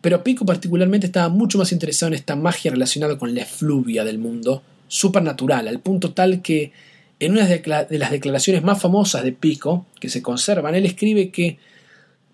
Pero 0.01 0.21
Pico 0.21 0.45
particularmente 0.45 1.07
estaba 1.07 1.29
mucho 1.29 1.57
más 1.57 1.71
interesado 1.71 2.09
en 2.09 2.15
esta 2.15 2.35
magia 2.35 2.71
relacionada 2.71 3.17
con 3.17 3.33
la 3.33 3.43
efluvia 3.43 4.03
del 4.03 4.17
mundo, 4.17 4.63
supernatural, 4.87 5.67
al 5.67 5.79
punto 5.79 6.13
tal 6.13 6.41
que 6.41 6.71
en 7.19 7.31
una 7.31 7.45
de 7.45 7.97
las 7.97 8.11
declaraciones 8.11 8.63
más 8.63 8.81
famosas 8.81 9.23
de 9.23 9.31
Pico, 9.31 9.87
que 9.99 10.09
se 10.09 10.21
conservan, 10.21 10.75
él 10.75 10.85
escribe 10.85 11.29
que 11.29 11.57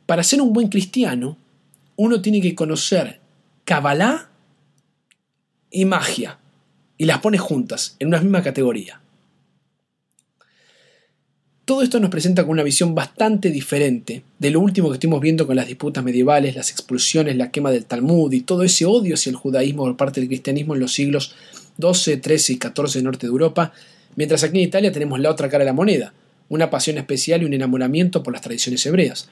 para 0.06 0.24
ser 0.24 0.42
un 0.42 0.52
buen 0.52 0.68
cristiano, 0.68 1.38
uno 1.96 2.22
tiene 2.22 2.42
que 2.42 2.56
conocer 2.56 3.20
Kabbalah 3.64 4.30
y 5.72 5.86
magia, 5.86 6.40
y 6.98 7.06
las 7.06 7.20
pone 7.20 7.38
juntas, 7.38 7.96
en 8.00 8.10
una 8.10 8.20
misma 8.20 8.44
categoría. 8.44 9.00
Todo 11.66 11.82
esto 11.82 11.98
nos 12.02 12.10
presenta 12.10 12.44
con 12.44 12.52
una 12.52 12.64
visión 12.64 12.94
bastante 12.94 13.50
diferente 13.50 14.24
de 14.38 14.52
lo 14.52 14.60
último 14.60 14.90
que 14.90 14.96
estuvimos 14.96 15.22
viendo 15.22 15.48
con 15.48 15.56
las 15.56 15.68
disputas 15.68 16.04
medievales, 16.04 16.58
las 16.58 16.72
expulsiones, 16.72 17.38
la 17.38 17.52
quema 17.52 17.72
del 17.72 17.86
Talmud 17.86 18.34
y 18.34 18.42
todo 18.42 18.64
ese 18.64 18.86
odio 18.86 19.16
hacia 19.16 19.30
el 19.30 19.38
judaísmo 19.38 19.84
por 19.84 19.96
parte 19.96 20.20
del 20.20 20.28
cristianismo 20.28 20.74
en 20.74 20.82
los 20.82 20.92
siglos 20.92 21.34
12, 21.78 22.18
13 22.18 22.54
y 22.54 22.58
14 22.58 23.00
del 23.00 23.06
norte 23.06 23.28
de 23.28 23.32
Europa, 23.32 23.74
mientras 24.16 24.44
aquí 24.44 24.58
en 24.58 24.68
Italia 24.68 24.92
tenemos 24.92 25.20
la 25.20 25.32
otra 25.32 25.50
cara 25.50 25.64
de 25.64 25.70
la 25.70 25.74
moneda, 25.74 26.14
una 26.50 26.70
pasión 26.70 26.98
especial 26.98 27.42
y 27.42 27.46
un 27.46 27.54
enamoramiento 27.54 28.24
por 28.24 28.34
las 28.34 28.42
tradiciones 28.42 28.86
hebreas. 28.86 29.30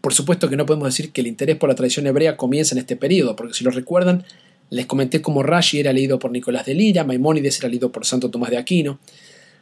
Por 0.00 0.14
supuesto 0.14 0.48
que 0.48 0.56
no 0.56 0.66
podemos 0.66 0.88
decir 0.88 1.12
que 1.12 1.20
el 1.20 1.28
interés 1.28 1.56
por 1.56 1.68
la 1.68 1.74
tradición 1.74 2.06
hebrea 2.06 2.36
comienza 2.36 2.74
en 2.74 2.80
este 2.80 2.96
periodo, 2.96 3.36
porque 3.36 3.54
si 3.54 3.62
lo 3.62 3.70
recuerdan, 3.70 4.24
les 4.70 4.86
comenté 4.86 5.20
cómo 5.22 5.42
Rashi 5.42 5.78
era 5.78 5.92
leído 5.92 6.18
por 6.18 6.32
Nicolás 6.32 6.66
de 6.66 6.74
Lira, 6.74 7.04
Maimónides 7.04 7.58
era 7.58 7.68
leído 7.68 7.92
por 7.92 8.06
Santo 8.06 8.30
Tomás 8.30 8.50
de 8.50 8.56
Aquino. 8.56 8.98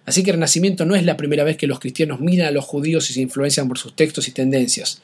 Así 0.07 0.22
que 0.22 0.30
el 0.30 0.36
Renacimiento 0.36 0.86
no 0.86 0.95
es 0.95 1.05
la 1.05 1.16
primera 1.16 1.45
vez 1.45 1.57
que 1.57 1.66
los 1.66 1.78
cristianos 1.78 2.20
miran 2.20 2.49
a 2.49 2.51
los 2.53 2.64
judíos 2.64 3.11
y 3.11 3.14
se 3.14 3.20
influencian 3.20 3.68
por 3.68 3.76
sus 3.76 3.95
textos 3.95 4.28
y 4.28 4.32
tendencias. 4.32 5.03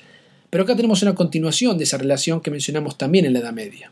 Pero 0.48 0.64
acá 0.64 0.76
tenemos 0.76 1.02
una 1.02 1.14
continuación 1.14 1.76
de 1.76 1.84
esa 1.84 1.98
relación 1.98 2.40
que 2.40 2.50
mencionamos 2.50 2.96
también 2.96 3.26
en 3.26 3.32
la 3.32 3.40
Edad 3.40 3.52
Media. 3.52 3.90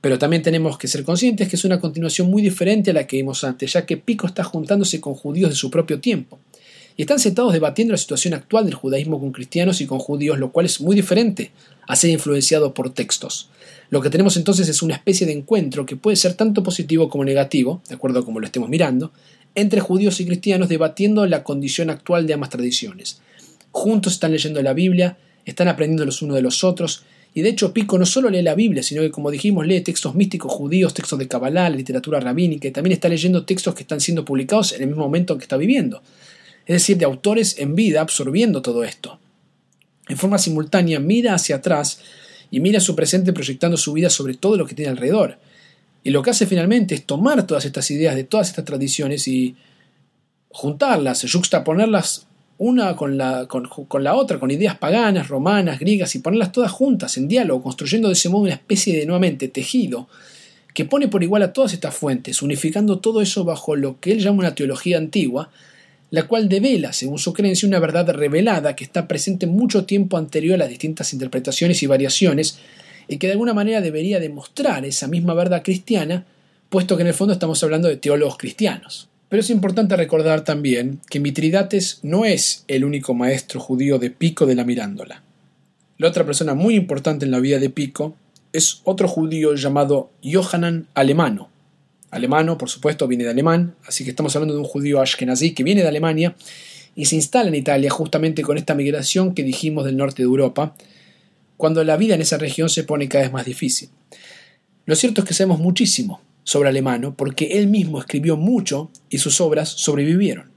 Pero 0.00 0.18
también 0.18 0.42
tenemos 0.42 0.78
que 0.78 0.88
ser 0.88 1.04
conscientes 1.04 1.48
que 1.48 1.56
es 1.56 1.64
una 1.64 1.78
continuación 1.78 2.30
muy 2.30 2.42
diferente 2.42 2.90
a 2.90 2.94
la 2.94 3.06
que 3.06 3.16
vimos 3.16 3.44
antes, 3.44 3.72
ya 3.72 3.84
que 3.84 3.96
Pico 3.96 4.26
está 4.26 4.44
juntándose 4.44 5.00
con 5.00 5.14
judíos 5.14 5.50
de 5.50 5.56
su 5.56 5.70
propio 5.70 6.00
tiempo. 6.00 6.38
Y 6.96 7.02
están 7.02 7.18
sentados 7.18 7.52
debatiendo 7.52 7.92
la 7.92 7.98
situación 7.98 8.34
actual 8.34 8.64
del 8.64 8.74
judaísmo 8.74 9.20
con 9.20 9.32
cristianos 9.32 9.80
y 9.80 9.86
con 9.86 9.98
judíos, 9.98 10.38
lo 10.38 10.52
cual 10.52 10.66
es 10.66 10.80
muy 10.80 10.96
diferente 10.96 11.50
a 11.86 11.96
ser 11.96 12.10
influenciado 12.10 12.74
por 12.74 12.92
textos. 12.92 13.48
Lo 13.90 14.00
que 14.00 14.10
tenemos 14.10 14.36
entonces 14.36 14.68
es 14.68 14.82
una 14.82 14.94
especie 14.94 15.26
de 15.26 15.32
encuentro 15.32 15.86
que 15.86 15.96
puede 15.96 16.16
ser 16.16 16.34
tanto 16.34 16.62
positivo 16.62 17.08
como 17.08 17.24
negativo, 17.24 17.82
de 17.88 17.94
acuerdo 17.94 18.20
a 18.20 18.24
como 18.24 18.40
lo 18.40 18.46
estemos 18.46 18.68
mirando, 18.68 19.12
entre 19.54 19.80
judíos 19.80 20.20
y 20.20 20.26
cristianos 20.26 20.68
debatiendo 20.68 21.26
la 21.26 21.42
condición 21.42 21.90
actual 21.90 22.26
de 22.26 22.34
ambas 22.34 22.50
tradiciones. 22.50 23.20
Juntos 23.72 24.14
están 24.14 24.32
leyendo 24.32 24.62
la 24.62 24.74
Biblia, 24.74 25.18
están 25.44 25.68
aprendiendo 25.68 26.04
los 26.04 26.22
unos 26.22 26.36
de 26.36 26.42
los 26.42 26.64
otros, 26.64 27.04
y 27.32 27.42
de 27.42 27.48
hecho 27.50 27.72
Pico 27.72 27.98
no 27.98 28.06
solo 28.06 28.28
lee 28.28 28.42
la 28.42 28.54
Biblia, 28.54 28.82
sino 28.82 29.02
que 29.02 29.10
como 29.10 29.30
dijimos 29.30 29.66
lee 29.66 29.80
textos 29.82 30.14
místicos 30.14 30.52
judíos, 30.52 30.94
textos 30.94 31.18
de 31.18 31.28
Kabbalah, 31.28 31.70
literatura 31.70 32.18
rabínica, 32.18 32.68
y 32.68 32.70
también 32.72 32.92
está 32.92 33.08
leyendo 33.08 33.44
textos 33.44 33.74
que 33.74 33.82
están 33.82 34.00
siendo 34.00 34.24
publicados 34.24 34.72
en 34.72 34.82
el 34.82 34.88
mismo 34.88 35.04
momento 35.04 35.38
que 35.38 35.44
está 35.44 35.56
viviendo. 35.56 36.02
Es 36.66 36.74
decir, 36.74 36.96
de 36.98 37.04
autores 37.04 37.58
en 37.58 37.74
vida 37.74 38.00
absorbiendo 38.00 38.62
todo 38.62 38.82
esto. 38.84 39.18
En 40.08 40.16
forma 40.16 40.38
simultánea 40.38 40.98
mira 40.98 41.34
hacia 41.34 41.56
atrás 41.56 42.00
y 42.50 42.58
mira 42.58 42.80
su 42.80 42.96
presente 42.96 43.32
proyectando 43.32 43.76
su 43.76 43.92
vida 43.92 44.10
sobre 44.10 44.34
todo 44.34 44.56
lo 44.56 44.66
que 44.66 44.74
tiene 44.74 44.90
alrededor. 44.90 45.38
Y 46.02 46.10
lo 46.10 46.22
que 46.22 46.30
hace 46.30 46.46
finalmente 46.46 46.94
es 46.94 47.04
tomar 47.04 47.46
todas 47.46 47.64
estas 47.64 47.90
ideas 47.90 48.16
de 48.16 48.24
todas 48.24 48.48
estas 48.48 48.64
tradiciones 48.64 49.28
y 49.28 49.54
juntarlas, 50.48 51.24
juxtaponerlas 51.30 52.26
una 52.60 52.94
con 52.94 53.16
la, 53.16 53.46
con, 53.48 54.04
la 54.04 54.14
otra, 54.14 54.38
con 54.38 54.50
ideas 54.50 54.76
paganas, 54.76 55.28
romanas, 55.28 55.78
griegas, 55.78 56.14
y 56.14 56.18
ponerlas 56.18 56.52
todas 56.52 56.70
juntas 56.70 57.16
en 57.16 57.26
diálogo, 57.26 57.62
construyendo 57.62 58.08
de 58.08 58.12
ese 58.12 58.28
modo 58.28 58.42
una 58.42 58.52
especie 58.52 58.94
de 58.98 59.06
nuevamente 59.06 59.48
tejido 59.48 60.08
que 60.74 60.84
pone 60.84 61.08
por 61.08 61.22
igual 61.22 61.42
a 61.42 61.54
todas 61.54 61.72
estas 61.72 61.94
fuentes, 61.94 62.42
unificando 62.42 62.98
todo 62.98 63.22
eso 63.22 63.44
bajo 63.44 63.76
lo 63.76 63.98
que 63.98 64.12
él 64.12 64.20
llama 64.20 64.40
una 64.40 64.54
teología 64.54 64.98
antigua, 64.98 65.50
la 66.10 66.24
cual 66.24 66.50
devela, 66.50 66.92
según 66.92 67.18
su 67.18 67.32
creencia, 67.32 67.66
una 67.66 67.78
verdad 67.78 68.10
revelada 68.10 68.76
que 68.76 68.84
está 68.84 69.08
presente 69.08 69.46
mucho 69.46 69.86
tiempo 69.86 70.18
anterior 70.18 70.56
a 70.56 70.58
las 70.58 70.68
distintas 70.68 71.14
interpretaciones 71.14 71.82
y 71.82 71.86
variaciones, 71.86 72.58
y 73.08 73.16
que 73.16 73.26
de 73.26 73.32
alguna 73.32 73.54
manera 73.54 73.80
debería 73.80 74.20
demostrar 74.20 74.84
esa 74.84 75.08
misma 75.08 75.32
verdad 75.32 75.62
cristiana, 75.62 76.26
puesto 76.68 76.96
que 76.96 77.02
en 77.04 77.08
el 77.08 77.14
fondo 77.14 77.32
estamos 77.32 77.62
hablando 77.64 77.88
de 77.88 77.96
teólogos 77.96 78.36
cristianos. 78.36 79.09
Pero 79.30 79.42
es 79.42 79.50
importante 79.50 79.94
recordar 79.96 80.42
también 80.42 81.00
que 81.08 81.20
Mitridates 81.20 82.00
no 82.02 82.24
es 82.24 82.64
el 82.66 82.84
único 82.84 83.14
maestro 83.14 83.60
judío 83.60 84.00
de 84.00 84.10
Pico 84.10 84.44
de 84.44 84.56
la 84.56 84.64
Mirándola. 84.64 85.22
La 85.98 86.08
otra 86.08 86.26
persona 86.26 86.54
muy 86.54 86.74
importante 86.74 87.26
en 87.26 87.30
la 87.30 87.38
vida 87.38 87.60
de 87.60 87.70
Pico 87.70 88.16
es 88.52 88.80
otro 88.82 89.06
judío 89.06 89.54
llamado 89.54 90.10
Johanan 90.24 90.88
Alemano. 90.94 91.48
Alemano, 92.10 92.58
por 92.58 92.70
supuesto, 92.70 93.06
viene 93.06 93.22
de 93.22 93.30
alemán, 93.30 93.76
así 93.86 94.02
que 94.02 94.10
estamos 94.10 94.34
hablando 94.34 94.54
de 94.54 94.60
un 94.60 94.66
judío 94.66 95.00
ashkenazí 95.00 95.54
que 95.54 95.62
viene 95.62 95.82
de 95.82 95.88
Alemania 95.88 96.34
y 96.96 97.04
se 97.04 97.14
instala 97.14 97.50
en 97.50 97.54
Italia 97.54 97.88
justamente 97.88 98.42
con 98.42 98.58
esta 98.58 98.74
migración 98.74 99.32
que 99.32 99.44
dijimos 99.44 99.84
del 99.84 99.96
norte 99.96 100.22
de 100.22 100.26
Europa, 100.26 100.74
cuando 101.56 101.84
la 101.84 101.96
vida 101.96 102.16
en 102.16 102.20
esa 102.20 102.36
región 102.36 102.68
se 102.68 102.82
pone 102.82 103.08
cada 103.08 103.22
vez 103.22 103.32
más 103.32 103.46
difícil. 103.46 103.90
Lo 104.86 104.96
cierto 104.96 105.20
es 105.20 105.28
que 105.28 105.34
sabemos 105.34 105.60
muchísimo 105.60 106.20
sobre 106.44 106.68
Alemano 106.68 107.14
porque 107.16 107.58
él 107.58 107.66
mismo 107.66 107.98
escribió 107.98 108.36
mucho 108.36 108.90
y 109.08 109.18
sus 109.18 109.40
obras 109.40 109.68
sobrevivieron. 109.68 110.50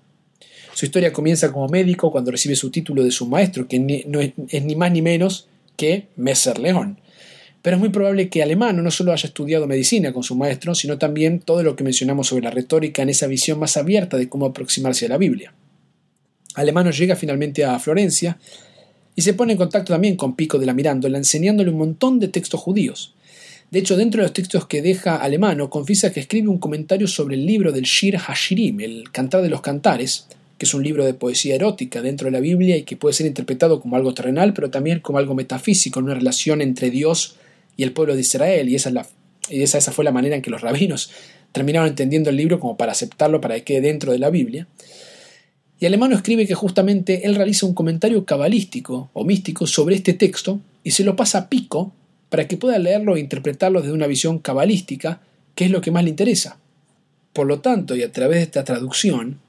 Su 0.73 0.85
historia 0.85 1.13
comienza 1.13 1.51
como 1.51 1.67
médico 1.67 2.11
cuando 2.11 2.31
recibe 2.31 2.55
su 2.55 2.71
título 2.71 3.03
de 3.03 3.11
su 3.11 3.27
maestro, 3.27 3.67
que 3.67 3.79
no 4.07 4.19
es, 4.19 4.33
es, 4.49 4.63
ni 4.63 4.75
más 4.75 4.91
ni 4.91 5.01
menos 5.01 5.47
que 5.77 6.07
Messer 6.15 6.57
León. 6.57 6.99
Pero 7.61 7.77
es 7.77 7.79
muy 7.79 7.89
probable 7.89 8.27
que 8.29 8.43
Alemano 8.43 8.81
no 8.81 8.91
solo 8.91 9.13
haya 9.13 9.27
estudiado 9.27 9.67
medicina 9.67 10.11
con 10.11 10.23
su 10.23 10.35
maestro, 10.35 10.75
sino 10.75 10.97
también 10.97 11.39
todo 11.39 11.63
lo 11.63 11.75
que 11.75 11.83
mencionamos 11.83 12.27
sobre 12.27 12.43
la 12.43 12.51
retórica 12.51 13.03
en 13.03 13.09
esa 13.09 13.27
visión 13.27 13.59
más 13.59 13.77
abierta 13.77 14.17
de 14.17 14.27
cómo 14.27 14.47
aproximarse 14.47 15.05
a 15.05 15.09
la 15.09 15.17
Biblia. 15.17 15.53
Alemano 16.55 16.91
llega 16.91 17.15
finalmente 17.15 17.63
a 17.63 17.79
Florencia 17.79 18.37
y 19.15 19.21
se 19.21 19.33
pone 19.33 19.53
en 19.53 19.57
contacto 19.57 19.93
también 19.93 20.15
con 20.15 20.35
Pico 20.35 20.57
de 20.57 20.65
la 20.65 20.73
Mirándola, 20.73 21.17
enseñándole 21.17 21.69
un 21.69 21.77
montón 21.77 22.19
de 22.19 22.27
textos 22.27 22.59
judíos. 22.59 23.13
De 23.73 23.79
hecho, 23.79 23.97
dentro 23.97 24.21
de 24.21 24.27
los 24.27 24.33
textos 24.33 24.67
que 24.67 24.83
deja 24.83 25.15
Alemano, 25.15 25.71
confiesa 25.71 26.13
que 26.13 26.19
escribe 26.19 26.47
un 26.47 26.59
comentario 26.59 27.07
sobre 27.07 27.33
el 27.33 27.43
libro 27.43 27.71
del 27.71 27.85
Shir 27.85 28.19
Hashirim, 28.19 28.81
el 28.81 29.11
Cantar 29.11 29.41
de 29.41 29.49
los 29.49 29.61
Cantares, 29.61 30.27
que 30.59 30.65
es 30.65 30.75
un 30.75 30.83
libro 30.83 31.03
de 31.03 31.15
poesía 31.15 31.55
erótica 31.55 32.03
dentro 32.03 32.25
de 32.25 32.33
la 32.33 32.39
Biblia 32.39 32.77
y 32.77 32.83
que 32.83 32.97
puede 32.97 33.15
ser 33.15 33.25
interpretado 33.25 33.81
como 33.81 33.95
algo 33.95 34.13
terrenal, 34.13 34.53
pero 34.53 34.69
también 34.69 34.99
como 34.99 35.17
algo 35.17 35.33
metafísico, 35.33 35.99
en 35.99 36.05
una 36.05 36.13
relación 36.13 36.61
entre 36.61 36.91
Dios 36.91 37.37
y 37.75 37.81
el 37.81 37.93
pueblo 37.93 38.13
de 38.13 38.21
Israel, 38.21 38.69
y 38.69 38.75
esa, 38.75 38.91
esa, 39.49 39.77
esa 39.79 39.91
fue 39.91 40.05
la 40.05 40.11
manera 40.11 40.35
en 40.35 40.43
que 40.43 40.51
los 40.51 40.61
rabinos 40.61 41.09
terminaron 41.51 41.89
entendiendo 41.89 42.29
el 42.29 42.35
libro 42.35 42.59
como 42.59 42.77
para 42.77 42.91
aceptarlo 42.91 43.41
para 43.41 43.55
que 43.55 43.63
quede 43.63 43.81
dentro 43.81 44.11
de 44.11 44.19
la 44.19 44.29
Biblia. 44.29 44.67
Y 45.79 45.87
Alemano 45.87 46.15
escribe 46.15 46.45
que 46.45 46.53
justamente 46.53 47.25
él 47.25 47.33
realiza 47.33 47.65
un 47.65 47.73
comentario 47.73 48.23
cabalístico 48.23 49.09
o 49.13 49.25
místico 49.25 49.65
sobre 49.65 49.95
este 49.95 50.13
texto 50.13 50.59
y 50.83 50.91
se 50.91 51.03
lo 51.03 51.15
pasa 51.15 51.39
a 51.39 51.49
Pico 51.49 51.91
para 52.33 52.47
que 52.47 52.57
pueda 52.57 52.79
leerlo 52.79 53.15
e 53.15 53.19
interpretarlo 53.19 53.79
desde 53.79 53.93
una 53.93 54.07
visión 54.07 54.39
cabalística, 54.39 55.21
que 55.53 55.65
es 55.65 55.69
lo 55.69 55.81
que 55.81 55.91
más 55.91 56.03
le 56.03 56.09
interesa. 56.09 56.57
Por 57.31 57.45
lo 57.45 57.59
tanto, 57.59 57.95
y 57.95 58.01
a 58.01 58.11
través 58.11 58.39
de 58.39 58.43
esta 58.45 58.63
traducción, 58.63 59.39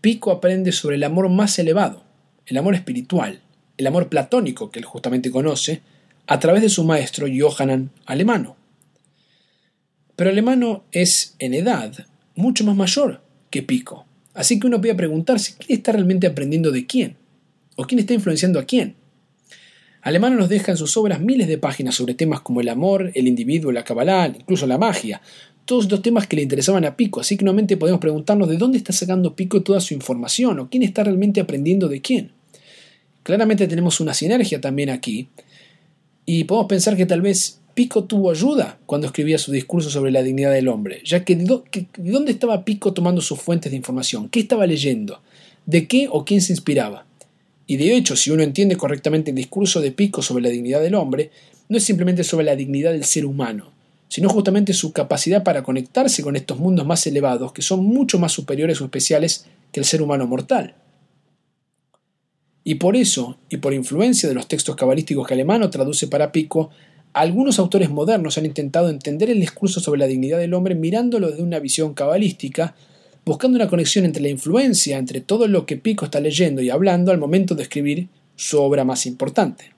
Pico 0.00 0.30
aprende 0.30 0.72
sobre 0.72 0.96
el 0.96 1.04
amor 1.04 1.28
más 1.28 1.58
elevado, 1.58 2.02
el 2.46 2.56
amor 2.56 2.74
espiritual, 2.74 3.42
el 3.76 3.86
amor 3.86 4.08
platónico 4.08 4.70
que 4.70 4.78
él 4.78 4.86
justamente 4.86 5.30
conoce, 5.30 5.82
a 6.26 6.38
través 6.38 6.62
de 6.62 6.70
su 6.70 6.82
maestro 6.82 7.26
Johanan 7.30 7.90
Alemano. 8.06 8.56
Pero 10.16 10.30
Alemano 10.30 10.84
es 10.92 11.36
en 11.40 11.52
edad 11.52 11.92
mucho 12.36 12.64
más 12.64 12.74
mayor 12.74 13.20
que 13.50 13.62
Pico. 13.62 14.06
Así 14.32 14.58
que 14.58 14.66
uno 14.66 14.80
puede 14.80 14.94
preguntarse 14.94 15.56
quién 15.58 15.76
está 15.76 15.92
realmente 15.92 16.26
aprendiendo 16.26 16.70
de 16.70 16.86
quién, 16.86 17.18
o 17.76 17.84
quién 17.84 17.98
está 17.98 18.14
influenciando 18.14 18.58
a 18.58 18.64
quién. 18.64 18.96
Alemano 20.02 20.36
nos 20.36 20.48
deja 20.48 20.72
en 20.72 20.78
sus 20.78 20.96
obras 20.96 21.20
miles 21.20 21.46
de 21.48 21.58
páginas 21.58 21.94
sobre 21.94 22.14
temas 22.14 22.40
como 22.40 22.60
el 22.60 22.68
amor, 22.68 23.12
el 23.14 23.28
individuo, 23.28 23.70
la 23.72 23.84
cabalá, 23.84 24.26
incluso 24.26 24.66
la 24.66 24.78
magia, 24.78 25.20
todos 25.64 25.84
estos 25.84 26.02
temas 26.02 26.26
que 26.26 26.36
le 26.36 26.42
interesaban 26.42 26.84
a 26.84 26.96
Pico, 26.96 27.20
así 27.20 27.36
que 27.36 27.44
nuevamente 27.44 27.76
podemos 27.76 28.00
preguntarnos 28.00 28.48
de 28.48 28.56
dónde 28.56 28.78
está 28.78 28.92
sacando 28.92 29.36
Pico 29.36 29.62
toda 29.62 29.80
su 29.80 29.94
información 29.94 30.58
o 30.58 30.70
quién 30.70 30.82
está 30.82 31.04
realmente 31.04 31.40
aprendiendo 31.40 31.88
de 31.88 32.00
quién. 32.00 32.32
Claramente 33.22 33.68
tenemos 33.68 34.00
una 34.00 34.14
sinergia 34.14 34.60
también 34.60 34.88
aquí, 34.88 35.28
y 36.32 36.44
podemos 36.44 36.68
pensar 36.68 36.96
que 36.96 37.06
tal 37.06 37.22
vez 37.22 37.60
Pico 37.74 38.04
tuvo 38.04 38.30
ayuda 38.30 38.78
cuando 38.86 39.06
escribía 39.06 39.38
su 39.38 39.52
discurso 39.52 39.90
sobre 39.90 40.10
la 40.10 40.22
dignidad 40.22 40.52
del 40.52 40.68
hombre, 40.68 41.02
ya 41.04 41.24
que 41.24 41.34
de, 41.36 41.44
dónde 41.96 42.32
estaba 42.32 42.64
Pico 42.64 42.92
tomando 42.92 43.20
sus 43.20 43.40
fuentes 43.40 43.72
de 43.72 43.76
información, 43.76 44.28
qué 44.28 44.40
estaba 44.40 44.66
leyendo, 44.66 45.22
de 45.66 45.86
qué 45.88 46.08
o 46.10 46.24
quién 46.24 46.40
se 46.40 46.52
inspiraba. 46.52 47.06
Y 47.70 47.76
de 47.76 47.94
hecho, 47.94 48.16
si 48.16 48.32
uno 48.32 48.42
entiende 48.42 48.74
correctamente 48.74 49.30
el 49.30 49.36
discurso 49.36 49.80
de 49.80 49.92
Pico 49.92 50.22
sobre 50.22 50.42
la 50.42 50.48
dignidad 50.48 50.80
del 50.80 50.96
hombre, 50.96 51.30
no 51.68 51.76
es 51.76 51.84
simplemente 51.84 52.24
sobre 52.24 52.44
la 52.44 52.56
dignidad 52.56 52.90
del 52.90 53.04
ser 53.04 53.24
humano, 53.24 53.70
sino 54.08 54.28
justamente 54.28 54.72
su 54.72 54.92
capacidad 54.92 55.44
para 55.44 55.62
conectarse 55.62 56.20
con 56.20 56.34
estos 56.34 56.58
mundos 56.58 56.84
más 56.84 57.06
elevados 57.06 57.52
que 57.52 57.62
son 57.62 57.84
mucho 57.84 58.18
más 58.18 58.32
superiores 58.32 58.80
o 58.80 58.86
especiales 58.86 59.46
que 59.70 59.78
el 59.78 59.86
ser 59.86 60.02
humano 60.02 60.26
mortal. 60.26 60.74
Y 62.64 62.74
por 62.74 62.96
eso, 62.96 63.38
y 63.48 63.58
por 63.58 63.72
influencia 63.72 64.28
de 64.28 64.34
los 64.34 64.48
textos 64.48 64.74
cabalísticos 64.74 65.28
que 65.28 65.34
Alemano 65.34 65.70
traduce 65.70 66.08
para 66.08 66.32
Pico, 66.32 66.70
algunos 67.12 67.60
autores 67.60 67.88
modernos 67.88 68.36
han 68.36 68.46
intentado 68.46 68.90
entender 68.90 69.30
el 69.30 69.38
discurso 69.38 69.78
sobre 69.78 70.00
la 70.00 70.08
dignidad 70.08 70.38
del 70.38 70.54
hombre 70.54 70.74
mirándolo 70.74 71.30
desde 71.30 71.44
una 71.44 71.60
visión 71.60 71.94
cabalística, 71.94 72.74
buscando 73.24 73.56
una 73.56 73.68
conexión 73.68 74.04
entre 74.04 74.22
la 74.22 74.28
influencia 74.28 74.98
entre 74.98 75.20
todo 75.20 75.46
lo 75.46 75.66
que 75.66 75.76
Pico 75.76 76.04
está 76.04 76.20
leyendo 76.20 76.62
y 76.62 76.70
hablando 76.70 77.12
al 77.12 77.18
momento 77.18 77.54
de 77.54 77.62
escribir 77.62 78.08
su 78.36 78.60
obra 78.60 78.84
más 78.84 79.06
importante. 79.06 79.72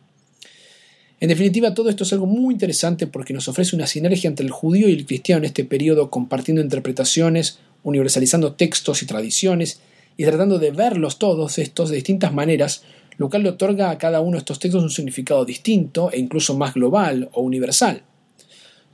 En 1.21 1.29
definitiva, 1.29 1.75
todo 1.75 1.89
esto 1.89 2.05
es 2.05 2.13
algo 2.13 2.27
muy 2.27 2.55
interesante 2.55 3.07
porque 3.07 3.33
nos 3.33 3.47
ofrece 3.49 3.77
una 3.77 3.87
sinergia 3.87 4.29
entre 4.29 4.45
el 4.45 4.53
judío 4.53 4.89
y 4.89 4.93
el 4.93 5.07
cristiano 5.07 5.39
en 5.39 5.45
este 5.47 5.65
periodo, 5.65 6.11
compartiendo 6.11 6.61
interpretaciones, 6.63 7.59
universalizando 7.85 8.55
textos 8.55 9.03
y 9.03 9.07
tradiciones, 9.07 9.81
y 10.17 10.25
tratando 10.25 10.59
de 10.59 10.71
verlos 10.71 11.19
todos 11.19 11.59
estos 11.59 11.91
de 11.91 11.97
distintas 11.97 12.33
maneras, 12.33 12.83
lo 13.17 13.31
cual 13.31 13.45
le 13.45 13.51
otorga 13.51 13.91
a 13.91 13.99
cada 13.99 14.21
uno 14.21 14.33
de 14.33 14.39
estos 14.39 14.59
textos 14.59 14.83
un 14.83 14.91
significado 14.91 15.45
distinto 15.45 16.11
e 16.13 16.19
incluso 16.19 16.57
más 16.57 16.75
global 16.75 17.29
o 17.33 17.43
universal. 17.43 18.03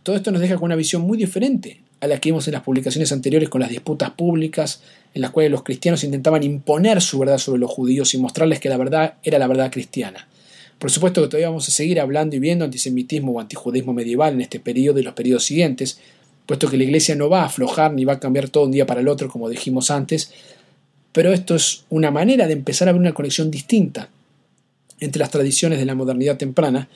Todo 0.03 0.17
esto 0.17 0.31
nos 0.31 0.41
deja 0.41 0.57
con 0.57 0.67
una 0.67 0.77
visión 0.77 1.03
muy 1.03 1.19
diferente 1.19 1.81
a 2.01 2.07
la 2.07 2.21
que 2.21 2.31
vimos 2.31 2.47
en 2.47 2.55
las 2.55 2.63
publicaciones 2.63 3.11
anteriores 3.13 3.49
con 3.49 3.61
las 3.61 3.71
disputas 3.71 4.11
públicas, 4.11 4.83
en 5.15 5.23
las 5.23 5.31
cuales 5.31 5.51
los 5.51 5.63
cristianos 5.63 6.05
intentaban 6.05 6.43
imponer 6.43 7.01
su 7.03 7.19
verdad 7.19 7.39
sobre 7.39 7.61
los 7.61 7.71
judíos 7.71 8.15
y 8.15 8.19
mostrarles 8.19 8.61
que 8.61 8.69
la 8.69 8.77
verdad 8.77 9.15
era 9.23 9.39
la 9.39 9.47
verdad 9.47 9.71
cristiana. 9.73 10.29
Por 10.79 10.91
supuesto 10.91 11.23
que 11.23 11.29
todavía 11.29 11.49
vamos 11.49 11.69
a 11.69 11.73
seguir 11.73 12.01
hablando 12.01 12.37
y 12.37 12.39
viendo 12.39 12.65
antisemitismo 12.65 13.33
o 13.33 13.41
antijudismo 13.41 13.93
medieval 13.93 14.35
en 14.35 14.43
este 14.43 14.61
periodo 14.61 15.01
y 15.01 15.03
los 15.03 15.15
periodos 15.15 15.45
siguientes, 15.45 15.99
puesto 16.47 16.71
que 16.71 16.77
la 16.77 16.85
Iglesia 16.85 17.17
no 17.17 17.29
va 17.29 17.43
a 17.43 17.47
aflojar 17.47 17.93
ni 17.93 18.05
va 18.05 18.15
a 18.15 18.21
cambiar 18.21 18.49
todo 18.49 18.65
un 18.65 18.73
día 18.73 18.87
para 18.87 19.01
el 19.01 19.09
otro, 19.09 19.29
como 19.29 19.49
dijimos 19.49 19.91
antes, 19.91 20.33
pero 21.13 21.33
esto 21.33 21.57
es 21.57 21.85
una 21.89 22.13
manera 22.13 22.47
de 22.47 22.53
empezar 22.53 22.89
a 22.89 22.93
ver 22.93 23.01
una 23.01 23.13
conexión 23.13 23.51
distinta 23.51 24.09
entre 25.01 25.19
las 25.21 25.31
tradiciones 25.31 25.79
de 25.79 25.85
la 25.85 25.95
modernidad 25.95 26.37
temprana 26.37 26.89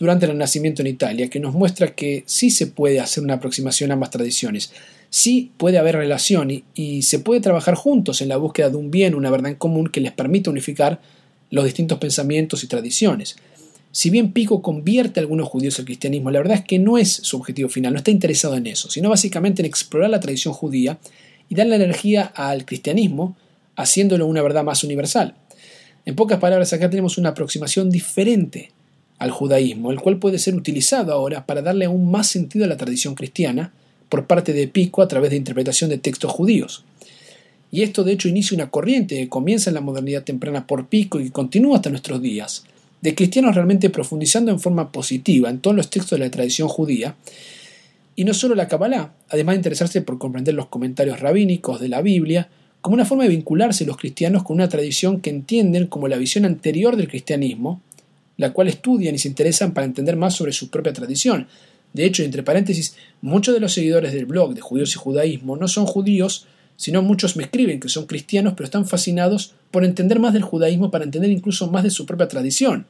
durante 0.00 0.24
el 0.24 0.32
Renacimiento 0.32 0.80
en 0.80 0.88
Italia, 0.88 1.28
que 1.28 1.38
nos 1.38 1.54
muestra 1.54 1.94
que 1.94 2.24
sí 2.26 2.50
se 2.50 2.66
puede 2.66 3.00
hacer 3.00 3.22
una 3.22 3.34
aproximación 3.34 3.90
a 3.90 3.94
ambas 3.94 4.10
tradiciones, 4.10 4.72
sí 5.10 5.52
puede 5.58 5.76
haber 5.76 5.94
relación 5.94 6.50
y, 6.50 6.64
y, 6.74 7.02
se 7.02 7.18
puede 7.18 7.42
trabajar 7.42 7.74
juntos 7.74 8.22
en 8.22 8.28
la 8.30 8.38
búsqueda 8.38 8.70
de 8.70 8.76
un 8.76 8.90
bien, 8.90 9.14
una 9.14 9.30
verdad 9.30 9.50
en 9.50 9.56
común 9.56 9.88
que 9.88 10.00
les 10.00 10.12
permita 10.12 10.50
unificar 10.50 11.00
los 11.50 11.66
distintos 11.66 11.98
pensamientos 11.98 12.64
y 12.64 12.66
tradiciones. 12.66 13.36
Si 13.92 14.08
bien 14.08 14.32
Pico 14.32 14.62
convierte 14.62 15.20
a 15.20 15.22
algunos 15.22 15.48
judíos 15.48 15.78
al 15.78 15.84
cristianismo, 15.84 16.30
la 16.30 16.38
verdad 16.38 16.58
es 16.58 16.64
que 16.64 16.78
no 16.78 16.96
es 16.96 17.12
su 17.12 17.36
objetivo 17.36 17.68
final, 17.68 17.92
no 17.92 17.98
está 17.98 18.10
interesado 18.10 18.56
en 18.56 18.66
eso, 18.68 18.88
sino 18.88 19.10
básicamente 19.10 19.60
en 19.60 19.66
explorar 19.66 20.08
la 20.08 20.20
tradición 20.20 20.54
judía 20.54 20.98
y 21.50 21.54
darle 21.56 21.76
energía 21.76 22.22
al 22.22 22.64
cristianismo 22.64 23.36
haciéndolo 23.76 24.26
una 24.26 24.40
verdad 24.40 24.64
más 24.64 24.82
universal. 24.82 25.34
En 26.06 26.14
pocas 26.14 26.38
palabras, 26.38 26.72
acá 26.72 26.88
tenemos 26.88 27.18
una 27.18 27.30
aproximación 27.30 27.90
diferente 27.90 28.70
al 29.20 29.30
judaísmo, 29.30 29.92
el 29.92 30.00
cual 30.00 30.16
puede 30.16 30.38
ser 30.38 30.56
utilizado 30.56 31.12
ahora 31.12 31.46
para 31.46 31.62
darle 31.62 31.84
aún 31.84 32.10
más 32.10 32.26
sentido 32.26 32.64
a 32.64 32.68
la 32.68 32.78
tradición 32.78 33.14
cristiana 33.14 33.72
por 34.08 34.26
parte 34.26 34.52
de 34.54 34.66
Pico 34.66 35.02
a 35.02 35.08
través 35.08 35.30
de 35.30 35.36
interpretación 35.36 35.90
de 35.90 35.98
textos 35.98 36.32
judíos. 36.32 36.84
Y 37.70 37.82
esto 37.82 38.02
de 38.02 38.12
hecho 38.12 38.28
inicia 38.28 38.56
una 38.56 38.70
corriente 38.70 39.16
que 39.16 39.28
comienza 39.28 39.70
en 39.70 39.74
la 39.74 39.82
modernidad 39.82 40.24
temprana 40.24 40.66
por 40.66 40.88
Pico 40.88 41.20
y 41.20 41.24
que 41.24 41.32
continúa 41.32 41.76
hasta 41.76 41.90
nuestros 41.90 42.22
días, 42.22 42.64
de 43.02 43.14
cristianos 43.14 43.54
realmente 43.54 43.90
profundizando 43.90 44.50
en 44.50 44.58
forma 44.58 44.90
positiva 44.90 45.50
en 45.50 45.60
todos 45.60 45.76
los 45.76 45.90
textos 45.90 46.18
de 46.18 46.24
la 46.24 46.30
tradición 46.30 46.68
judía, 46.68 47.14
y 48.16 48.24
no 48.24 48.32
solo 48.32 48.54
la 48.54 48.68
Kabbalah, 48.68 49.12
además 49.28 49.54
de 49.54 49.58
interesarse 49.58 50.00
por 50.00 50.18
comprender 50.18 50.54
los 50.54 50.66
comentarios 50.66 51.20
rabínicos 51.20 51.78
de 51.78 51.88
la 51.88 52.00
Biblia, 52.00 52.48
como 52.80 52.94
una 52.94 53.04
forma 53.04 53.24
de 53.24 53.30
vincularse 53.30 53.84
los 53.84 53.98
cristianos 53.98 54.44
con 54.44 54.54
una 54.54 54.68
tradición 54.68 55.20
que 55.20 55.28
entienden 55.28 55.86
como 55.88 56.08
la 56.08 56.16
visión 56.16 56.46
anterior 56.46 56.96
del 56.96 57.08
cristianismo, 57.08 57.82
la 58.40 58.54
cual 58.54 58.68
estudian 58.68 59.14
y 59.14 59.18
se 59.18 59.28
interesan 59.28 59.74
para 59.74 59.84
entender 59.84 60.16
más 60.16 60.34
sobre 60.34 60.52
su 60.52 60.70
propia 60.70 60.94
tradición. 60.94 61.46
De 61.92 62.06
hecho, 62.06 62.22
entre 62.22 62.42
paréntesis, 62.42 62.96
muchos 63.20 63.52
de 63.52 63.60
los 63.60 63.74
seguidores 63.74 64.14
del 64.14 64.24
blog 64.24 64.54
de 64.54 64.62
Judíos 64.62 64.94
y 64.94 64.98
Judaísmo 64.98 65.56
no 65.58 65.68
son 65.68 65.84
judíos, 65.84 66.46
sino 66.76 67.02
muchos 67.02 67.36
me 67.36 67.42
escriben 67.42 67.80
que 67.80 67.90
son 67.90 68.06
cristianos, 68.06 68.54
pero 68.56 68.64
están 68.64 68.86
fascinados 68.86 69.52
por 69.70 69.84
entender 69.84 70.20
más 70.20 70.32
del 70.32 70.42
judaísmo, 70.42 70.90
para 70.90 71.04
entender 71.04 71.30
incluso 71.30 71.70
más 71.70 71.82
de 71.82 71.90
su 71.90 72.06
propia 72.06 72.28
tradición, 72.28 72.86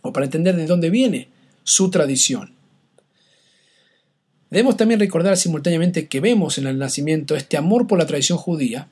o 0.00 0.12
para 0.12 0.26
entender 0.26 0.56
de 0.56 0.66
dónde 0.66 0.90
viene 0.90 1.28
su 1.62 1.88
tradición. 1.88 2.50
Debemos 4.50 4.76
también 4.76 4.98
recordar 4.98 5.36
simultáneamente 5.36 6.08
que 6.08 6.18
vemos 6.18 6.58
en 6.58 6.66
el 6.66 6.78
nacimiento 6.78 7.36
este 7.36 7.56
amor 7.56 7.86
por 7.86 8.00
la 8.00 8.06
tradición 8.06 8.38
judía, 8.38 8.88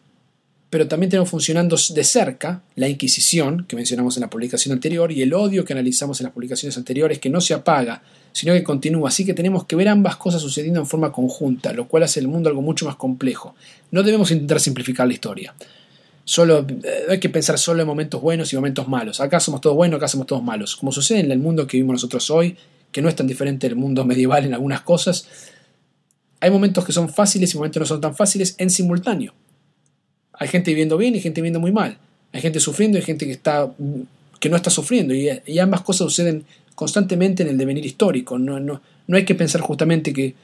pero 0.68 0.88
también 0.88 1.10
tenemos 1.10 1.30
funcionando 1.30 1.76
de 1.76 2.04
cerca 2.04 2.62
la 2.74 2.88
Inquisición, 2.88 3.66
que 3.68 3.76
mencionamos 3.76 4.16
en 4.16 4.22
la 4.22 4.30
publicación 4.30 4.72
anterior, 4.72 5.12
y 5.12 5.22
el 5.22 5.32
odio 5.32 5.64
que 5.64 5.72
analizamos 5.72 6.20
en 6.20 6.24
las 6.24 6.32
publicaciones 6.32 6.76
anteriores, 6.76 7.18
que 7.20 7.30
no 7.30 7.40
se 7.40 7.54
apaga, 7.54 8.02
sino 8.32 8.52
que 8.52 8.64
continúa. 8.64 9.08
Así 9.08 9.24
que 9.24 9.32
tenemos 9.32 9.64
que 9.64 9.76
ver 9.76 9.88
ambas 9.88 10.16
cosas 10.16 10.42
sucediendo 10.42 10.80
en 10.80 10.86
forma 10.86 11.12
conjunta, 11.12 11.72
lo 11.72 11.86
cual 11.86 12.02
hace 12.02 12.20
el 12.20 12.28
mundo 12.28 12.48
algo 12.48 12.62
mucho 12.62 12.84
más 12.84 12.96
complejo. 12.96 13.54
No 13.92 14.02
debemos 14.02 14.30
intentar 14.32 14.60
simplificar 14.60 15.06
la 15.06 15.14
historia. 15.14 15.54
Solo, 16.24 16.66
eh, 16.68 17.04
hay 17.08 17.20
que 17.20 17.28
pensar 17.28 17.56
solo 17.56 17.82
en 17.82 17.86
momentos 17.86 18.20
buenos 18.20 18.52
y 18.52 18.56
momentos 18.56 18.88
malos. 18.88 19.20
Acá 19.20 19.38
somos 19.38 19.60
todos 19.60 19.76
buenos, 19.76 19.98
acá 19.98 20.08
somos 20.08 20.26
todos 20.26 20.42
malos. 20.42 20.74
Como 20.74 20.90
sucede 20.90 21.20
en 21.20 21.30
el 21.30 21.38
mundo 21.38 21.66
que 21.68 21.76
vivimos 21.76 21.94
nosotros 21.94 22.28
hoy, 22.30 22.56
que 22.90 23.00
no 23.00 23.08
es 23.08 23.14
tan 23.14 23.28
diferente 23.28 23.68
del 23.68 23.76
mundo 23.76 24.04
medieval 24.04 24.44
en 24.44 24.52
algunas 24.52 24.80
cosas. 24.80 25.28
Hay 26.40 26.50
momentos 26.50 26.84
que 26.84 26.92
son 26.92 27.08
fáciles 27.08 27.54
y 27.54 27.56
momentos 27.56 27.74
que 27.74 27.80
no 27.80 27.86
son 27.86 28.00
tan 28.00 28.16
fáciles 28.16 28.56
en 28.58 28.70
simultáneo. 28.70 29.34
Hay 30.38 30.48
gente 30.48 30.70
viviendo 30.70 30.96
bien 30.96 31.14
y 31.14 31.20
gente 31.20 31.40
viviendo 31.40 31.60
muy 31.60 31.72
mal. 31.72 31.98
Hay 32.32 32.40
gente 32.40 32.60
sufriendo 32.60 32.98
y 32.98 33.02
gente 33.02 33.26
que, 33.26 33.32
está, 33.32 33.70
que 34.38 34.48
no 34.48 34.56
está 34.56 34.70
sufriendo. 34.70 35.14
Y, 35.14 35.58
ambas 35.58 35.80
cosas 35.82 36.08
suceden 36.08 36.44
constantemente 36.74 37.42
en 37.42 37.48
el 37.48 37.58
devenir 37.58 37.86
histórico. 37.86 38.38
No, 38.38 38.60
no, 38.60 38.80
no 39.06 39.16
hay 39.16 39.24
que 39.24 39.34
pensar 39.34 39.60
justamente 39.60 40.12
que 40.12 40.34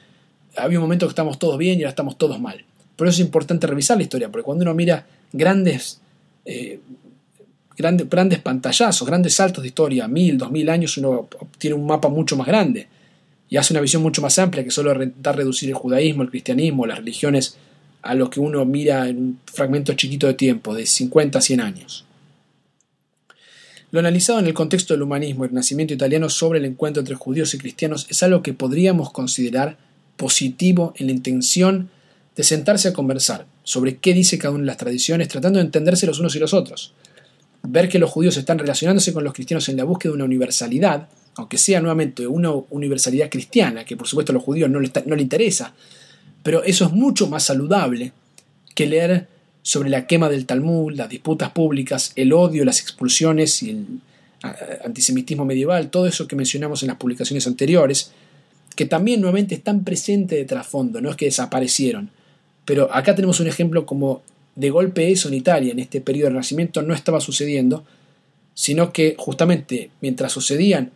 había 0.55 0.79
un 0.79 0.83
momento 0.83 1.05
que 1.05 1.11
estamos 1.11 1.37
todos 1.39 1.57
bien 1.57 1.79
y 1.79 1.83
ahora 1.83 1.89
estamos 1.89 2.17
todos 2.17 2.39
mal. 2.39 2.63
Por 2.95 3.07
eso 3.07 3.15
es 3.21 3.25
importante 3.25 3.67
revisar 3.67 3.97
la 3.97 4.03
historia, 4.03 4.29
porque 4.29 4.43
cuando 4.43 4.63
uno 4.63 4.73
mira 4.73 5.05
grandes, 5.31 5.99
eh, 6.45 6.79
grandes, 7.75 8.09
grandes 8.09 8.39
pantallazos, 8.39 9.07
grandes 9.07 9.33
saltos 9.33 9.63
de 9.63 9.69
historia, 9.69 10.07
mil, 10.07 10.37
dos 10.37 10.51
mil 10.51 10.69
años, 10.69 10.97
uno 10.97 11.27
tiene 11.57 11.75
un 11.75 11.85
mapa 11.85 12.09
mucho 12.09 12.35
más 12.35 12.47
grande 12.47 12.87
y 13.49 13.57
hace 13.57 13.73
una 13.73 13.81
visión 13.81 14.01
mucho 14.01 14.21
más 14.21 14.39
amplia 14.39 14.63
que 14.63 14.71
solo 14.71 14.91
intentar 14.93 15.37
reducir 15.37 15.69
el 15.69 15.75
judaísmo, 15.75 16.23
el 16.23 16.29
cristianismo, 16.29 16.85
las 16.85 16.97
religiones 16.97 17.55
a 18.03 18.13
lo 18.13 18.29
que 18.29 18.39
uno 18.39 18.63
mira 18.65 19.07
en 19.07 19.17
un 19.17 19.39
fragmento 19.45 19.93
chiquito 19.93 20.27
de 20.27 20.33
tiempo, 20.35 20.75
de 20.75 20.85
50 20.85 21.39
a 21.39 21.41
100 21.41 21.61
años. 21.61 22.05
Lo 23.91 23.99
analizado 23.99 24.39
en 24.39 24.47
el 24.47 24.53
contexto 24.53 24.93
del 24.93 25.03
humanismo 25.03 25.45
y 25.45 25.47
el 25.47 25.53
nacimiento 25.53 25.93
italiano 25.93 26.29
sobre 26.29 26.59
el 26.59 26.65
encuentro 26.65 26.99
entre 26.99 27.15
judíos 27.15 27.53
y 27.53 27.57
cristianos 27.57 28.07
es 28.09 28.21
algo 28.23 28.41
que 28.41 28.53
podríamos 28.53 29.11
considerar 29.11 29.77
positivo 30.17 30.93
en 30.97 31.07
la 31.07 31.13
intención 31.13 31.89
de 32.35 32.43
sentarse 32.43 32.89
a 32.89 32.93
conversar 32.93 33.45
sobre 33.63 33.97
qué 33.97 34.13
dice 34.13 34.37
cada 34.37 34.53
una 34.53 34.61
de 34.61 34.67
las 34.67 34.77
tradiciones, 34.77 35.27
tratando 35.27 35.59
de 35.59 35.65
entenderse 35.65 36.05
los 36.05 36.19
unos 36.19 36.35
y 36.35 36.39
los 36.39 36.53
otros. 36.53 36.93
Ver 37.61 37.87
que 37.87 37.99
los 37.99 38.09
judíos 38.09 38.35
están 38.35 38.59
relacionándose 38.59 39.13
con 39.13 39.23
los 39.23 39.33
cristianos 39.33 39.69
en 39.69 39.77
la 39.77 39.85
búsqueda 39.85 40.11
de 40.11 40.15
una 40.15 40.25
universalidad, 40.25 41.07
aunque 41.35 41.57
sea 41.57 41.79
nuevamente 41.79 42.27
una 42.27 42.51
universalidad 42.51 43.29
cristiana, 43.29 43.85
que 43.85 43.95
por 43.95 44.07
supuesto 44.07 44.31
a 44.31 44.33
los 44.33 44.43
judíos 44.43 44.69
no 44.69 44.79
le, 44.79 44.91
no 45.05 45.15
le 45.15 45.21
interesa, 45.21 45.73
pero 46.43 46.63
eso 46.63 46.85
es 46.85 46.91
mucho 46.91 47.27
más 47.27 47.43
saludable 47.43 48.11
que 48.75 48.85
leer 48.85 49.27
sobre 49.61 49.89
la 49.89 50.05
quema 50.05 50.29
del 50.29 50.45
Talmud, 50.45 50.93
las 50.93 51.09
disputas 51.09 51.51
públicas, 51.51 52.11
el 52.15 52.33
odio, 52.33 52.65
las 52.65 52.81
expulsiones 52.81 53.63
y 53.63 53.69
el 53.69 53.87
antisemitismo 54.83 55.45
medieval, 55.45 55.89
todo 55.89 56.05
eso 56.05 56.27
que 56.27 56.35
mencionamos 56.35 56.83
en 56.83 56.89
las 56.89 56.97
publicaciones 56.97 57.47
anteriores, 57.47 58.11
que 58.75 58.85
también 58.85 59.21
nuevamente 59.21 59.55
están 59.55 59.85
presentes 59.85 60.37
de 60.37 60.45
trasfondo, 60.45 60.99
no 60.99 61.09
es 61.09 61.15
que 61.15 61.25
desaparecieron. 61.25 62.09
Pero 62.65 62.93
acá 62.93 63.15
tenemos 63.15 63.39
un 63.39 63.47
ejemplo 63.47 63.85
como 63.85 64.21
de 64.55 64.69
golpe 64.69 65.11
eso 65.11 65.29
en 65.29 65.35
Italia, 65.35 65.71
en 65.71 65.79
este 65.79 66.01
periodo 66.01 66.25
del 66.25 66.33
Renacimiento, 66.33 66.81
no 66.81 66.93
estaba 66.93 67.21
sucediendo, 67.21 67.85
sino 68.53 68.91
que 68.91 69.15
justamente 69.17 69.91
mientras 70.01 70.33
sucedían 70.33 70.91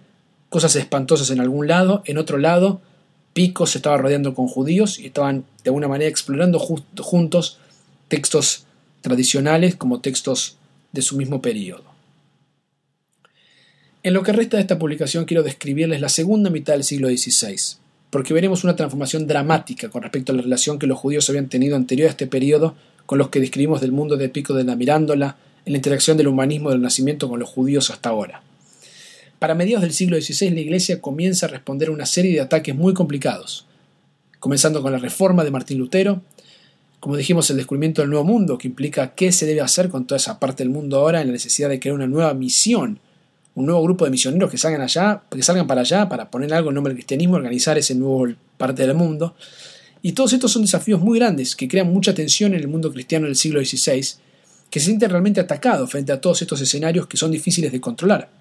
cosas 0.50 0.76
espantosas 0.76 1.30
en 1.30 1.39
algún 1.39 1.68
lado, 1.68 2.04
en 2.06 2.18
otro 2.18 2.38
lado 2.38 2.82
Pico 3.38 3.67
se 3.67 3.77
estaba 3.77 3.97
rodeando 3.97 4.33
con 4.33 4.47
judíos 4.47 4.97
y 4.97 5.05
estaban 5.05 5.45
de 5.63 5.69
alguna 5.69 5.88
manera 5.88 6.09
explorando 6.09 6.57
juntos 6.57 7.59
textos 8.07 8.65
tradicionales 9.01 9.75
como 9.75 10.01
textos 10.01 10.57
de 10.91 11.03
su 11.03 11.17
mismo 11.17 11.39
periodo. 11.39 11.83
En 14.01 14.15
lo 14.15 14.23
que 14.23 14.31
resta 14.31 14.57
de 14.57 14.61
esta 14.61 14.79
publicación 14.79 15.25
quiero 15.25 15.43
describirles 15.43 16.01
la 16.01 16.09
segunda 16.09 16.49
mitad 16.49 16.73
del 16.73 16.83
siglo 16.83 17.09
XVI, 17.09 17.77
porque 18.09 18.33
veremos 18.33 18.63
una 18.63 18.75
transformación 18.75 19.27
dramática 19.27 19.89
con 19.89 20.01
respecto 20.01 20.31
a 20.31 20.35
la 20.35 20.41
relación 20.41 20.79
que 20.79 20.88
los 20.88 20.97
judíos 20.97 21.29
habían 21.29 21.47
tenido 21.47 21.75
anterior 21.75 22.07
a 22.07 22.13
este 22.13 22.25
periodo 22.25 22.73
con 23.05 23.19
los 23.19 23.29
que 23.29 23.39
describimos 23.39 23.81
del 23.81 23.91
mundo 23.91 24.17
de 24.17 24.29
Pico 24.29 24.55
de 24.55 24.63
la 24.63 24.75
Mirándola, 24.75 25.38
en 25.63 25.73
la 25.73 25.77
interacción 25.77 26.17
del 26.17 26.29
humanismo 26.29 26.71
del 26.71 26.81
nacimiento 26.81 27.29
con 27.29 27.39
los 27.39 27.49
judíos 27.49 27.91
hasta 27.91 28.09
ahora. 28.09 28.41
Para 29.39 29.53
mediados 29.53 29.83
del 29.83 29.93
siglo 29.93 30.19
XVI 30.19 30.49
la 30.49 30.61
Iglesia 30.61 30.99
comienza 30.99 31.45
a 31.45 31.49
responder 31.49 31.89
a 31.89 31.91
una 31.91 32.07
serie 32.07 32.33
de 32.33 32.41
ataques 32.41 32.75
muy 32.75 32.95
complicados, 32.95 33.67
comenzando 34.39 34.81
con 34.81 34.91
la 34.91 34.97
reforma 34.97 35.43
de 35.43 35.51
Martín 35.51 35.77
Lutero, 35.77 36.23
como 36.99 37.15
dijimos, 37.15 37.47
el 37.51 37.57
descubrimiento 37.57 38.01
del 38.01 38.09
nuevo 38.09 38.25
mundo, 38.25 38.57
que 38.57 38.67
implica 38.67 39.13
qué 39.13 39.31
se 39.31 39.45
debe 39.45 39.61
hacer 39.61 39.89
con 39.89 40.07
toda 40.07 40.17
esa 40.17 40.39
parte 40.39 40.63
del 40.63 40.71
mundo 40.71 40.97
ahora 40.97 41.21
en 41.21 41.27
la 41.27 41.33
necesidad 41.33 41.69
de 41.69 41.79
crear 41.79 41.95
una 41.95 42.07
nueva 42.07 42.33
misión, 42.33 42.99
un 43.53 43.67
nuevo 43.67 43.83
grupo 43.83 44.05
de 44.05 44.11
misioneros 44.11 44.49
que 44.49 44.57
salgan 44.57 44.81
allá, 44.81 45.21
que 45.29 45.43
salgan 45.43 45.67
para 45.67 45.81
allá 45.81 46.09
para 46.09 46.31
poner 46.31 46.51
algo 46.55 46.69
en 46.69 46.75
nombre 46.75 46.91
del 46.91 46.97
cristianismo, 46.97 47.35
organizar 47.35 47.77
ese 47.77 47.93
nuevo 47.93 48.27
parte 48.57 48.88
del 48.88 48.95
mundo. 48.95 49.35
Y 50.01 50.13
todos 50.13 50.33
estos 50.33 50.51
son 50.51 50.63
desafíos 50.63 50.99
muy 50.99 51.19
grandes 51.19 51.55
que 51.55 51.67
crean 51.67 51.93
mucha 51.93 52.15
tensión 52.15 52.55
en 52.55 52.61
el 52.61 52.67
mundo 52.67 52.91
cristiano 52.91 53.27
del 53.27 53.35
siglo 53.35 53.63
XVI, 53.63 54.03
que 54.71 54.79
se 54.79 54.88
siente 54.88 55.07
realmente 55.07 55.39
atacado 55.39 55.85
frente 55.85 56.11
a 56.11 56.19
todos 56.19 56.41
estos 56.41 56.59
escenarios 56.61 57.05
que 57.05 57.17
son 57.17 57.29
difíciles 57.29 57.71
de 57.71 57.79
controlar. 57.79 58.36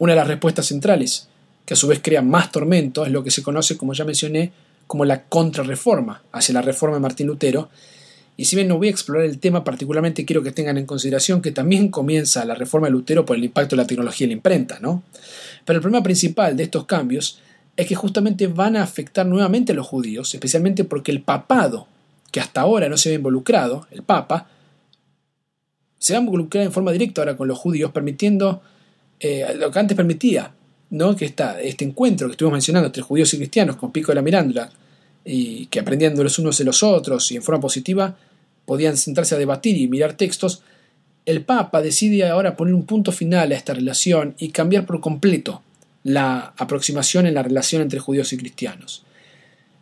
Una 0.00 0.14
de 0.14 0.16
las 0.16 0.28
respuestas 0.28 0.64
centrales, 0.64 1.28
que 1.66 1.74
a 1.74 1.76
su 1.76 1.86
vez 1.86 2.00
crea 2.02 2.22
más 2.22 2.50
tormento, 2.50 3.04
es 3.04 3.12
lo 3.12 3.22
que 3.22 3.30
se 3.30 3.42
conoce, 3.42 3.76
como 3.76 3.92
ya 3.92 4.06
mencioné, 4.06 4.50
como 4.86 5.04
la 5.04 5.24
contrarreforma 5.24 6.22
hacia 6.32 6.54
la 6.54 6.62
reforma 6.62 6.96
de 6.96 7.02
Martín 7.02 7.26
Lutero. 7.26 7.68
Y 8.38 8.46
si 8.46 8.56
bien 8.56 8.66
no 8.66 8.78
voy 8.78 8.86
a 8.88 8.92
explorar 8.92 9.26
el 9.26 9.38
tema, 9.38 9.62
particularmente 9.62 10.24
quiero 10.24 10.42
que 10.42 10.52
tengan 10.52 10.78
en 10.78 10.86
consideración 10.86 11.42
que 11.42 11.52
también 11.52 11.88
comienza 11.90 12.46
la 12.46 12.54
reforma 12.54 12.86
de 12.86 12.92
Lutero 12.92 13.26
por 13.26 13.36
el 13.36 13.44
impacto 13.44 13.76
de 13.76 13.82
la 13.82 13.86
tecnología 13.86 14.24
y 14.24 14.28
la 14.28 14.36
imprenta, 14.36 14.80
¿no? 14.80 15.02
Pero 15.66 15.76
el 15.76 15.82
problema 15.82 16.02
principal 16.02 16.56
de 16.56 16.62
estos 16.62 16.86
cambios 16.86 17.38
es 17.76 17.86
que 17.86 17.94
justamente 17.94 18.46
van 18.46 18.76
a 18.76 18.82
afectar 18.82 19.26
nuevamente 19.26 19.72
a 19.72 19.74
los 19.74 19.86
judíos, 19.86 20.32
especialmente 20.32 20.84
porque 20.84 21.12
el 21.12 21.20
papado, 21.20 21.88
que 22.32 22.40
hasta 22.40 22.62
ahora 22.62 22.88
no 22.88 22.96
se 22.96 23.10
ve 23.10 23.16
involucrado, 23.16 23.86
el 23.90 24.02
papa, 24.02 24.48
se 25.98 26.14
va 26.14 26.20
a 26.20 26.22
involucrar 26.22 26.64
en 26.64 26.72
forma 26.72 26.90
directa 26.90 27.20
ahora 27.20 27.36
con 27.36 27.48
los 27.48 27.58
judíos, 27.58 27.92
permitiendo 27.92 28.62
eh, 29.20 29.54
lo 29.56 29.70
que 29.70 29.78
antes 29.78 29.96
permitía, 29.96 30.52
¿no? 30.90 31.14
que 31.14 31.26
este 31.26 31.84
encuentro 31.84 32.26
que 32.26 32.32
estuvimos 32.32 32.54
mencionando 32.54 32.86
entre 32.86 33.02
judíos 33.02 33.32
y 33.34 33.36
cristianos 33.36 33.76
con 33.76 33.92
Pico 33.92 34.12
de 34.12 34.16
la 34.16 34.22
Mirándola, 34.22 34.70
y 35.24 35.66
que 35.66 35.80
aprendiendo 35.80 36.24
los 36.24 36.38
unos 36.38 36.58
de 36.58 36.64
los 36.64 36.82
otros 36.82 37.30
y 37.30 37.36
en 37.36 37.42
forma 37.42 37.60
positiva 37.60 38.16
podían 38.64 38.96
sentarse 38.96 39.34
a 39.34 39.38
debatir 39.38 39.76
y 39.76 39.86
mirar 39.86 40.14
textos, 40.14 40.62
el 41.26 41.42
Papa 41.42 41.82
decide 41.82 42.26
ahora 42.28 42.56
poner 42.56 42.74
un 42.74 42.86
punto 42.86 43.12
final 43.12 43.52
a 43.52 43.54
esta 43.54 43.74
relación 43.74 44.34
y 44.38 44.48
cambiar 44.48 44.86
por 44.86 45.00
completo 45.00 45.62
la 46.02 46.54
aproximación 46.56 47.26
en 47.26 47.34
la 47.34 47.42
relación 47.42 47.82
entre 47.82 48.00
judíos 48.00 48.32
y 48.32 48.38
cristianos. 48.38 49.04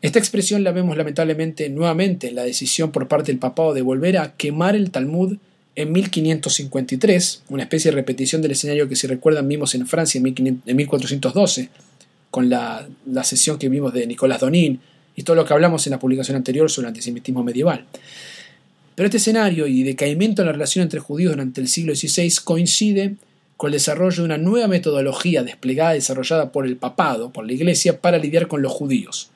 Esta 0.00 0.18
expresión 0.18 0.64
la 0.64 0.72
vemos 0.72 0.96
lamentablemente 0.96 1.68
nuevamente 1.70 2.28
en 2.28 2.34
la 2.34 2.44
decisión 2.44 2.92
por 2.92 3.08
parte 3.08 3.32
del 3.32 3.38
papado 3.38 3.74
de 3.74 3.82
volver 3.82 4.18
a 4.18 4.34
quemar 4.36 4.74
el 4.76 4.90
Talmud 4.90 5.38
en 5.78 5.92
1553, 5.92 7.42
una 7.50 7.62
especie 7.62 7.92
de 7.92 7.94
repetición 7.94 8.42
del 8.42 8.50
escenario 8.50 8.88
que 8.88 8.96
si 8.96 9.06
recuerdan 9.06 9.46
vimos 9.46 9.76
en 9.76 9.86
Francia 9.86 10.18
en 10.18 10.76
1412, 10.76 11.68
con 12.32 12.50
la, 12.50 12.88
sesión 13.22 13.60
que 13.60 13.68
vimos 13.68 13.94
de 13.94 14.04
Nicolás 14.08 14.40
Donin 14.40 14.80
y 15.14 15.22
todo 15.22 15.36
lo 15.36 15.44
que 15.44 15.52
hablamos 15.52 15.86
en 15.86 15.92
la 15.92 16.00
publicación 16.00 16.36
anterior 16.36 16.68
sobre 16.68 16.86
el 16.86 16.88
antisemitismo 16.88 17.44
medieval. 17.44 17.84
Pero 18.96 19.06
este 19.06 19.18
escenario 19.18 19.68
y 19.68 19.84
decaimiento 19.84 20.42
en 20.42 20.46
la 20.46 20.52
relación 20.52 20.82
entre 20.82 20.98
judíos 20.98 21.30
durante 21.30 21.60
el 21.60 21.68
siglo 21.68 21.94
XVI 21.94 22.28
coincide 22.42 23.14
con 23.56 23.68
el 23.68 23.74
desarrollo 23.74 24.16
de 24.16 24.24
una 24.24 24.38
nueva 24.38 24.66
metodología 24.66 25.44
desplegada 25.44 25.92
y 25.94 25.98
desarrollada 25.98 26.50
por 26.50 26.66
el 26.66 26.76
papado, 26.76 27.30
por 27.32 27.46
la 27.46 27.52
Iglesia, 27.52 28.00
para 28.00 28.18
lidiar 28.18 28.48
con 28.48 28.62
los 28.62 28.72
judíos. 28.72 29.30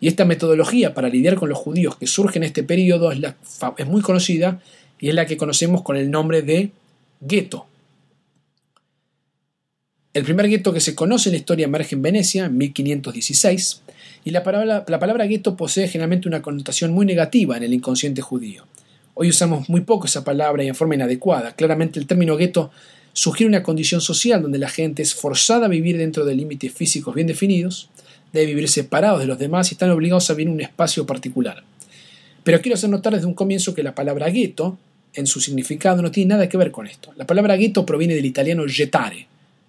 Y 0.00 0.08
esta 0.08 0.24
metodología 0.24 0.94
para 0.94 1.08
lidiar 1.08 1.36
con 1.36 1.48
los 1.48 1.58
judíos 1.58 1.94
que 1.96 2.08
surge 2.08 2.40
en 2.40 2.42
este 2.42 2.64
periodo 2.64 3.12
es 3.12 3.86
muy 3.86 4.02
conocida 4.02 4.60
y 4.98 5.08
es 5.08 5.14
la 5.14 5.26
que 5.26 5.36
conocemos 5.36 5.82
con 5.82 5.96
el 5.96 6.10
nombre 6.10 6.42
de 6.42 6.70
gueto. 7.20 7.66
El 10.14 10.24
primer 10.24 10.48
gueto 10.48 10.72
que 10.72 10.80
se 10.80 10.94
conoce 10.94 11.28
en 11.28 11.34
la 11.34 11.38
historia 11.38 11.64
emerge 11.66 11.94
en 11.94 12.02
Venecia 12.02 12.46
en 12.46 12.56
1516 12.56 13.82
y 14.24 14.30
la 14.30 14.42
palabra, 14.42 14.84
la 14.88 14.98
palabra 14.98 15.26
gueto 15.26 15.56
posee 15.56 15.88
generalmente 15.88 16.26
una 16.26 16.40
connotación 16.40 16.92
muy 16.92 17.04
negativa 17.04 17.56
en 17.56 17.64
el 17.64 17.74
inconsciente 17.74 18.22
judío. 18.22 18.64
Hoy 19.12 19.28
usamos 19.28 19.68
muy 19.68 19.82
poco 19.82 20.06
esa 20.06 20.24
palabra 20.24 20.64
y 20.64 20.68
en 20.68 20.74
forma 20.74 20.94
inadecuada. 20.94 21.52
Claramente 21.54 21.98
el 21.98 22.06
término 22.06 22.36
gueto 22.36 22.70
sugiere 23.12 23.48
una 23.48 23.62
condición 23.62 24.00
social 24.00 24.42
donde 24.42 24.58
la 24.58 24.68
gente 24.68 25.02
es 25.02 25.14
forzada 25.14 25.66
a 25.66 25.70
vivir 25.70 25.96
dentro 25.96 26.24
de 26.24 26.34
límites 26.34 26.72
físicos 26.72 27.14
bien 27.14 27.26
definidos, 27.26 27.88
debe 28.32 28.46
vivir 28.46 28.68
separados 28.68 29.20
de 29.20 29.26
los 29.26 29.38
demás 29.38 29.70
y 29.70 29.74
están 29.74 29.90
obligados 29.90 30.28
a 30.28 30.34
vivir 30.34 30.48
en 30.48 30.54
un 30.54 30.60
espacio 30.60 31.06
particular. 31.06 31.62
Pero 32.46 32.60
quiero 32.60 32.76
hacer 32.76 32.88
notar 32.88 33.12
desde 33.12 33.26
un 33.26 33.34
comienzo 33.34 33.74
que 33.74 33.82
la 33.82 33.92
palabra 33.92 34.30
gueto, 34.30 34.78
en 35.14 35.26
su 35.26 35.40
significado, 35.40 36.00
no 36.00 36.12
tiene 36.12 36.28
nada 36.28 36.48
que 36.48 36.56
ver 36.56 36.70
con 36.70 36.86
esto. 36.86 37.12
La 37.16 37.26
palabra 37.26 37.56
gueto 37.56 37.84
proviene 37.84 38.14
del 38.14 38.24
italiano 38.24 38.62
gettare. 38.68 39.26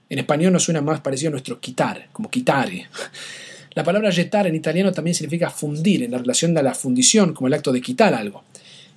En 0.08 0.20
español 0.20 0.54
nos 0.54 0.66
suena 0.66 0.80
más 0.80 1.02
parecido 1.02 1.30
a 1.30 1.32
nuestro 1.32 1.60
quitar, 1.60 2.10
como 2.14 2.30
quitare. 2.30 2.86
La 3.74 3.84
palabra 3.84 4.12
gettare 4.12 4.50
en 4.50 4.56
italiano 4.56 4.92
también 4.92 5.16
significa 5.16 5.50
fundir, 5.50 6.04
en 6.04 6.12
la 6.12 6.20
relación 6.20 6.54
de 6.54 6.62
la 6.62 6.76
fundición, 6.76 7.34
como 7.34 7.48
el 7.48 7.56
acto 7.56 7.72
de 7.72 7.82
quitar 7.82 8.14
algo. 8.14 8.44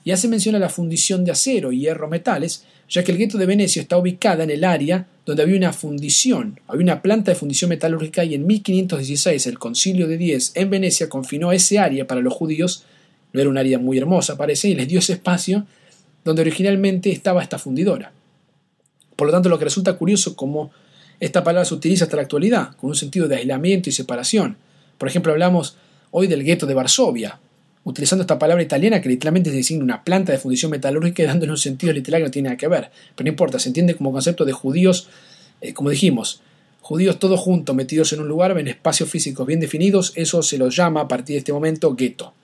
Y 0.05 0.11
hace 0.11 0.28
mención 0.28 0.55
a 0.57 0.59
la 0.59 0.68
fundición 0.68 1.24
de 1.24 1.33
acero 1.33 1.72
y 1.72 1.81
hierro 1.81 2.07
metales, 2.07 2.64
ya 2.87 3.03
que 3.03 3.12
el 3.12 3.18
gueto 3.18 3.39
de 3.39 3.47
Venecia 3.47 3.81
está 3.81 3.97
ubicada 3.97 4.45
en 4.45 4.51
el 4.51 4.64
área 4.64 5.07
donde 5.24 5.43
había 5.43 5.57
una 5.57 5.72
fundición, 5.72 6.61
había 6.66 6.83
una 6.83 7.01
planta 7.01 7.31
de 7.31 7.35
fundición 7.35 7.70
metalúrgica 7.70 8.24
y 8.24 8.35
en 8.35 8.47
1516 8.47 9.47
el 9.47 9.59
Concilio 9.59 10.07
de 10.07 10.18
Diez 10.18 10.53
en 10.55 10.68
Venecia 10.68 11.09
confinó 11.09 11.51
ese 11.51 11.78
área 11.78 12.07
para 12.07 12.20
los 12.20 12.35
judíos 12.35 12.85
no 13.33 13.41
era 13.41 13.51
un 13.51 13.59
área 13.59 13.78
muy 13.78 13.99
hermosa, 13.99 14.37
parece, 14.37 14.68
y 14.68 14.74
les 14.74 14.89
dio 14.89 14.99
ese 14.99 15.14
espacio 15.14 15.66
donde 16.24 16.43
originalmente 16.43 17.11
estaba 17.11 17.43
esta 17.43 17.59
fundidora. 17.59 18.12
Por 19.16 19.26
lo 19.26 19.33
tanto, 19.33 19.49
lo 19.49 19.59
que 19.59 19.64
resulta 19.64 19.95
curioso 19.95 20.37
como 20.37 20.70
esta 21.20 21.45
palabra 21.45 21.64
se 21.64 21.74
utiliza 21.74 22.05
hasta 22.05 22.16
la 22.16 22.22
actualidad, 22.22 22.76
con 22.76 22.91
un 22.91 22.97
sentido 22.97 23.28
de 23.28 23.37
aislamiento 23.37 23.91
y 23.91 23.93
separación. 23.93 24.57
Por 24.97 25.09
ejemplo, 25.09 25.33
hablamos 25.33 25.76
hoy 26.11 26.26
del 26.26 26.43
gueto 26.43 26.66
de 26.66 26.74
Varsovia, 26.74 27.39
utilizando 27.85 28.22
esta 28.22 28.39
palabra 28.39 28.62
italiana 28.62 29.01
que 29.01 29.09
literalmente 29.09 29.51
designa 29.51 29.85
una 29.85 30.05
planta 30.05 30.33
de 30.33 30.39
fundición 30.39 30.70
metalúrgica 30.70 31.22
y 31.22 31.26
dándole 31.26 31.53
un 31.53 31.59
sentido 31.59 31.93
literal 31.93 32.20
que 32.20 32.24
no 32.26 32.31
tiene 32.31 32.49
nada 32.49 32.57
que 32.57 32.68
ver. 32.68 32.91
Pero 33.14 33.24
no 33.24 33.31
importa, 33.31 33.59
se 33.59 33.68
entiende 33.68 33.95
como 33.95 34.12
concepto 34.12 34.45
de 34.45 34.53
judíos, 34.53 35.09
eh, 35.61 35.74
como 35.74 35.91
dijimos, 35.91 36.43
judíos 36.81 37.18
todos 37.18 37.39
juntos 37.41 37.74
metidos 37.76 38.12
en 38.12 38.20
un 38.20 38.28
lugar, 38.28 38.59
en 38.59 38.68
espacios 38.68 39.09
físicos 39.09 39.47
bien 39.47 39.61
definidos, 39.61 40.12
eso 40.16 40.43
se 40.43 40.59
los 40.59 40.74
llama 40.74 41.03
a 41.03 41.09
partir 41.09 41.35
de 41.35 41.39
este 41.39 41.53
momento 41.53 41.95
gueto. 41.95 42.35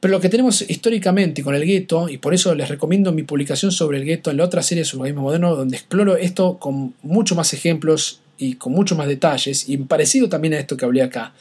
Pero 0.00 0.12
lo 0.12 0.20
que 0.20 0.30
tenemos 0.30 0.62
históricamente 0.62 1.42
con 1.42 1.54
el 1.54 1.66
gueto, 1.66 2.08
y 2.08 2.16
por 2.16 2.32
eso 2.32 2.54
les 2.54 2.70
recomiendo 2.70 3.12
mi 3.12 3.22
publicación 3.22 3.70
sobre 3.70 3.98
el 3.98 4.06
gueto 4.06 4.30
en 4.30 4.38
la 4.38 4.44
otra 4.44 4.62
serie 4.62 4.86
sobre 4.86 5.10
el 5.10 5.14
moderno, 5.14 5.54
donde 5.54 5.76
exploro 5.76 6.16
esto 6.16 6.58
con 6.58 6.94
muchos 7.02 7.36
más 7.36 7.52
ejemplos 7.52 8.20
y 8.38 8.54
con 8.54 8.72
muchos 8.72 8.96
más 8.96 9.08
detalles, 9.08 9.68
y 9.68 9.76
parecido 9.76 10.30
también 10.30 10.54
a 10.54 10.58
esto 10.58 10.78
que 10.78 10.86
hablé 10.86 11.02
acá, 11.02 11.34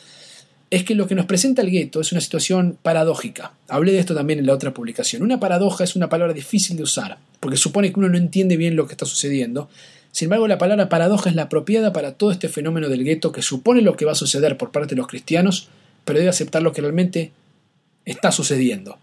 es 0.69 0.83
que 0.83 0.93
lo 0.93 1.07
que 1.07 1.15
nos 1.15 1.25
presenta 1.25 1.61
el 1.61 1.71
gueto 1.71 2.01
es 2.01 2.11
una 2.11 2.21
situación 2.21 2.77
paradójica. 2.81 3.53
Hablé 3.69 3.93
de 3.93 3.99
esto 3.99 4.13
también 4.13 4.39
en 4.39 4.45
la 4.45 4.53
otra 4.53 4.73
publicación. 4.73 5.23
Una 5.23 5.39
paradoja 5.39 5.83
es 5.83 5.95
una 5.95 6.09
palabra 6.09 6.33
difícil 6.33 6.77
de 6.77 6.83
usar, 6.83 7.17
porque 7.39 7.57
supone 7.57 7.91
que 7.91 7.99
uno 7.99 8.09
no 8.09 8.17
entiende 8.17 8.57
bien 8.57 8.75
lo 8.75 8.85
que 8.85 8.93
está 8.93 9.05
sucediendo. 9.05 9.69
Sin 10.11 10.25
embargo, 10.25 10.47
la 10.47 10.57
palabra 10.57 10.89
paradoja 10.89 11.29
es 11.29 11.35
la 11.35 11.43
apropiada 11.43 11.93
para 11.93 12.13
todo 12.13 12.31
este 12.31 12.49
fenómeno 12.49 12.89
del 12.89 13.03
gueto 13.03 13.31
que 13.31 13.41
supone 13.41 13.81
lo 13.81 13.95
que 13.95 14.05
va 14.05 14.11
a 14.11 14.15
suceder 14.15 14.57
por 14.57 14.71
parte 14.71 14.95
de 14.95 14.97
los 14.97 15.07
cristianos, 15.07 15.69
pero 16.03 16.19
debe 16.19 16.29
aceptar 16.29 16.61
lo 16.61 16.73
que 16.73 16.81
realmente 16.81 17.31
está 18.11 18.31
sucediendo. 18.31 18.97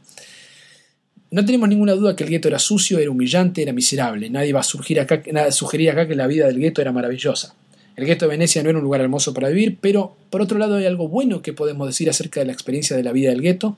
No 1.30 1.44
tenemos 1.44 1.68
ninguna 1.68 1.92
duda 1.92 2.14
que 2.14 2.24
el 2.24 2.30
gueto 2.30 2.48
era 2.48 2.58
sucio, 2.58 2.98
era 2.98 3.10
humillante, 3.10 3.62
era 3.62 3.72
miserable. 3.72 4.30
Nadie 4.30 4.52
va 4.52 4.60
a 4.60 4.64
surgir 4.64 5.00
acá, 5.00 5.22
sugerir 5.50 5.90
acá 5.90 6.06
que 6.06 6.14
la 6.14 6.26
vida 6.26 6.46
del 6.46 6.58
gueto 6.58 6.80
era 6.80 6.92
maravillosa. 6.92 7.54
El 7.96 8.04
gueto 8.04 8.26
de 8.26 8.30
Venecia 8.30 8.62
no 8.62 8.68
era 8.68 8.78
un 8.78 8.84
lugar 8.84 9.00
hermoso 9.00 9.32
para 9.32 9.48
vivir, 9.48 9.78
pero 9.80 10.16
por 10.30 10.42
otro 10.42 10.58
lado 10.58 10.76
hay 10.76 10.84
algo 10.84 11.08
bueno 11.08 11.42
que 11.42 11.52
podemos 11.52 11.88
decir 11.88 12.08
acerca 12.10 12.40
de 12.40 12.46
la 12.46 12.52
experiencia 12.52 12.96
de 12.96 13.02
la 13.02 13.12
vida 13.12 13.30
del 13.30 13.40
gueto, 13.40 13.76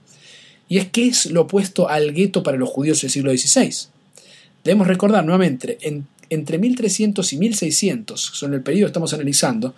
y 0.69 0.79
es 0.79 0.89
que 0.89 1.07
es 1.07 1.27
lo 1.27 1.43
opuesto 1.43 1.89
al 1.89 2.13
gueto 2.13 2.43
para 2.43 2.59
los 2.59 2.69
judíos 2.69 3.01
del 3.01 3.11
siglo 3.11 3.31
XVI. 3.31 3.89
Debemos 4.65 4.89
recordar 4.89 5.25
nuevamente, 5.25 5.79
entre 6.31 6.59
1300 6.59 7.33
y 7.33 7.39
1600, 7.39 8.21
son 8.21 8.55
el 8.55 8.63
periodo 8.63 8.87
que 8.87 8.91
estamos 8.91 9.15
analizando, 9.15 9.75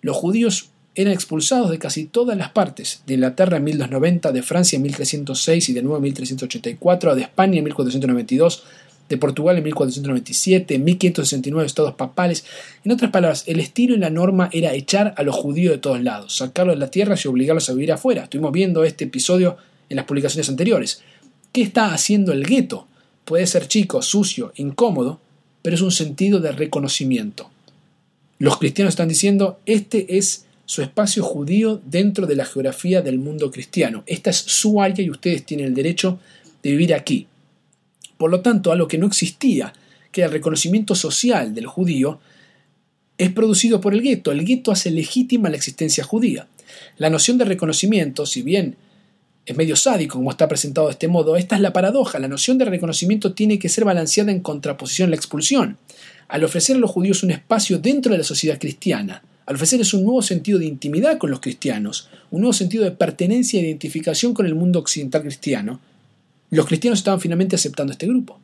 los 0.00 0.16
judíos 0.16 0.70
eran 0.94 1.12
expulsados 1.12 1.70
de 1.70 1.78
casi 1.78 2.04
todas 2.04 2.36
las 2.36 2.50
partes, 2.50 3.02
de 3.06 3.14
Inglaterra 3.14 3.56
en 3.56 3.64
1290, 3.64 4.32
de 4.32 4.42
Francia 4.42 4.76
en 4.76 4.82
1306 4.82 5.68
y 5.70 5.72
de 5.72 5.82
nuevo 5.82 5.96
en 5.96 6.02
1384, 6.02 7.14
de 7.14 7.22
España 7.22 7.58
en 7.58 7.64
1492, 7.64 8.62
de 9.08 9.16
Portugal 9.16 9.58
en 9.58 9.64
1497, 9.64 10.74
en 10.74 10.84
1569 10.84 11.66
estados 11.66 11.94
papales. 11.94 12.44
En 12.84 12.92
otras 12.92 13.10
palabras, 13.10 13.44
el 13.46 13.60
estilo 13.60 13.94
y 13.94 13.98
la 13.98 14.10
norma 14.10 14.50
era 14.52 14.74
echar 14.74 15.14
a 15.16 15.22
los 15.22 15.34
judíos 15.34 15.72
de 15.72 15.78
todos 15.78 16.02
lados, 16.02 16.36
sacarlos 16.36 16.76
de 16.76 16.80
la 16.80 16.90
tierra 16.90 17.14
y 17.22 17.28
obligarlos 17.28 17.68
a 17.68 17.72
vivir 17.72 17.92
afuera. 17.92 18.24
Estuvimos 18.24 18.52
viendo 18.52 18.84
este 18.84 19.04
episodio 19.04 19.56
en 19.88 19.96
las 19.96 20.06
publicaciones 20.06 20.48
anteriores. 20.48 21.02
¿Qué 21.52 21.62
está 21.62 21.92
haciendo 21.92 22.32
el 22.32 22.44
gueto? 22.44 22.86
Puede 23.24 23.46
ser 23.46 23.68
chico, 23.68 24.02
sucio, 24.02 24.52
incómodo, 24.56 25.20
pero 25.62 25.76
es 25.76 25.82
un 25.82 25.92
sentido 25.92 26.40
de 26.40 26.52
reconocimiento. 26.52 27.50
Los 28.38 28.58
cristianos 28.58 28.92
están 28.92 29.08
diciendo, 29.08 29.60
este 29.66 30.18
es 30.18 30.46
su 30.64 30.82
espacio 30.82 31.22
judío 31.22 31.80
dentro 31.84 32.26
de 32.26 32.36
la 32.36 32.44
geografía 32.44 33.02
del 33.02 33.18
mundo 33.18 33.50
cristiano. 33.50 34.04
Esta 34.06 34.30
es 34.30 34.36
su 34.36 34.80
área 34.80 35.04
y 35.04 35.10
ustedes 35.10 35.44
tienen 35.44 35.66
el 35.66 35.74
derecho 35.74 36.18
de 36.62 36.70
vivir 36.70 36.94
aquí. 36.94 37.26
Por 38.16 38.30
lo 38.30 38.40
tanto, 38.40 38.70
algo 38.70 38.88
que 38.88 38.98
no 38.98 39.06
existía, 39.06 39.72
que 40.12 40.22
el 40.22 40.30
reconocimiento 40.30 40.94
social 40.94 41.54
del 41.54 41.66
judío, 41.66 42.20
es 43.18 43.32
producido 43.32 43.80
por 43.80 43.94
el 43.94 44.02
gueto. 44.02 44.32
El 44.32 44.44
gueto 44.44 44.72
hace 44.72 44.90
legítima 44.90 45.50
la 45.50 45.56
existencia 45.56 46.04
judía. 46.04 46.46
La 46.96 47.10
noción 47.10 47.38
de 47.38 47.44
reconocimiento, 47.44 48.26
si 48.26 48.42
bien 48.42 48.76
es 49.44 49.56
medio 49.56 49.74
sádico 49.74 50.18
como 50.18 50.30
está 50.30 50.46
presentado 50.46 50.86
de 50.86 50.92
este 50.92 51.08
modo, 51.08 51.36
esta 51.36 51.56
es 51.56 51.62
la 51.62 51.72
paradoja. 51.72 52.18
La 52.18 52.28
noción 52.28 52.58
de 52.58 52.64
reconocimiento 52.64 53.32
tiene 53.34 53.58
que 53.58 53.68
ser 53.68 53.84
balanceada 53.84 54.30
en 54.30 54.40
contraposición 54.40 55.08
a 55.08 55.10
la 55.10 55.16
expulsión. 55.16 55.78
Al 56.28 56.44
ofrecer 56.44 56.76
a 56.76 56.78
los 56.78 56.90
judíos 56.90 57.22
un 57.22 57.32
espacio 57.32 57.78
dentro 57.78 58.12
de 58.12 58.18
la 58.18 58.24
sociedad 58.24 58.58
cristiana, 58.58 59.22
al 59.46 59.56
ofrecerles 59.56 59.94
un 59.94 60.04
nuevo 60.04 60.22
sentido 60.22 60.58
de 60.58 60.66
intimidad 60.66 61.18
con 61.18 61.30
los 61.30 61.40
cristianos, 61.40 62.08
un 62.30 62.42
nuevo 62.42 62.52
sentido 62.52 62.84
de 62.84 62.92
pertenencia 62.92 63.60
e 63.60 63.64
identificación 63.64 64.34
con 64.34 64.46
el 64.46 64.54
mundo 64.54 64.78
occidental 64.78 65.22
cristiano, 65.22 65.80
los 66.50 66.66
cristianos 66.66 67.00
estaban 67.00 67.20
finalmente 67.20 67.56
aceptando 67.56 67.92
este 67.92 68.06
grupo. 68.06 68.38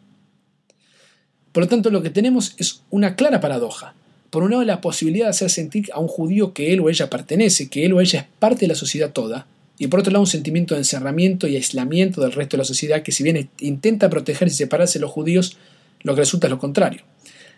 Por 1.53 1.64
lo 1.64 1.68
tanto, 1.68 1.90
lo 1.90 2.03
que 2.03 2.11
tenemos 2.11 2.55
es 2.59 2.82
una 2.90 3.16
clara 3.16 3.40
paradoja. 3.40 3.94
Por 4.30 4.42
un 4.42 4.51
lado, 4.51 4.64
la 4.64 4.80
posibilidad 4.80 5.26
de 5.26 5.30
hacer 5.30 5.51
sentir 5.51 5.88
a 5.92 6.01
un 6.01 6.09
judío 6.09 6.53
que 6.53 6.72
él 6.72 6.80
o 6.80 6.88
ella 6.88 7.11
pertenece, 7.11 7.68
que 7.68 7.84
él 7.84 7.92
o 7.92 8.01
ella 8.01 8.20
es 8.20 8.26
parte 8.38 8.61
de 8.61 8.68
la 8.68 8.74
sociedad 8.74 9.12
toda, 9.12 9.46
y 9.78 9.86
por 9.86 10.01
otro 10.01 10.12
lado, 10.12 10.22
un 10.22 10.26
sentimiento 10.26 10.74
de 10.74 10.80
encerramiento 10.80 11.46
y 11.46 11.57
aislamiento 11.57 12.20
del 12.20 12.32
resto 12.32 12.57
de 12.57 12.62
la 12.62 12.64
sociedad 12.64 13.03
que, 13.03 13.12
si 13.12 13.22
bien 13.22 13.49
intenta 13.61 14.11
proteger 14.11 14.49
y 14.49 14.51
separarse 14.51 14.99
de 14.99 15.03
los 15.03 15.12
judíos, 15.12 15.57
lo 16.03 16.14
que 16.14 16.22
resulta 16.22 16.49
es 16.49 16.51
lo 16.51 16.59
contrario. 16.59 17.03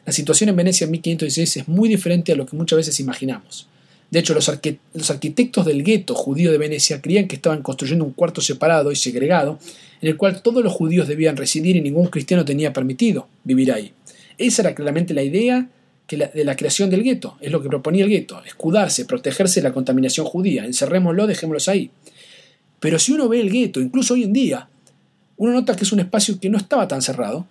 La 0.06 0.12
situación 0.12 0.50
en 0.50 0.56
Venecia 0.56 0.84
en 0.84 0.90
1516 0.92 1.56
es 1.58 1.68
muy 1.68 1.88
diferente 1.88 2.32
a 2.32 2.36
lo 2.36 2.46
que 2.46 2.56
muchas 2.56 2.78
veces 2.78 3.00
imaginamos. 3.00 3.68
De 4.10 4.18
hecho, 4.18 4.34
los, 4.34 4.48
arquitectos 4.48 5.64
del 5.64 5.84
gueto 5.84 6.14
judío 6.14 6.50
de 6.50 6.58
Venecia 6.58 7.00
creían 7.00 7.28
que 7.28 7.36
estaban 7.36 7.62
construyendo 7.62 8.04
un 8.04 8.12
cuarto 8.12 8.40
separado 8.40 8.90
y 8.90 8.96
segregado, 8.96 9.58
en 10.00 10.08
el 10.08 10.16
cual 10.16 10.42
todos 10.42 10.64
los 10.64 10.72
judíos 10.72 11.06
debían 11.06 11.36
residir 11.36 11.76
y 11.76 11.80
ningún 11.80 12.08
cristiano 12.08 12.44
tenía 12.44 12.72
permitido 12.72 13.28
vivir 13.44 13.72
ahí. 13.72 13.92
Esa 14.36 14.62
era 14.62 14.74
claramente 14.74 15.14
la 15.14 15.22
idea 15.22 15.68
de 16.08 16.44
la 16.44 16.56
creación 16.56 16.90
del 16.90 17.04
gueto, 17.04 17.36
es 17.40 17.52
lo 17.52 17.62
que 17.62 17.68
proponía 17.68 18.02
el 18.02 18.10
gueto, 18.10 18.42
escudarse, 18.44 19.04
protegerse 19.04 19.60
de 19.60 19.68
la 19.68 19.74
contaminación 19.74 20.26
judía, 20.26 20.64
encerrémoslo, 20.64 21.28
dejémoslos 21.28 21.68
ahí. 21.68 21.90
Pero 22.80 22.98
si 22.98 23.12
uno 23.12 23.28
ve 23.28 23.40
el 23.40 23.50
gueto, 23.50 23.80
incluso 23.80 24.14
hoy 24.14 24.24
en 24.24 24.32
día, 24.32 24.68
uno 25.36 25.52
nota 25.52 25.76
que 25.76 25.84
es 25.84 25.92
un 25.92 26.00
espacio 26.00 26.40
que 26.40 26.50
no 26.50 26.58
estaba 26.58 26.88
tan 26.88 27.00
cerrado, 27.00 27.46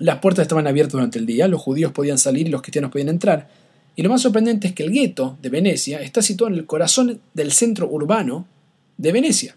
las 0.00 0.18
puertas 0.18 0.42
estaban 0.42 0.66
abiertas 0.66 0.92
durante 0.92 1.18
el 1.18 1.26
día, 1.26 1.46
los 1.46 1.60
judíos 1.60 1.92
podían 1.92 2.18
salir 2.18 2.48
y 2.48 2.50
los 2.50 2.62
cristianos 2.62 2.90
podían 2.90 3.10
entrar, 3.10 3.48
y 3.96 4.02
lo 4.02 4.08
más 4.08 4.22
sorprendente 4.22 4.68
es 4.68 4.74
que 4.74 4.82
el 4.82 4.92
gueto 4.92 5.36
de 5.42 5.50
Venecia 5.50 6.00
está 6.00 6.22
situado 6.22 6.52
en 6.52 6.58
el 6.58 6.66
corazón 6.66 7.20
del 7.34 7.52
centro 7.52 7.88
urbano 7.88 8.46
de 8.96 9.12
Venecia. 9.12 9.56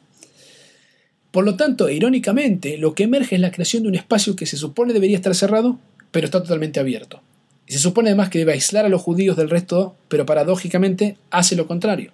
Por 1.31 1.45
lo 1.45 1.55
tanto, 1.55 1.89
irónicamente, 1.89 2.77
lo 2.77 2.93
que 2.93 3.03
emerge 3.03 3.35
es 3.35 3.41
la 3.41 3.51
creación 3.51 3.83
de 3.83 3.89
un 3.89 3.95
espacio 3.95 4.35
que 4.35 4.45
se 4.45 4.57
supone 4.57 4.93
debería 4.93 5.15
estar 5.15 5.33
cerrado, 5.33 5.79
pero 6.11 6.25
está 6.25 6.41
totalmente 6.41 6.79
abierto. 6.79 7.21
Y 7.65 7.73
se 7.73 7.79
supone 7.79 8.09
además 8.09 8.29
que 8.29 8.39
debe 8.39 8.51
aislar 8.51 8.85
a 8.85 8.89
los 8.89 9.01
judíos 9.01 9.37
del 9.37 9.49
resto, 9.49 9.95
pero 10.09 10.25
paradójicamente 10.25 11.17
hace 11.31 11.55
lo 11.55 11.65
contrario. 11.65 12.11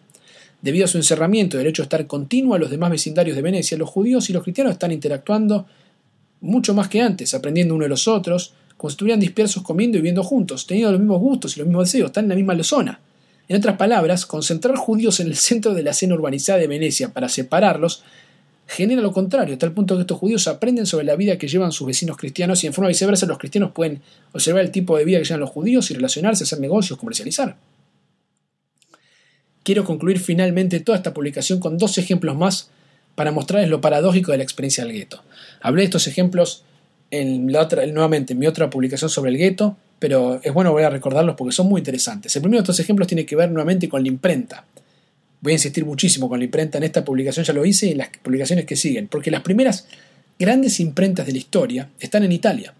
Debido 0.62 0.86
a 0.86 0.88
su 0.88 0.98
encerramiento 0.98 1.58
y 1.58 1.62
el 1.62 1.68
hecho 1.68 1.82
de 1.82 1.86
estar 1.86 2.06
continuo 2.06 2.54
a 2.54 2.60
los 2.60 2.70
demás 2.70 2.92
vecindarios 2.92 3.36
de 3.36 3.42
Venecia, 3.42 3.78
los 3.78 3.90
judíos 3.90 4.30
y 4.30 4.34
los 4.34 4.44
cristianos 4.44 4.74
están 4.74 4.92
interactuando 4.92 5.66
mucho 6.42 6.74
más 6.74 6.88
que 6.88 7.02
antes, 7.02 7.34
aprendiendo 7.34 7.76
uno 7.76 7.84
de 7.84 7.90
los 7.90 8.08
otros, 8.08 8.54
como 8.78 8.94
dispersos 9.18 9.62
comiendo 9.62 9.98
y 9.98 10.02
viviendo 10.02 10.24
juntos, 10.24 10.66
teniendo 10.66 10.94
los 10.94 11.02
mismos 11.02 11.20
gustos 11.20 11.56
y 11.56 11.60
los 11.60 11.68
mismos 11.68 11.92
deseos, 11.92 12.08
están 12.08 12.26
en 12.26 12.30
la 12.30 12.36
misma 12.36 12.64
zona. 12.64 13.00
En 13.50 13.58
otras 13.58 13.78
palabras, 13.78 14.26
concentrar 14.26 14.76
judíos 14.78 15.20
en 15.20 15.28
el 15.28 15.36
centro 15.36 15.74
de 15.74 15.84
la 15.84 15.92
escena 15.92 16.16
urbanizada 16.16 16.60
de 16.60 16.68
Venecia 16.68 17.12
para 17.12 17.28
separarlos 17.28 18.04
genera 18.70 19.02
lo 19.02 19.12
contrario, 19.12 19.54
hasta 19.54 19.66
el 19.66 19.72
punto 19.72 19.96
que 19.96 20.02
estos 20.02 20.20
judíos 20.20 20.48
aprenden 20.48 20.86
sobre 20.86 21.04
la 21.04 21.16
vida 21.16 21.40
que 21.40 21.48
llevan 21.48 21.72
sus 21.72 21.88
vecinos 21.88 22.18
cristianos 22.18 22.64
y 22.64 22.68
en 22.68 22.74
forma 22.74 22.88
viceversa 22.88 23.26
los 23.26 23.40
cristianos 23.40 23.72
pueden 23.72 24.02
observar 24.32 24.64
el 24.64 24.72
tipo 24.72 24.96
de 24.96 25.06
vida 25.06 25.18
que 25.18 25.26
llevan 25.26 25.40
los 25.40 25.50
judíos 25.50 25.90
y 25.90 25.96
relacionarse, 25.96 26.44
hacer 26.44 26.60
negocios, 26.60 27.00
comercializar. 27.00 27.58
Quiero 29.64 29.84
concluir 29.84 30.20
finalmente 30.20 30.80
toda 30.82 31.00
esta 31.00 31.16
publicación 31.16 31.60
con 31.60 31.80
dos 31.80 31.98
ejemplos 31.98 32.38
más 32.38 32.70
para 33.20 33.34
mostrarles 33.34 33.70
lo 33.70 33.82
paradójico 33.82 34.32
de 34.32 34.38
la 34.38 34.46
experiencia 34.46 34.86
del 34.86 34.94
gueto. 34.94 35.22
Hablé 35.60 35.82
de 35.82 35.88
estos 35.88 36.08
ejemplos 36.08 36.64
en 37.12 37.52
la 37.52 37.64
otra, 37.64 37.86
nuevamente 37.88 38.32
en 38.32 38.40
mi 38.40 38.48
otra 38.48 38.70
publicación 38.70 39.10
sobre 39.10 39.30
el 39.30 39.38
gueto, 39.38 39.76
pero 40.00 40.40
es 40.42 40.54
bueno 40.54 40.72
volver 40.72 40.86
a 40.86 40.90
recordarlos 40.90 41.36
porque 41.36 41.52
son 41.52 41.68
muy 41.68 41.80
interesantes. 41.80 42.34
El 42.38 42.44
primero 42.44 42.62
de 42.62 42.64
estos 42.64 42.80
ejemplos 42.80 43.10
tiene 43.10 43.26
que 43.26 43.36
ver 43.36 43.52
nuevamente 43.52 43.90
con 43.90 44.04
la 44.04 44.08
imprenta. 44.08 44.64
Voy 45.42 45.52
a 45.52 45.56
insistir 45.56 45.84
muchísimo 45.84 46.30
con 46.30 46.40
la 46.40 46.46
imprenta 46.46 46.78
en 46.78 46.86
esta 46.86 47.04
publicación, 47.04 47.44
ya 47.44 47.52
lo 47.52 47.66
hice 47.66 47.88
y 47.88 47.92
en 47.92 47.98
las 47.98 48.08
publicaciones 48.24 48.64
que 48.64 48.78
siguen, 48.78 49.10
porque 49.10 49.32
las 49.32 49.42
primeras 49.42 49.86
grandes 50.40 50.80
imprentas 50.80 51.26
de 51.26 51.34
la 51.34 51.40
historia 51.40 51.90
están 52.00 52.24
en 52.24 52.32
Italia. 52.32 52.74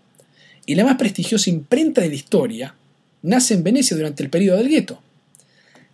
Y 0.66 0.76
la 0.76 0.86
más 0.86 0.96
prestigiosa 0.96 1.50
imprenta 1.50 2.00
de 2.00 2.08
la 2.08 2.16
historia 2.16 2.76
nace 3.24 3.56
en 3.56 3.64
Venecia 3.66 3.98
durante 3.98 4.24
el 4.24 4.30
periodo 4.30 4.60
del 4.60 4.70
gueto. 4.70 5.02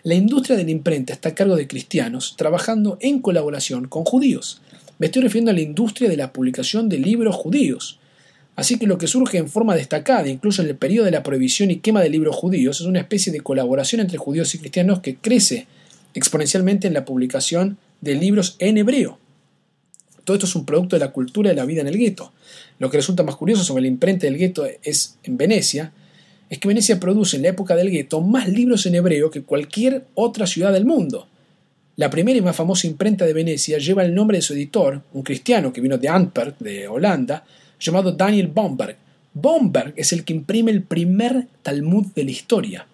La 0.06 0.14
industria 0.14 0.56
de 0.56 0.66
la 0.66 0.70
imprenta 0.70 1.14
está 1.14 1.30
a 1.30 1.34
cargo 1.34 1.56
de 1.56 1.68
cristianos 1.68 2.36
trabajando 2.38 3.00
en 3.02 3.22
colaboración 3.22 3.88
con 3.88 4.06
judíos. 4.06 4.62
Me 5.00 5.08
estoy 5.08 5.24
refiriendo 5.24 5.50
a 5.50 5.56
la 5.56 5.62
industria 5.62 6.08
de 6.08 6.16
la 6.16 6.32
publicación 6.32 6.90
de 6.90 7.00
libros 7.00 7.36
judíos. 7.36 7.98
Así 8.56 8.78
que 8.78 8.86
lo 8.86 9.00
que 9.00 9.08
surge 9.08 9.40
en 9.40 9.50
forma 9.50 9.74
destacada, 9.74 10.28
incluso 10.28 10.62
en 10.62 10.68
el 10.68 10.76
periodo 10.76 11.06
de 11.06 11.12
la 11.12 11.24
prohibición 11.24 11.72
y 11.72 11.78
quema 11.78 12.02
de 12.02 12.10
libros 12.10 12.36
judíos, 12.36 12.82
es 12.82 12.86
una 12.86 13.00
especie 13.00 13.34
de 13.34 13.42
colaboración 13.42 14.00
entre 14.00 14.20
judíos 14.20 14.54
y 14.54 14.60
cristianos 14.60 15.00
que 15.00 15.16
crece 15.16 15.66
exponencialmente 16.14 16.86
en 16.86 16.94
la 16.94 17.04
publicación 17.04 17.80
de 18.02 18.14
libros 18.14 18.58
en 18.60 18.78
hebreo. 18.78 19.18
Todo 20.24 20.36
esto 20.36 20.46
es 20.46 20.56
un 20.56 20.68
producto 20.68 20.98
de 20.98 21.00
la 21.00 21.14
cultura 21.14 21.50
de 21.50 21.56
la 21.56 21.66
vida 21.66 21.82
en 21.82 21.88
el 21.88 21.98
gueto. 21.98 22.32
Lo 22.78 22.92
que 22.92 22.98
resulta 22.98 23.24
más 23.24 23.38
curioso 23.38 23.64
sobre 23.64 23.82
la 23.82 23.88
imprenta 23.88 24.28
del 24.28 24.38
gueto 24.38 24.68
es 24.84 25.18
en 25.24 25.36
Venecia, 25.36 25.94
es 26.50 26.60
que 26.60 26.68
Venecia 26.68 27.00
produce 27.00 27.38
en 27.38 27.44
la 27.44 27.50
época 27.50 27.76
del 27.76 27.90
gueto 27.90 28.22
más 28.22 28.48
libros 28.48 28.86
en 28.86 28.96
hebreo 28.96 29.32
que 29.32 29.44
cualquier 29.44 30.06
otra 30.14 30.46
ciudad 30.46 30.72
del 30.74 30.86
mundo. 30.86 31.28
La 31.98 32.10
primera 32.10 32.38
y 32.38 32.42
más 32.42 32.56
famosa 32.56 32.88
imprenta 32.88 33.26
de 33.26 33.34
Venecia 33.34 33.78
lleva 33.78 34.04
el 34.04 34.14
nombre 34.14 34.38
de 34.38 34.42
su 34.42 34.54
editor, 34.54 35.02
un 35.14 35.24
cristiano 35.24 35.72
que 35.72 35.82
vino 35.82 35.98
de 35.98 36.10
Antwerp, 36.10 36.60
de 36.60 36.88
Holanda, 36.88 37.46
llamado 37.80 38.12
Daniel 38.12 38.48
Bomberg. 38.48 38.98
Bomberg 39.34 39.94
es 39.96 40.12
el 40.14 40.24
que 40.24 40.34
imprime 40.34 40.72
el 40.72 40.84
primer 40.84 41.48
Talmud 41.64 42.08
de 42.14 42.24
la 42.24 42.32
historia. 42.32 42.88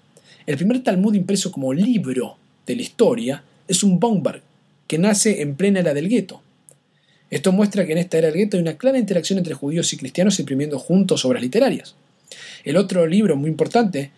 El 0.45 0.58
primer 0.58 0.84
Talmud 0.84 1.14
impreso 1.16 1.52
como 1.52 1.74
libro 1.74 2.38
de 2.66 2.76
la 2.76 2.82
historia 2.82 3.43
es 3.68 3.84
un 3.84 3.99
Bomberg, 3.99 4.41
que 4.88 4.97
nace 4.97 5.41
en 5.41 5.56
plena 5.56 5.80
era 5.80 5.93
del 5.93 6.10
gueto. 6.10 6.41
Esto 7.30 7.52
muestra 7.52 7.86
que 7.86 7.93
en 7.93 7.97
esta 7.97 8.18
era 8.18 8.28
del 8.28 8.38
gueto 8.38 8.58
hay 8.58 8.62
una 8.62 8.78
clara 8.78 8.99
interacción 8.99 9.39
entre 9.39 9.54
judíos 9.54 9.91
y 9.93 9.97
cristianos 9.97 10.39
imprimiendo 10.39 10.78
juntos 10.78 11.26
obras 11.26 11.41
literarias. 11.41 11.95
El 12.64 12.78
otro 12.78 13.05
libro 13.05 13.36
muy 13.36 13.49
importante 13.49 14.12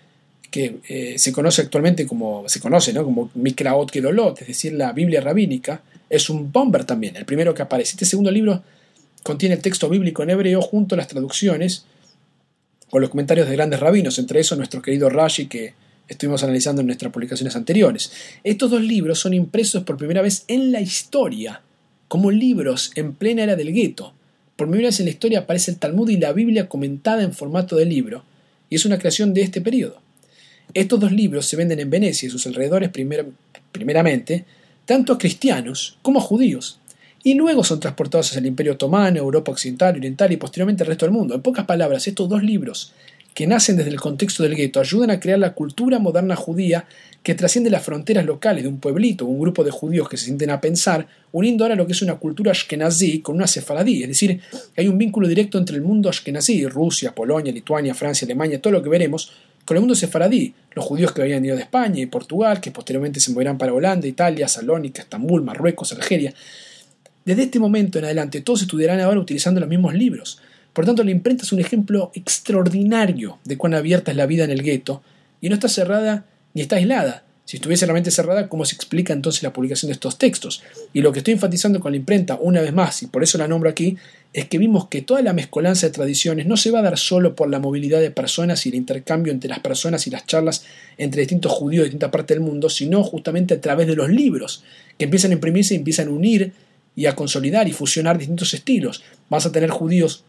que 0.50 0.80
eh, 0.88 1.16
se 1.18 1.32
conoce 1.32 1.64
actualmente 1.64 2.06
como 2.06 2.48
se 2.48 2.60
conoce, 2.60 2.94
¿no? 2.94 3.04
como 3.04 3.32
Mikraot 3.34 3.90
Kedolot, 3.90 4.42
es 4.42 4.48
decir, 4.48 4.74
la 4.74 4.92
Biblia 4.92 5.20
rabínica, 5.20 5.82
es 6.10 6.30
un 6.30 6.52
bomber 6.52 6.86
también, 6.86 7.16
el 7.16 7.26
primero 7.26 7.54
que 7.54 7.64
aparece. 7.64 7.92
Este 7.92 8.06
segundo 8.06 8.30
libro 8.30 8.62
contiene 9.24 9.56
el 9.56 9.62
texto 9.62 9.90
bíblico 9.90 10.22
en 10.22 10.30
hebreo 10.30 10.62
junto 10.62 10.94
a 10.94 10.98
las 11.00 11.08
traducciones 11.08 11.86
o 12.92 13.00
los 13.00 13.10
comentarios 13.10 13.48
de 13.48 13.56
grandes 13.56 13.80
rabinos, 13.80 14.20
entre 14.20 14.40
esos 14.40 14.58
nuestro 14.58 14.82
querido 14.82 15.10
Rashi 15.10 15.48
que 15.48 15.74
estuvimos 16.08 16.44
analizando 16.44 16.82
en 16.82 16.88
nuestras 16.88 17.12
publicaciones 17.12 17.56
anteriores. 17.56 18.12
Estos 18.44 18.70
dos 18.70 18.82
libros 18.82 19.20
son 19.20 19.34
impresos 19.34 19.84
por 19.84 19.98
primera 19.98 20.22
vez 20.22 20.44
en 20.48 20.72
la 20.72 20.82
historia 20.82 21.62
como 22.08 22.30
libros 22.30 22.92
en 22.94 23.14
plena 23.16 23.42
era 23.42 23.56
del 23.56 23.74
gueto. 23.74 24.14
Por 24.56 24.68
primera 24.68 24.90
vez 24.90 25.00
en 25.00 25.08
la 25.08 25.12
historia 25.12 25.40
aparece 25.40 25.72
el 25.72 25.80
Talmud 25.80 26.10
y 26.10 26.18
la 26.18 26.32
Biblia 26.32 26.70
comentada 26.70 27.24
en 27.24 27.34
formato 27.34 27.76
de 27.76 27.86
libro, 27.86 28.24
y 28.74 28.76
es 28.76 28.86
una 28.86 28.98
creación 28.98 29.36
de 29.36 29.44
este 29.44 29.62
periodo. 29.62 30.02
Estos 30.74 31.00
dos 31.00 31.12
libros 31.12 31.46
se 31.46 31.56
venden 31.56 31.80
en 31.80 31.92
Venecia 31.92 32.26
y 32.26 32.32
sus 32.32 32.48
alrededores 32.48 32.90
primeramente, 33.72 34.46
tanto 34.88 35.14
a 35.14 35.20
cristianos 35.20 36.00
como 36.02 36.18
a 36.18 36.24
judíos, 36.24 36.80
y 37.24 37.36
luego 37.36 37.64
son 37.64 37.80
transportados 37.80 38.30
hacia 38.30 38.40
el 38.40 38.48
Imperio 38.48 38.74
Otomano, 38.74 39.20
Europa 39.20 39.52
Occidental, 39.52 39.96
Oriental 39.96 40.32
y 40.32 40.38
posteriormente 40.38 40.82
al 40.82 40.88
resto 40.88 41.06
del 41.06 41.14
mundo. 41.14 41.36
En 41.36 41.44
pocas 41.44 41.66
palabras, 41.66 42.08
estos 42.08 42.28
dos 42.28 42.42
libros 42.42 42.94
que 43.34 43.48
nacen 43.48 43.78
desde 43.78 43.90
el 43.90 44.00
contexto 44.00 44.44
del 44.44 44.56
gueto 44.56 44.80
ayudan 44.80 45.12
a 45.12 45.20
crear 45.20 45.40
la 45.40 45.54
cultura 45.54 46.00
moderna 46.00 46.36
judía 46.36 46.86
que 47.24 47.36
trasciende 47.36 47.70
las 47.70 47.84
fronteras 47.84 48.26
locales 48.26 48.64
de 48.64 48.70
un 48.70 48.80
pueblito 48.80 49.26
o 49.26 49.30
un 49.30 49.40
grupo 49.40 49.64
de 49.64 49.72
judíos 49.72 50.10
que 50.10 50.18
se 50.18 50.26
sienten 50.26 50.50
a 50.50 50.60
pensar, 50.60 51.08
uniendo 51.32 51.64
ahora 51.64 51.76
lo 51.76 51.88
que 51.88 51.94
es 51.94 52.02
una 52.02 52.16
cultura 52.16 52.52
ashkenazí 52.52 53.22
con 53.22 53.36
una 53.36 53.48
sefaradí, 53.48 54.04
es 54.04 54.10
decir, 54.10 54.42
hay 54.76 54.88
un 54.88 54.98
vínculo 54.98 55.28
directo 55.28 55.58
entre 55.58 55.78
el 55.78 55.82
mundo 55.82 56.10
ashkenazí, 56.10 56.66
Rusia, 56.68 57.16
Polonia, 57.16 57.52
Lituania, 57.54 57.96
Francia, 57.96 58.26
Alemania, 58.26 58.62
todo 58.62 58.74
lo 58.74 58.84
que 58.84 58.90
veremos, 58.90 59.32
con 59.66 59.78
el 59.78 59.82
mundo 59.82 59.96
sefaradí, 59.96 60.54
los 60.76 60.84
judíos 60.84 61.14
que 61.14 61.22
habían 61.22 61.46
ido 61.46 61.56
de 61.56 61.62
España 61.62 62.02
y 62.02 62.06
Portugal, 62.08 62.60
que 62.60 62.72
posteriormente 62.72 63.22
se 63.22 63.32
moverán 63.32 63.58
para 63.58 63.74
Holanda, 63.74 64.06
Italia, 64.06 64.50
Salónica, 64.50 65.02
Estambul, 65.02 65.42
Marruecos, 65.42 65.94
Argelia. 65.94 66.34
Desde 67.24 67.44
este 67.44 67.60
momento 67.60 68.00
en 68.00 68.06
adelante 68.06 68.42
todos 68.42 68.64
estudiarán 68.64 69.00
ahora 69.00 69.22
utilizando 69.22 69.62
los 69.62 69.70
mismos 69.70 69.94
libros, 69.94 70.42
por 70.74 70.86
tanto, 70.86 71.04
la 71.04 71.12
imprenta 71.12 71.44
es 71.44 71.52
un 71.52 71.60
ejemplo 71.60 72.12
extraordinario 72.16 73.38
de 73.46 73.58
cuán 73.58 73.76
abierta 73.76 74.12
es 74.12 74.18
la 74.18 74.26
vida 74.26 74.44
en 74.44 74.52
el 74.52 74.64
gueto 74.64 75.04
y 75.40 75.50
no 75.50 75.56
está 75.56 75.70
cerrada 75.70 76.26
ni 76.54 76.62
está 76.62 76.78
aislada. 76.78 77.24
Si 77.46 77.58
estuviese 77.58 77.86
realmente 77.86 78.10
cerrada, 78.10 78.48
¿cómo 78.48 78.64
se 78.64 78.76
explica 78.76 79.12
entonces 79.12 79.44
la 79.44 79.52
publicación 79.52 79.90
de 79.90 79.94
estos 79.94 80.18
textos? 80.18 80.64
Y 80.94 81.02
lo 81.02 81.12
que 81.12 81.20
estoy 81.20 81.34
enfatizando 81.34 81.82
con 81.82 81.92
la 81.92 81.98
imprenta, 81.98 82.38
una 82.40 82.62
vez 82.62 82.72
más, 82.72 83.04
y 83.04 83.08
por 83.08 83.22
eso 83.22 83.38
la 83.38 83.50
nombro 83.50 83.70
aquí, 83.70 83.98
es 84.32 84.48
que 84.48 84.58
vimos 84.58 84.88
que 84.88 85.02
toda 85.02 85.22
la 85.22 85.34
mezcolanza 85.34 85.86
de 85.86 85.94
tradiciones 85.94 86.48
no 86.48 86.56
se 86.56 86.72
va 86.72 86.80
a 86.80 86.84
dar 86.84 86.98
solo 86.98 87.36
por 87.36 87.50
la 87.50 87.60
movilidad 87.60 88.00
de 88.00 88.12
personas 88.12 88.66
y 88.66 88.70
el 88.70 88.76
intercambio 88.76 89.34
entre 89.34 89.50
las 89.50 89.60
personas 89.60 90.08
y 90.08 90.10
las 90.10 90.26
charlas 90.26 90.64
entre 90.98 91.22
distintos 91.22 91.52
judíos 91.52 91.82
de 91.82 91.90
distintas 91.90 92.12
partes 92.12 92.36
del 92.36 92.46
mundo, 92.46 92.70
sino 92.70 93.04
justamente 93.04 93.56
a 93.56 93.62
través 93.62 93.88
de 93.88 93.96
los 93.96 94.10
libros, 94.10 94.64
que 94.98 95.06
empiezan 95.06 95.32
a 95.32 95.36
imprimirse 95.36 95.74
y 95.74 95.78
empiezan 95.78 96.08
a 96.08 96.12
unir 96.12 96.54
y 96.96 97.08
a 97.08 97.16
consolidar 97.16 97.68
y 97.68 97.74
fusionar 97.74 98.18
distintos 98.18 98.54
estilos. 98.54 99.04
Vas 99.30 99.46
a 99.46 99.52
tener 99.52 99.70
judíos 99.70 100.24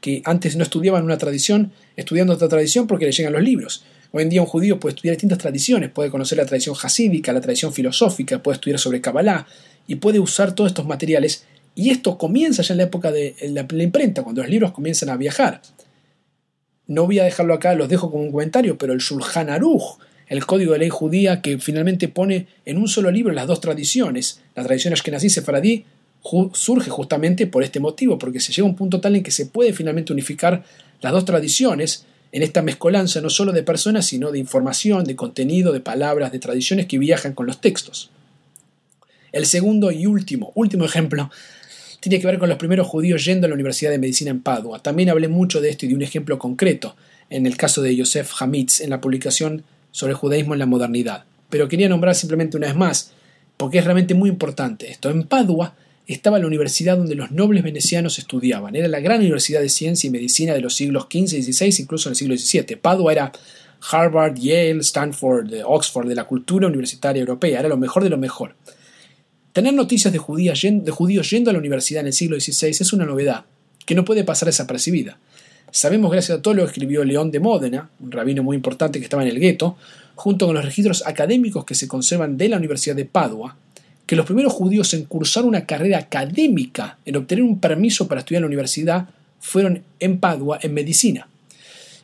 que 0.00 0.22
antes 0.24 0.56
no 0.56 0.64
estudiaban 0.64 1.04
una 1.04 1.16
tradición, 1.16 1.72
estudiando 1.96 2.32
otra 2.34 2.48
tradición 2.48 2.86
porque 2.86 3.06
le 3.06 3.12
llegan 3.12 3.32
los 3.32 3.42
libros. 3.42 3.84
Hoy 4.10 4.24
en 4.24 4.28
día 4.28 4.42
un 4.42 4.46
judío 4.46 4.78
puede 4.78 4.94
estudiar 4.94 5.14
distintas 5.14 5.38
tradiciones, 5.38 5.90
puede 5.90 6.10
conocer 6.10 6.36
la 6.36 6.44
tradición 6.44 6.76
hasídica, 6.82 7.32
la 7.32 7.40
tradición 7.40 7.72
filosófica, 7.72 8.42
puede 8.42 8.56
estudiar 8.56 8.78
sobre 8.78 9.00
Kabbalah 9.00 9.46
y 9.86 9.94
puede 9.94 10.20
usar 10.20 10.54
todos 10.54 10.70
estos 10.70 10.86
materiales. 10.86 11.46
Y 11.74 11.90
esto 11.90 12.18
comienza 12.18 12.62
ya 12.62 12.74
en 12.74 12.78
la 12.78 12.84
época 12.84 13.10
de 13.10 13.34
la, 13.48 13.66
imprenta, 13.82 14.22
cuando 14.22 14.42
los 14.42 14.50
libros 14.50 14.72
comienzan 14.72 15.08
a 15.08 15.16
viajar. 15.16 15.62
No 16.86 17.06
voy 17.06 17.20
a 17.20 17.24
dejarlo 17.24 17.54
acá, 17.54 17.74
los 17.74 17.88
dejo 17.88 18.10
como 18.10 18.24
un 18.24 18.32
comentario, 18.32 18.76
pero 18.76 18.92
el 18.92 18.98
Shulchan 18.98 19.48
Aruch, 19.48 19.98
el 20.26 20.44
código 20.44 20.72
de 20.74 20.80
ley 20.80 20.88
judía 20.90 21.40
que 21.40 21.58
finalmente 21.58 22.08
pone 22.08 22.48
en 22.66 22.76
un 22.76 22.88
solo 22.88 23.10
libro 23.10 23.32
las 23.32 23.46
dos 23.46 23.60
tradiciones, 23.60 24.40
la 24.54 24.64
tradición 24.64 24.92
ashkenazí 24.92 25.30
sefaradí 25.30 25.86
surge 26.52 26.90
justamente 26.90 27.46
por 27.46 27.62
este 27.62 27.80
motivo, 27.80 28.18
porque 28.18 28.40
se 28.40 28.52
llega 28.52 28.66
a 28.66 28.70
un 28.70 28.76
punto 28.76 29.00
tal 29.00 29.16
en 29.16 29.22
que 29.22 29.30
se 29.30 29.46
puede 29.46 29.72
finalmente 29.72 30.12
unificar 30.12 30.62
las 31.00 31.12
dos 31.12 31.24
tradiciones 31.24 32.06
en 32.30 32.42
esta 32.42 32.62
mezcolanza 32.62 33.20
no 33.20 33.28
solo 33.28 33.52
de 33.52 33.62
personas, 33.62 34.06
sino 34.06 34.32
de 34.32 34.38
información, 34.38 35.04
de 35.04 35.16
contenido, 35.16 35.72
de 35.72 35.80
palabras, 35.80 36.32
de 36.32 36.38
tradiciones 36.38 36.86
que 36.86 36.98
viajan 36.98 37.34
con 37.34 37.46
los 37.46 37.60
textos. 37.60 38.10
El 39.32 39.46
segundo 39.46 39.90
y 39.90 40.06
último, 40.06 40.52
último 40.54 40.84
ejemplo, 40.84 41.30
tiene 42.00 42.20
que 42.20 42.26
ver 42.26 42.38
con 42.38 42.48
los 42.48 42.58
primeros 42.58 42.86
judíos 42.86 43.24
yendo 43.24 43.46
a 43.46 43.48
la 43.48 43.54
Universidad 43.54 43.90
de 43.90 43.98
Medicina 43.98 44.30
en 44.30 44.42
Padua. 44.42 44.82
También 44.82 45.10
hablé 45.10 45.28
mucho 45.28 45.60
de 45.60 45.70
esto 45.70 45.86
y 45.86 45.90
de 45.90 45.94
un 45.94 46.02
ejemplo 46.02 46.38
concreto 46.38 46.96
en 47.30 47.46
el 47.46 47.56
caso 47.56 47.82
de 47.82 47.94
Yosef 47.94 48.30
Hamitz 48.40 48.80
en 48.80 48.90
la 48.90 49.00
publicación 49.00 49.64
sobre 49.90 50.12
el 50.12 50.16
judaísmo 50.16 50.54
en 50.54 50.58
la 50.58 50.66
modernidad. 50.66 51.24
Pero 51.48 51.68
quería 51.68 51.88
nombrar 51.88 52.14
simplemente 52.14 52.56
una 52.56 52.66
vez 52.66 52.76
más, 52.76 53.12
porque 53.56 53.78
es 53.78 53.84
realmente 53.84 54.14
muy 54.14 54.28
importante 54.30 54.90
esto. 54.90 55.10
En 55.10 55.24
Padua 55.24 55.74
estaba 56.06 56.38
la 56.38 56.46
universidad 56.46 56.96
donde 56.96 57.14
los 57.14 57.30
nobles 57.30 57.62
venecianos 57.62 58.18
estudiaban. 58.18 58.74
Era 58.74 58.88
la 58.88 59.00
gran 59.00 59.20
universidad 59.20 59.60
de 59.60 59.68
ciencia 59.68 60.08
y 60.08 60.10
medicina 60.10 60.52
de 60.52 60.60
los 60.60 60.74
siglos 60.74 61.06
XV 61.10 61.34
y 61.34 61.42
XVI, 61.42 61.82
incluso 61.82 62.08
en 62.08 62.12
el 62.12 62.16
siglo 62.16 62.36
XVII. 62.36 62.76
Padua 62.76 63.12
era 63.12 63.32
Harvard, 63.90 64.34
Yale, 64.34 64.80
Stanford, 64.80 65.52
Oxford, 65.64 66.08
de 66.08 66.14
la 66.14 66.24
cultura 66.24 66.66
universitaria 66.66 67.20
europea. 67.20 67.60
Era 67.60 67.68
lo 67.68 67.76
mejor 67.76 68.02
de 68.02 68.10
lo 68.10 68.18
mejor. 68.18 68.54
Tener 69.52 69.74
noticias 69.74 70.12
de, 70.12 70.18
de 70.18 70.90
judíos 70.90 71.30
yendo 71.30 71.50
a 71.50 71.52
la 71.52 71.58
universidad 71.58 72.00
en 72.00 72.08
el 72.08 72.12
siglo 72.12 72.40
XVI 72.40 72.70
es 72.70 72.92
una 72.92 73.04
novedad 73.04 73.44
que 73.84 73.94
no 73.94 74.04
puede 74.04 74.24
pasar 74.24 74.46
desapercibida. 74.46 75.18
Sabemos 75.70 76.10
gracias 76.10 76.38
a 76.38 76.42
todo 76.42 76.54
lo 76.54 76.62
que 76.62 76.72
escribió 76.72 77.04
León 77.04 77.30
de 77.30 77.40
Módena, 77.40 77.90
un 78.00 78.12
rabino 78.12 78.42
muy 78.42 78.56
importante 78.56 78.98
que 78.98 79.04
estaba 79.04 79.22
en 79.22 79.30
el 79.30 79.40
gueto, 79.40 79.76
junto 80.14 80.46
con 80.46 80.54
los 80.54 80.64
registros 80.64 81.06
académicos 81.06 81.64
que 81.64 81.74
se 81.74 81.88
conservan 81.88 82.36
de 82.36 82.50
la 82.50 82.58
Universidad 82.58 82.94
de 82.94 83.06
Padua, 83.06 83.56
que 84.12 84.16
los 84.16 84.26
primeros 84.26 84.52
judíos 84.52 84.92
en 84.92 85.06
cursar 85.06 85.46
una 85.46 85.64
carrera 85.64 85.96
académica, 85.96 86.98
en 87.06 87.16
obtener 87.16 87.42
un 87.42 87.58
permiso 87.58 88.08
para 88.08 88.18
estudiar 88.18 88.40
en 88.40 88.42
la 88.42 88.48
universidad, 88.48 89.08
fueron 89.40 89.84
en 90.00 90.20
Padua 90.20 90.58
en 90.60 90.74
medicina. 90.74 91.28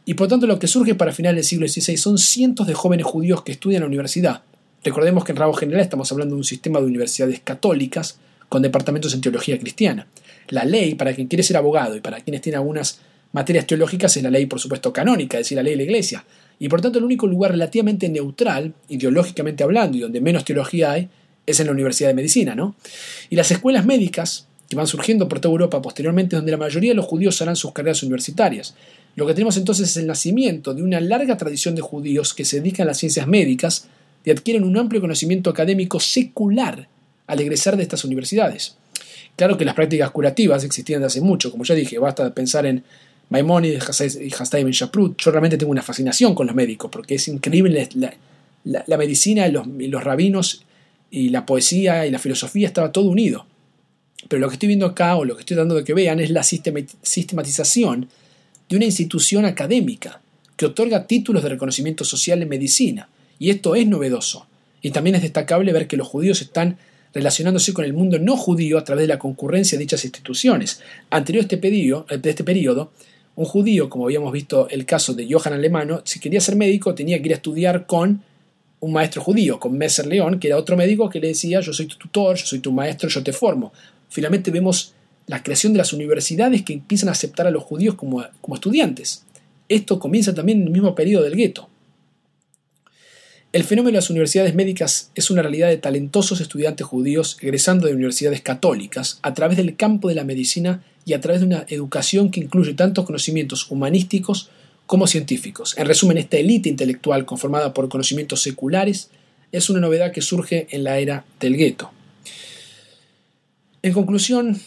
Y 0.07 0.15
por 0.15 0.27
tanto 0.27 0.47
lo 0.47 0.59
que 0.59 0.69
surge 0.69 0.95
para 0.95 1.13
finales 1.13 1.37
del 1.37 1.45
siglo 1.45 1.69
XVI 1.69 1.99
son 1.99 2.17
cientos 2.17 2.67
de 2.67 2.73
jóvenes 2.73 3.05
judíos 3.05 3.43
que 3.43 3.53
estudian 3.53 3.81
en 3.81 3.83
la 3.83 3.89
universidad. 3.89 4.41
Recordemos 4.83 5.23
que 5.23 5.33
en 5.33 5.37
Rabo 5.37 5.53
General 5.53 5.83
estamos 5.83 6.11
hablando 6.11 6.35
de 6.35 6.39
un 6.39 6.45
sistema 6.45 6.81
de 6.81 6.87
universidades 6.87 7.41
católicas 7.41 8.19
con 8.49 8.63
departamentos 8.63 9.13
en 9.13 9.21
teología 9.21 9.59
cristiana. 9.59 10.07
La 10.49 10.65
ley, 10.65 10.95
para 10.95 11.13
quien 11.13 11.29
quiere 11.29 11.43
ser 11.43 11.59
abogado 11.59 11.95
y 11.95 12.01
para 12.01 12.23
quienes 12.23 12.41
tienen 12.41 12.61
algunas 12.61 13.01
materias 13.33 13.67
teológicas, 13.67 14.17
es 14.17 14.23
la 14.23 14.31
ley, 14.31 14.47
por 14.47 14.61
supuesto, 14.61 14.95
canónica, 14.95 15.37
es 15.37 15.45
decir, 15.45 15.57
la 15.57 15.63
ley 15.63 15.75
de 15.75 15.77
la 15.77 15.83
iglesia. 15.83 16.25
Y 16.59 16.71
por 16.71 16.81
tanto 16.81 17.01
el 17.01 17.05
único 17.05 17.27
lugar 17.27 17.51
relativamente 17.51 18.09
neutral, 18.09 18.73
ideológicamente 18.89 19.63
hablando, 19.63 19.99
y 19.99 20.01
donde 20.01 20.23
menos 20.23 20.47
teología 20.47 20.93
hay, 20.93 21.11
es 21.51 21.61
en 21.61 21.67
la 21.67 21.73
Universidad 21.73 22.09
de 22.09 22.15
Medicina, 22.15 22.55
¿no? 22.55 22.75
Y 23.31 23.37
las 23.37 23.51
escuelas 23.51 23.85
médicas 23.87 24.47
que 24.69 24.77
van 24.77 24.87
surgiendo 24.87 25.29
por 25.29 25.41
toda 25.41 25.53
Europa 25.53 25.81
posteriormente, 25.81 26.37
donde 26.37 26.53
la 26.53 26.59
mayoría 26.59 26.91
de 26.91 26.97
los 26.97 27.07
judíos 27.07 27.41
harán 27.41 27.57
sus 27.57 27.73
carreras 27.73 28.03
universitarias. 28.03 28.75
Lo 29.17 29.27
que 29.27 29.35
tenemos 29.35 29.57
entonces 29.57 29.89
es 29.89 29.97
el 29.97 30.07
nacimiento 30.07 30.75
de 30.75 30.83
una 30.83 31.01
larga 31.01 31.37
tradición 31.37 31.75
de 31.75 31.81
judíos 31.81 32.35
que 32.35 32.45
se 32.45 32.61
dedican 32.61 32.85
a 32.85 32.89
las 32.89 32.99
ciencias 32.99 33.27
médicas 33.27 33.89
y 34.25 34.31
adquieren 34.31 34.65
un 34.65 34.77
amplio 34.77 35.01
conocimiento 35.01 35.49
académico 35.51 35.99
secular 36.01 36.87
al 37.27 37.41
egresar 37.41 37.77
de 37.77 37.83
estas 37.83 38.05
universidades. 38.05 38.77
Claro 39.37 39.57
que 39.57 39.65
las 39.65 39.75
prácticas 39.75 40.11
curativas 40.11 40.65
existían 40.65 41.01
desde 41.01 41.19
hace 41.19 41.21
mucho, 41.21 41.51
como 41.51 41.65
ya 41.65 41.75
dije, 41.75 41.99
basta 41.99 42.35
pensar 42.35 42.67
en 42.67 42.85
Maimonides 43.31 43.85
y 44.21 44.33
Hastay 44.33 44.65
Ben 44.65 44.73
Shaprut. 44.73 45.21
Yo 45.21 45.31
realmente 45.31 45.57
tengo 45.57 45.73
una 45.73 45.83
fascinación 45.83 46.35
con 46.35 46.47
los 46.47 46.57
médicos, 46.57 46.91
porque 46.91 47.15
es 47.15 47.29
increíble 47.29 47.89
la, 48.65 48.97
medicina 48.97 49.47
y 49.47 49.53
los, 49.53 49.67
los 49.67 50.05
rabinos 50.05 50.65
y 51.11 51.31
la 51.31 51.47
poesía 51.47 52.07
y 52.07 52.11
la 52.11 52.19
filosofía 52.19 52.67
estaba 52.67 52.93
todo 52.93 53.09
unido. 53.09 53.47
Pero 54.29 54.41
lo 54.41 54.49
que 54.49 54.55
estoy 54.55 54.69
viendo 54.69 54.87
acá, 54.87 55.17
o 55.17 55.25
lo 55.25 55.37
que 55.37 55.41
estoy 55.41 55.57
dando 55.57 55.75
de 55.75 55.85
que 55.85 55.95
vean, 55.95 56.21
es 56.21 56.31
la 56.31 56.43
sistematización 56.43 58.09
de 58.69 58.77
una 58.77 58.85
institución 58.85 59.45
académica 59.45 60.21
que 60.57 60.67
otorga 60.67 61.07
títulos 61.07 61.43
de 61.43 61.51
reconocimiento 61.51 62.05
social 62.05 62.43
en 62.43 62.49
medicina. 62.49 63.09
Y 63.39 63.51
esto 63.51 63.75
es 63.75 63.87
novedoso. 63.87 64.47
Y 64.83 64.91
también 64.91 65.17
es 65.17 65.23
destacable 65.23 65.73
ver 65.73 65.87
que 65.87 65.97
los 65.97 66.09
judíos 66.09 66.43
están 66.43 66.79
relacionándose 67.15 67.73
con 67.73 67.85
el 67.85 67.95
mundo 67.95 68.19
no 68.19 68.37
judío 68.37 68.79
a 68.79 68.85
través 68.85 69.05
de 69.05 69.09
la 69.09 69.19
concurrencia 69.19 69.79
de 69.79 69.85
dichas 69.85 70.05
instituciones. 70.05 70.83
Anterior 71.11 71.43
a 71.43 71.45
este, 71.45 71.57
periodo, 71.57 72.07
de 72.09 72.31
este 72.31 72.45
periodo, 72.45 72.93
un 73.37 73.45
judío, 73.45 73.89
como 73.89 74.07
habíamos 74.07 74.33
visto 74.33 74.69
el 74.69 74.85
caso 74.85 75.15
de 75.15 75.27
Johann 75.31 75.55
Alemano, 75.55 76.03
si 76.05 76.21
quería 76.21 76.41
ser 76.41 76.57
médico 76.57 76.95
tenía 76.95 77.19
que 77.21 77.29
ir 77.29 77.33
a 77.33 77.37
estudiar 77.37 77.87
con 77.87 78.23
un 78.81 78.93
maestro 78.93 79.23
judío, 79.23 79.59
con 79.59 79.77
Messer 79.77 80.07
León, 80.07 80.39
que 80.39 80.49
era 80.49 80.57
otro 80.57 80.77
médico 80.77 81.09
que 81.09 81.21
le 81.21 81.29
decía, 81.29 81.61
yo 81.61 81.73
soy 81.73 81.87
tu 81.87 81.97
tutor, 81.97 82.37
yo 82.37 82.47
soy 82.47 82.61
tu 82.61 82.73
maestro, 82.73 83.09
yo 83.09 83.23
te 83.23 83.33
formo. 83.33 83.73
Finalmente 84.09 84.51
vemos 84.51 84.95
la 85.27 85.43
creación 85.43 85.73
de 85.73 85.79
las 85.79 85.93
universidades 85.93 86.63
que 86.63 86.73
empiezan 86.73 87.09
a 87.09 87.13
aceptar 87.13 87.47
a 87.47 87.51
los 87.51 87.63
judíos 87.63 87.95
como, 87.95 88.25
como 88.41 88.55
estudiantes. 88.55 89.25
Esto 89.69 89.99
comienza 89.99 90.35
también 90.35 90.61
en 90.61 90.69
el 90.69 90.73
mismo 90.73 90.95
periodo 90.95 91.25
del 91.25 91.37
gueto. 91.37 91.69
El 93.51 93.65
fenómeno 93.65 93.93
de 93.93 94.01
las 94.01 94.11
universidades 94.11 94.55
médicas 94.55 95.11
es 95.15 95.31
una 95.31 95.41
realidad 95.41 95.69
de 95.69 95.79
talentosos 95.79 96.41
estudiantes 96.41 96.87
judíos 96.87 97.39
egresando 97.41 97.87
de 97.87 97.95
universidades 97.95 98.43
católicas 98.43 99.19
a 99.23 99.33
través 99.33 99.57
del 99.57 99.75
campo 99.75 100.09
de 100.09 100.15
la 100.15 100.25
medicina 100.25 100.83
y 101.07 101.15
a 101.15 101.21
través 101.21 101.41
de 101.41 101.47
una 101.47 101.65
educación 101.69 102.31
que 102.31 102.41
incluye 102.41 102.75
tantos 102.75 103.07
conocimientos 103.07 103.71
humanísticos 103.71 104.51
como 104.89 105.07
científicos. 105.07 105.77
En 105.77 105.87
resumen, 105.87 106.17
esta 106.17 106.39
élite 106.39 106.71
intelectual 106.71 107.27
conformada 107.27 107.75
por 107.75 107.91
conocimientos 107.91 108.41
seculares 108.41 109.11
es 109.53 109.69
una 109.69 109.81
novedad 109.81 110.13
que 110.13 110.23
surge 110.23 110.67
en 110.71 110.83
la 110.83 110.99
era 110.99 111.27
del 111.41 111.59
gueto. 111.59 111.91
En 113.83 113.93
conclusión, 113.93 114.59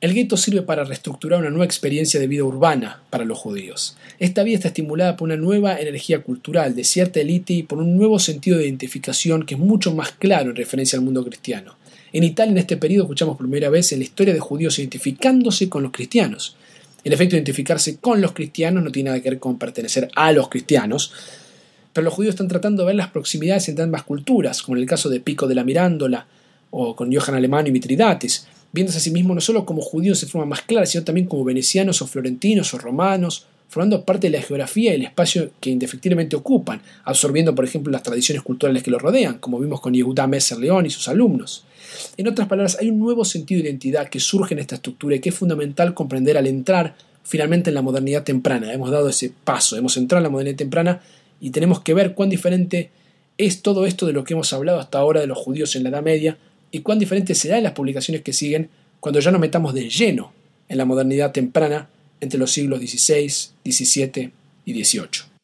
el 0.00 0.14
gueto 0.14 0.38
sirve 0.38 0.62
para 0.62 0.84
reestructurar 0.84 1.40
una 1.40 1.50
nueva 1.50 1.66
experiencia 1.66 2.18
de 2.18 2.28
vida 2.28 2.44
urbana 2.44 3.02
para 3.10 3.26
los 3.26 3.36
judíos. 3.36 3.98
Esta 4.18 4.42
vida 4.42 4.56
está 4.56 4.68
estimulada 4.68 5.16
por 5.16 5.26
una 5.26 5.36
nueva 5.36 5.78
energía 5.78 6.22
cultural 6.22 6.74
de 6.74 6.84
cierta 6.84 7.20
élite 7.20 7.52
y 7.52 7.62
por 7.62 7.76
un 7.76 7.94
nuevo 7.94 8.18
sentido 8.18 8.56
de 8.56 8.64
identificación 8.64 9.44
que 9.44 9.54
es 9.54 9.60
mucho 9.60 9.94
más 9.94 10.12
claro 10.12 10.48
en 10.48 10.56
referencia 10.56 10.98
al 10.98 11.04
mundo 11.04 11.22
cristiano. 11.26 11.76
En 12.14 12.24
Italia, 12.24 12.52
en 12.52 12.58
este 12.58 12.78
periodo, 12.78 13.04
escuchamos 13.04 13.36
por 13.36 13.44
primera 13.44 13.68
vez 13.68 13.92
en 13.92 13.98
la 13.98 14.04
historia 14.04 14.32
de 14.32 14.40
judíos 14.40 14.78
identificándose 14.78 15.68
con 15.68 15.82
los 15.82 15.92
cristianos. 15.92 16.56
El 17.08 17.14
efecto 17.14 17.36
de 17.36 17.38
identificarse 17.38 17.96
con 17.96 18.20
los 18.20 18.32
cristianos 18.32 18.84
no 18.84 18.92
tiene 18.92 19.08
nada 19.08 19.22
que 19.22 19.30
ver 19.30 19.38
con 19.38 19.58
pertenecer 19.58 20.10
a 20.14 20.30
los 20.30 20.50
cristianos, 20.50 21.10
pero 21.94 22.04
los 22.04 22.12
judíos 22.12 22.34
están 22.34 22.48
tratando 22.48 22.82
de 22.82 22.88
ver 22.88 22.96
las 22.96 23.08
proximidades 23.08 23.66
entre 23.70 23.82
ambas 23.82 24.02
culturas, 24.02 24.60
como 24.60 24.76
en 24.76 24.82
el 24.82 24.88
caso 24.90 25.08
de 25.08 25.18
Pico 25.18 25.46
de 25.46 25.54
la 25.54 25.64
Mirándola 25.64 26.26
o 26.70 26.94
con 26.94 27.10
Johan 27.10 27.34
Alemán 27.34 27.66
y 27.66 27.70
Mitridates 27.70 28.46
viéndose 28.72 28.98
a 28.98 29.00
sí 29.00 29.10
mismos 29.10 29.34
no 29.34 29.40
solo 29.40 29.64
como 29.64 29.80
judíos 29.80 30.20
de 30.20 30.26
forma 30.26 30.44
más 30.44 30.60
clara, 30.60 30.84
sino 30.84 31.02
también 31.02 31.26
como 31.26 31.44
venecianos 31.44 32.02
o 32.02 32.06
florentinos 32.06 32.74
o 32.74 32.78
romanos, 32.78 33.46
formando 33.70 34.04
parte 34.04 34.26
de 34.30 34.36
la 34.36 34.44
geografía 34.44 34.92
y 34.92 34.96
el 34.96 35.04
espacio 35.04 35.52
que 35.60 35.70
indefectiblemente 35.70 36.36
ocupan, 36.36 36.82
absorbiendo, 37.04 37.54
por 37.54 37.64
ejemplo, 37.64 37.90
las 37.90 38.02
tradiciones 38.02 38.42
culturales 38.42 38.82
que 38.82 38.90
los 38.90 39.00
rodean, 39.00 39.38
como 39.38 39.58
vimos 39.58 39.80
con 39.80 39.94
Yehuda 39.94 40.26
Messer 40.26 40.58
León 40.58 40.84
y 40.84 40.90
sus 40.90 41.08
alumnos. 41.08 41.64
En 42.16 42.28
otras 42.28 42.48
palabras, 42.48 42.76
hay 42.80 42.90
un 42.90 42.98
nuevo 42.98 43.24
sentido 43.24 43.62
de 43.62 43.68
identidad 43.68 44.08
que 44.08 44.20
surge 44.20 44.54
en 44.54 44.60
esta 44.60 44.76
estructura 44.76 45.16
y 45.16 45.20
que 45.20 45.30
es 45.30 45.34
fundamental 45.34 45.94
comprender 45.94 46.36
al 46.36 46.46
entrar 46.46 46.96
finalmente 47.22 47.70
en 47.70 47.74
la 47.74 47.82
modernidad 47.82 48.24
temprana. 48.24 48.72
Hemos 48.72 48.90
dado 48.90 49.08
ese 49.08 49.32
paso, 49.44 49.76
hemos 49.76 49.96
entrado 49.96 50.20
en 50.20 50.24
la 50.24 50.30
modernidad 50.30 50.56
temprana 50.56 51.00
y 51.40 51.50
tenemos 51.50 51.80
que 51.80 51.94
ver 51.94 52.14
cuán 52.14 52.30
diferente 52.30 52.90
es 53.36 53.62
todo 53.62 53.86
esto 53.86 54.06
de 54.06 54.12
lo 54.12 54.24
que 54.24 54.34
hemos 54.34 54.52
hablado 54.52 54.80
hasta 54.80 54.98
ahora 54.98 55.20
de 55.20 55.26
los 55.26 55.38
judíos 55.38 55.76
en 55.76 55.84
la 55.84 55.90
Edad 55.90 56.02
Media 56.02 56.38
y 56.70 56.80
cuán 56.80 56.98
diferente 56.98 57.34
será 57.34 57.58
en 57.58 57.64
las 57.64 57.72
publicaciones 57.72 58.22
que 58.22 58.32
siguen 58.32 58.70
cuando 59.00 59.20
ya 59.20 59.30
nos 59.30 59.40
metamos 59.40 59.74
de 59.74 59.88
lleno 59.88 60.32
en 60.68 60.78
la 60.78 60.84
modernidad 60.84 61.32
temprana 61.32 61.88
entre 62.20 62.38
los 62.38 62.50
siglos 62.50 62.80
XVI, 62.80 63.28
XVII 63.64 64.32
y 64.64 64.84
XVIII. 64.84 65.37